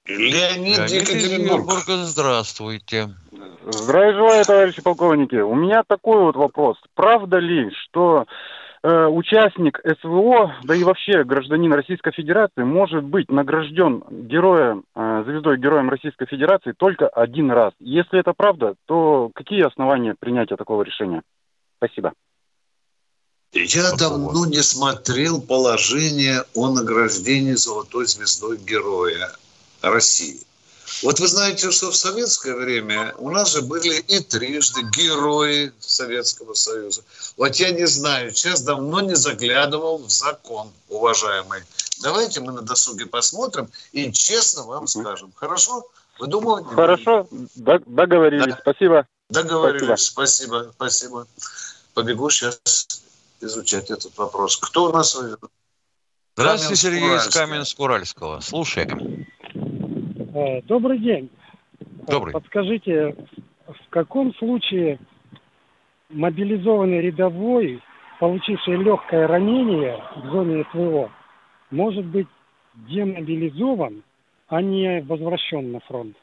Леонид, 0.09 0.78
Леонид 0.78 0.90
Екатеринбург. 0.90 1.84
здравствуйте. 1.86 3.14
Здравия 3.66 4.14
желаю, 4.14 4.44
товарищи 4.44 4.80
полковники. 4.80 5.36
У 5.36 5.54
меня 5.54 5.82
такой 5.86 6.20
вот 6.22 6.36
вопрос. 6.36 6.78
Правда 6.94 7.38
ли, 7.38 7.70
что 7.84 8.24
э, 8.82 9.06
участник 9.06 9.78
СВО, 10.00 10.56
да 10.64 10.74
и 10.74 10.82
вообще 10.82 11.24
гражданин 11.24 11.72
Российской 11.74 12.12
Федерации 12.12 12.62
может 12.62 13.04
быть 13.04 13.30
награжден 13.30 14.02
героем, 14.11 14.84
э, 14.94 15.24
звездой 15.26 15.59
героем 15.59 15.90
Российской 15.90 16.26
Федерации 16.26 16.72
только 16.72 17.06
один 17.09 17.50
раз? 17.50 17.74
Если 17.78 18.18
это 18.18 18.32
правда, 18.32 18.74
то 18.86 19.30
какие 19.34 19.66
основания 19.66 20.14
принятия 20.18 20.56
такого 20.56 20.82
решения? 20.82 21.20
Спасибо. 21.76 22.14
Я 23.52 23.92
давно 23.96 24.46
не 24.46 24.62
смотрел 24.62 25.42
положение 25.42 26.44
о 26.54 26.70
награждении 26.70 27.52
золотой 27.52 28.06
звездой 28.06 28.56
героя. 28.59 29.28
России. 29.82 30.42
Вот 31.02 31.20
вы 31.20 31.28
знаете, 31.28 31.70
что 31.70 31.90
в 31.90 31.96
советское 31.96 32.54
время 32.54 33.14
у 33.18 33.30
нас 33.30 33.52
же 33.52 33.62
были 33.62 33.98
и 34.00 34.20
трижды 34.20 34.82
герои 34.96 35.72
Советского 35.80 36.54
Союза. 36.54 37.02
Вот 37.36 37.56
я 37.56 37.70
не 37.70 37.86
знаю, 37.86 38.32
сейчас 38.32 38.62
давно 38.62 39.00
не 39.00 39.14
заглядывал 39.14 39.98
в 39.98 40.10
закон, 40.10 40.72
уважаемый. 40.88 41.62
Давайте 42.02 42.40
мы 42.40 42.52
на 42.52 42.62
досуге 42.62 43.06
посмотрим 43.06 43.68
и 43.92 44.10
честно 44.12 44.62
вам 44.64 44.86
скажем. 44.86 45.32
Хорошо? 45.36 45.86
Вы 46.18 46.26
думаете? 46.26 46.70
Хорошо, 46.70 47.28
договорились. 47.54 48.46
Да. 48.46 48.58
Спасибо. 48.60 49.06
Договорились. 49.30 50.00
Спасибо. 50.00 50.72
Спасибо. 50.74 51.26
Побегу 51.94 52.30
сейчас 52.30 52.60
изучать 53.40 53.90
этот 53.90 54.16
вопрос. 54.16 54.56
Кто 54.56 54.86
у 54.86 54.92
нас? 54.92 55.16
Здравствуйте, 56.34 56.76
Сергей 56.80 57.16
из 57.16 57.28
Каменск-Уральского. 57.28 58.40
Слушаем. 58.40 59.26
Э, 60.39 60.62
добрый 60.62 60.99
день. 60.99 61.30
Добрый. 62.07 62.32
Подскажите, 62.32 63.14
в 63.66 63.91
каком 63.91 64.34
случае 64.34 64.99
мобилизованный 66.11 67.01
рядовой, 67.01 67.82
получивший 68.20 68.76
легкое 68.76 69.26
ранение 69.26 70.03
в 70.16 70.30
зоне 70.30 70.64
СВО, 70.72 71.11
может 71.70 72.05
быть 72.05 72.28
демобилизован 72.74 74.03
а 74.49 74.62
не 74.62 75.03
возвращен 75.03 75.72
на 75.72 75.80
фронт. 75.80 76.16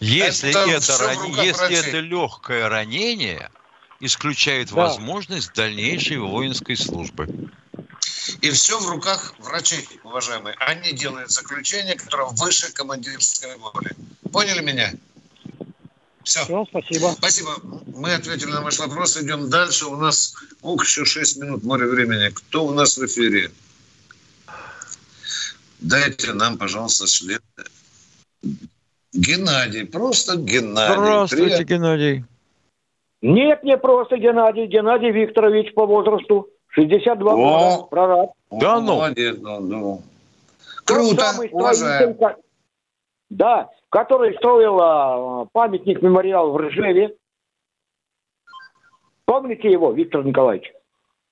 Если 0.00 0.50
это, 0.50 0.70
это, 0.70 1.04
ран... 1.04 1.44
если 1.44 1.88
это 1.88 2.00
легкое 2.00 2.68
ранение, 2.68 3.50
исключает 4.00 4.70
да. 4.70 4.82
возможность 4.82 5.54
дальнейшей 5.54 6.18
воинской 6.18 6.76
службы. 6.76 7.28
И 8.44 8.50
все 8.50 8.78
в 8.78 8.86
руках 8.90 9.34
врачей, 9.38 9.88
уважаемые. 10.04 10.54
Они 10.58 10.92
делают 10.92 11.30
заключение, 11.30 11.94
которое 11.96 12.28
выше 12.32 12.70
командирской 12.74 13.56
воли. 13.56 13.92
Поняли 14.30 14.62
меня? 14.62 14.92
Все. 16.24 16.44
Все, 16.44 16.66
спасибо. 16.68 17.14
Спасибо. 17.16 17.52
Мы 17.86 18.12
ответили 18.12 18.50
на 18.50 18.60
ваш 18.60 18.78
вопрос. 18.80 19.16
Идем 19.16 19.48
дальше. 19.48 19.86
У 19.86 19.96
нас 19.96 20.34
ох, 20.60 20.84
еще 20.84 21.06
6 21.06 21.38
минут 21.38 21.64
море 21.64 21.86
времени. 21.86 22.28
Кто 22.34 22.66
у 22.66 22.74
нас 22.74 22.98
в 22.98 23.06
эфире? 23.06 23.50
Дайте 25.80 26.34
нам, 26.34 26.58
пожалуйста, 26.58 27.06
след. 27.06 27.42
Геннадий. 29.14 29.86
Просто 29.86 30.36
Геннадий. 30.36 30.96
Здравствуйте, 30.96 31.46
Привет. 31.46 31.68
Геннадий. 31.68 32.24
Нет, 33.22 33.64
не 33.64 33.78
просто 33.78 34.18
Геннадий. 34.18 34.66
Геннадий 34.66 35.12
Викторович 35.12 35.72
по 35.72 35.86
возрасту. 35.86 36.50
62 36.74 37.32
О, 37.32 37.36
года. 37.36 37.88
Прораб. 37.88 38.30
Да 38.50 38.80
ну. 38.80 38.94
Молодец, 38.94 39.36
ну, 39.40 39.60
ну. 39.60 40.02
Круто, 40.84 41.24
уважаем. 41.52 42.16
Да, 43.30 43.70
который 43.90 44.34
строил 44.36 44.80
а, 44.80 45.46
памятник 45.52 46.02
мемориал 46.02 46.50
в 46.50 46.56
Рыжеве. 46.56 47.16
Помните 49.24 49.70
его, 49.70 49.92
Виктор 49.92 50.24
Николаевич? 50.24 50.72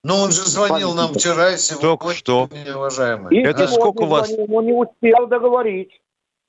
Ну, 0.04 0.14
он 0.16 0.30
же 0.30 0.42
звонил 0.42 0.88
памятник. 0.88 0.96
нам 0.96 1.14
вчера 1.14 1.50
и 1.52 1.58
сегодня. 1.58 1.88
Только 1.88 2.14
что. 2.14 2.48
Уважаемый. 2.74 3.36
И 3.36 3.42
Это 3.42 3.66
сколько 3.68 4.02
у 4.02 4.06
вас? 4.06 4.28
Звонил, 4.28 4.46
но 4.48 4.62
не 4.62 4.72
успел 4.72 5.26
договорить. 5.26 6.00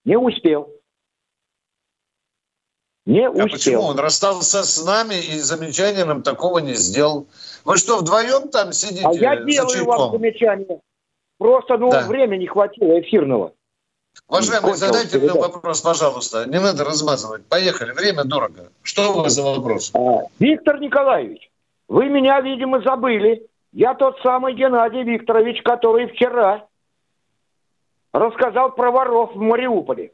Не 0.05 0.17
успел. 0.17 0.69
Не 3.05 3.27
а 3.27 3.31
успел. 3.31 3.49
почему? 3.49 3.81
Он 3.81 3.99
расстался 3.99 4.63
с 4.63 4.83
нами 4.85 5.15
и 5.15 5.39
замечания 5.39 6.05
нам 6.05 6.23
такого 6.23 6.59
не 6.59 6.73
сделал. 6.73 7.27
Вы 7.65 7.77
что, 7.77 7.97
вдвоем 7.97 8.49
там 8.49 8.71
сидите? 8.71 9.05
А 9.05 9.13
я 9.13 9.35
делаю 9.43 9.85
вам 9.85 10.11
замечание. 10.11 10.79
Просто, 11.37 11.77
ну, 11.77 11.91
да. 11.91 12.07
времени 12.07 12.45
хватило 12.45 12.99
эфирного. 13.01 13.53
Уважаемый, 14.27 14.75
задайте 14.75 15.17
мне 15.17 15.33
вопрос, 15.33 15.81
пожалуйста. 15.81 16.45
Не 16.47 16.59
надо 16.59 16.85
размазывать. 16.85 17.45
Поехали. 17.45 17.91
Время 17.91 18.23
дорого. 18.23 18.71
Что 18.81 19.11
у 19.11 19.21
вас 19.21 19.33
за 19.33 19.43
вопрос? 19.43 19.91
А, 19.93 20.21
Виктор 20.39 20.79
Николаевич, 20.79 21.49
вы 21.87 22.07
меня, 22.07 22.39
видимо, 22.39 22.81
забыли. 22.81 23.45
Я 23.73 23.95
тот 23.95 24.19
самый 24.21 24.53
Геннадий 24.53 25.03
Викторович, 25.03 25.63
который 25.63 26.07
вчера 26.07 26.67
рассказал 28.13 28.71
про 28.71 28.91
воров 28.91 29.35
в 29.35 29.39
Мариуполе. 29.39 30.13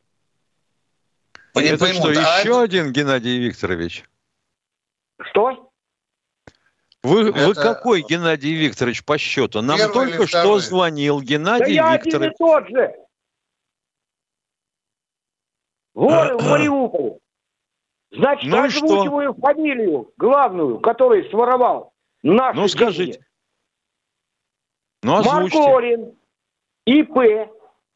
Это 1.54 1.78
поймут. 1.78 2.02
что, 2.02 2.10
а 2.10 2.39
еще 2.39 2.50
это... 2.50 2.62
один 2.62 2.91
Геннадий 2.91 3.39
Викторович? 3.39 4.06
Что? 5.22 5.72
Вы, 7.04 7.30
это... 7.30 7.47
вы 7.47 7.54
какой 7.54 8.02
Геннадий 8.02 8.54
Викторович 8.54 9.04
по 9.04 9.18
счету? 9.18 9.62
Нам 9.62 9.78
Первый 9.78 9.93
только 9.93 10.28
что 10.28 10.60
звонил 10.60 11.22
Геннадий 11.22 11.78
да 11.78 11.95
Викторович. 11.95 12.14
я 12.14 12.20
один 12.20 12.32
и 12.32 12.36
тот 12.38 12.70
же. 12.70 12.95
Воры 15.93 16.38
в 16.38 16.43
Мариуполе. 16.43 17.20
Значит, 18.12 18.50
ну 18.50 18.64
озвучиваю 18.64 19.34
что? 19.34 19.41
фамилию 19.41 20.14
главную, 20.18 20.80
который 20.80 21.30
своровал 21.30 21.93
наши 22.24 22.58
Ну, 22.58 22.68
скажите. 22.68 23.14
Деньги. 23.14 23.26
Ну, 25.04 25.16
озвучьте. 25.18 25.58
Маркорин, 25.58 26.18
ИП, 26.86 27.52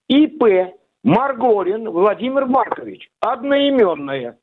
ИП, 0.08 0.76
Марголин 1.04 1.90
Владимир 1.90 2.46
Маркович, 2.46 3.10
одноименное. 3.20 4.38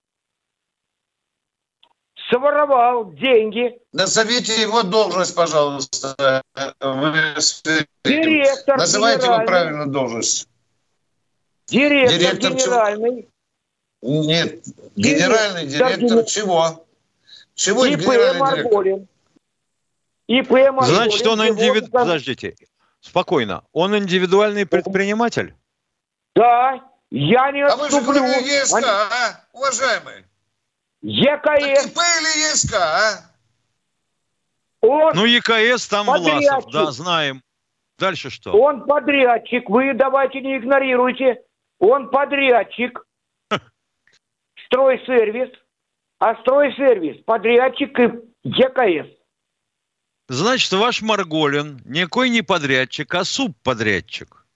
Своровал 2.28 3.12
деньги. 3.12 3.80
Назовите 3.92 4.60
его 4.60 4.82
должность, 4.82 5.34
пожалуйста. 5.34 6.42
Вы... 6.80 7.12
Директор 8.04 8.76
Называйте 8.76 9.26
его 9.26 9.44
правильную 9.46 9.88
должность. 9.88 10.48
Директор, 11.66 12.18
директор 12.18 12.52
генеральный. 12.52 13.28
Нет, 14.02 14.64
генеральный 14.96 15.66
директор, 15.66 15.98
директор 15.98 16.24
чего? 16.24 16.86
Чего 17.54 17.86
ИП 17.86 18.00
генеральный 18.00 18.40
Марголин. 18.40 19.08
ИП 20.28 20.50
Марголин. 20.50 20.94
Значит, 20.94 21.26
он 21.26 21.48
индивид... 21.48 21.90
Подождите, 21.90 22.54
спокойно. 23.00 23.64
Он 23.72 23.96
индивидуальный 23.96 24.66
предприниматель? 24.66 25.54
Да, 26.34 26.90
я 27.10 27.50
не 27.52 27.62
отступлю. 27.62 27.70
А 27.70 27.76
вы 27.76 27.90
же 27.90 28.00
говорили 28.00 28.60
ЕСК, 28.60 28.76
Они... 28.76 28.86
а, 28.86 29.44
уважаемый? 29.52 30.24
ЕКС. 31.02 31.86
ИП 31.86 31.96
или 31.96 32.50
ЕСК, 32.50 32.74
а? 32.74 33.30
Он 34.80 35.12
ну, 35.14 35.24
ЕКС 35.24 35.88
там 35.88 36.06
подрядчик. 36.06 36.50
Власов, 36.50 36.72
да, 36.72 36.90
знаем. 36.92 37.42
Дальше 37.98 38.30
что? 38.30 38.52
Он 38.52 38.86
подрядчик, 38.86 39.68
вы 39.68 39.92
давайте 39.94 40.40
не 40.40 40.56
игнорируйте. 40.56 41.42
Он 41.78 42.10
подрядчик. 42.10 43.04
Стройсервис. 44.66 45.50
А 46.18 46.34
стройсервис, 46.42 47.22
подрядчик 47.24 47.98
и 47.98 48.10
ЕКС. 48.44 49.10
Значит, 50.28 50.72
ваш 50.72 51.02
Марголин 51.02 51.80
никакой 51.84 52.30
не 52.30 52.42
подрядчик, 52.42 53.12
а 53.14 53.24
субподрядчик. 53.24 54.46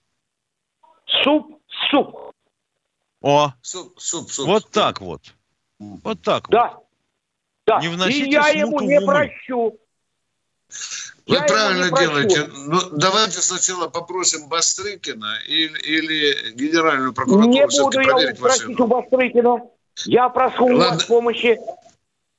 Суп 1.23 1.54
суп. 1.89 2.33
О, 3.21 3.53
суп, 3.61 3.99
суп, 3.99 4.31
суп. 4.31 4.47
Вот 4.47 4.63
суп. 4.63 4.71
так 4.71 5.01
вот. 5.01 5.21
Вот 5.79 6.21
так 6.21 6.49
да. 6.49 6.73
вот. 6.73 6.85
Да. 7.65 7.79
Не 7.79 7.87
вносите 7.87 8.25
И 8.25 8.31
я 8.31 8.47
ему 8.49 8.79
не 8.81 9.01
прощу. 9.01 9.77
Вы 11.27 11.35
я 11.35 11.43
правильно 11.43 11.89
делаете. 11.97 12.47
Ну, 12.53 12.79
давайте 12.91 13.41
сначала 13.41 13.87
попросим 13.87 14.47
Бастрыкина 14.47 15.39
или, 15.47 15.79
или 15.79 16.51
генеральную 16.53 17.13
прокуратуру 17.13 17.51
Не 17.51 17.65
буду 17.65 17.99
я 17.99 18.35
просить 18.35 18.79
у 18.79 18.87
Бастрыкина. 18.87 19.61
Я 20.05 20.29
прошу 20.29 20.67
Ладно. 20.67 20.89
вас 20.89 21.03
помощи. 21.05 21.59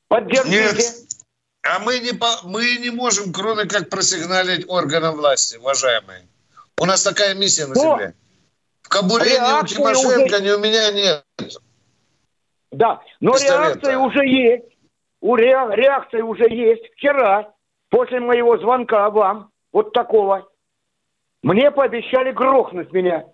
Поддержите. 0.08 0.50
Нет. 0.50 1.06
А 1.62 1.80
мы 1.80 1.98
не, 1.98 2.12
по, 2.12 2.28
мы 2.44 2.76
не 2.76 2.90
можем, 2.90 3.32
кроме 3.32 3.64
как 3.64 3.90
просигналить 3.90 4.66
органам 4.68 5.16
власти, 5.16 5.56
уважаемые. 5.56 6.28
У 6.78 6.84
нас 6.84 7.02
такая 7.02 7.34
миссия 7.34 7.66
на 7.66 7.74
земле. 7.74 8.14
В 8.86 8.88
кобуре 8.88 9.40
ни 9.40 9.62
у 9.62 9.66
Тимошенко, 9.66 10.36
уже... 10.36 10.42
ни 10.44 10.50
у 10.50 10.58
меня 10.60 10.92
нет. 10.92 11.24
Да, 12.70 13.02
но 13.18 13.32
Пистолета. 13.32 13.62
реакция 13.64 13.98
уже 13.98 14.24
есть. 14.24 14.78
У 15.20 15.34
ре... 15.34 15.56
Реакция 15.72 16.22
уже 16.22 16.44
есть. 16.48 16.84
Вчера, 16.94 17.52
после 17.88 18.20
моего 18.20 18.56
звонка 18.58 19.10
вам, 19.10 19.50
вот 19.72 19.92
такого, 19.92 20.48
мне 21.42 21.72
пообещали 21.72 22.30
грохнуть 22.30 22.92
меня. 22.92 23.26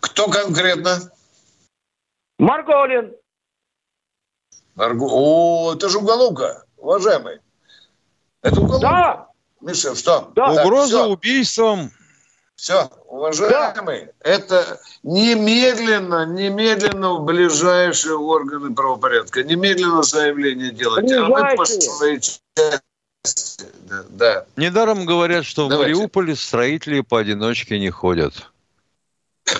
Кто 0.00 0.30
конкретно? 0.30 1.12
Марголин. 2.38 3.14
Марго... 4.74 5.04
О, 5.04 5.74
это 5.74 5.90
же 5.90 5.98
уголовка, 5.98 6.64
уважаемый. 6.78 7.40
Это 8.40 8.58
уголовка. 8.58 8.88
Да. 8.88 9.28
Миша, 9.60 9.94
что? 9.94 10.32
Да. 10.34 10.64
Угроза 10.64 11.00
так, 11.00 11.10
убийством 11.10 11.90
все, 12.60 12.90
уважаемый, 13.06 14.04
да. 14.04 14.12
это 14.20 14.80
немедленно, 15.02 16.26
немедленно 16.26 17.14
в 17.14 17.24
ближайшие 17.24 18.18
органы 18.18 18.74
правопорядка, 18.74 19.42
немедленно 19.42 20.02
заявление 20.02 20.70
делать. 20.70 21.10
А 21.10 21.26
мы 21.26 21.56
по 21.56 21.64
своей 21.64 22.20
части. 22.20 22.42
Да, 23.88 24.04
да. 24.10 24.44
Недаром 24.56 25.06
говорят, 25.06 25.46
что 25.46 25.68
Давайте. 25.68 25.94
в 25.94 25.96
Мариуполе 25.96 26.36
строители 26.36 27.00
поодиночке 27.00 27.78
не 27.78 27.88
ходят. 27.88 28.34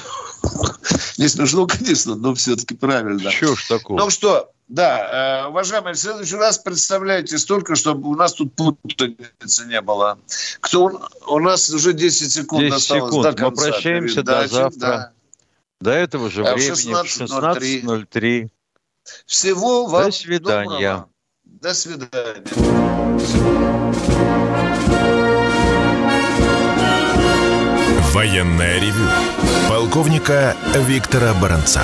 Не 1.16 1.28
смешно, 1.28 1.66
конечно, 1.66 2.16
но 2.16 2.34
все-таки 2.34 2.74
правильно. 2.74 3.30
Чего 3.30 3.55
ж 3.55 3.66
такого? 3.66 3.98
Ну 3.98 4.11
что, 4.11 4.51
да, 4.70 5.42
э, 5.42 5.48
уважаемые, 5.48 5.94
в 5.94 5.98
следующий 5.98 6.36
раз 6.36 6.58
представляйте 6.58 7.38
столько, 7.38 7.74
чтобы 7.74 8.08
у 8.08 8.14
нас 8.14 8.34
тут 8.34 8.54
путаницы 8.54 9.66
не 9.66 9.80
было. 9.80 10.16
Кто 10.60 11.08
у 11.26 11.40
нас 11.40 11.68
уже 11.70 11.92
10 11.92 12.32
секунд 12.32 12.62
10 12.62 12.74
осталось 12.76 13.10
секунд. 13.10 13.22
до 13.24 13.32
конца. 13.32 13.64
Мы 13.64 13.72
прощаемся 13.72 14.22
до 14.22 14.46
завтра. 14.46 14.78
Да. 14.78 15.12
До 15.80 15.90
этого 15.90 16.30
же 16.30 16.46
а 16.46 16.54
времени 16.54 16.92
в 16.92 17.04
16.03. 17.04 18.48
Всего 19.26 19.86
вам 19.86 20.04
До 20.04 20.12
свидания. 20.12 20.70
Доброго. 20.70 21.08
До 21.44 21.74
свидания. 21.74 22.44
Военная 28.12 28.78
ревю. 28.78 29.08
Полковника 29.68 30.56
Виктора 30.76 31.34
Баранца. 31.34 31.82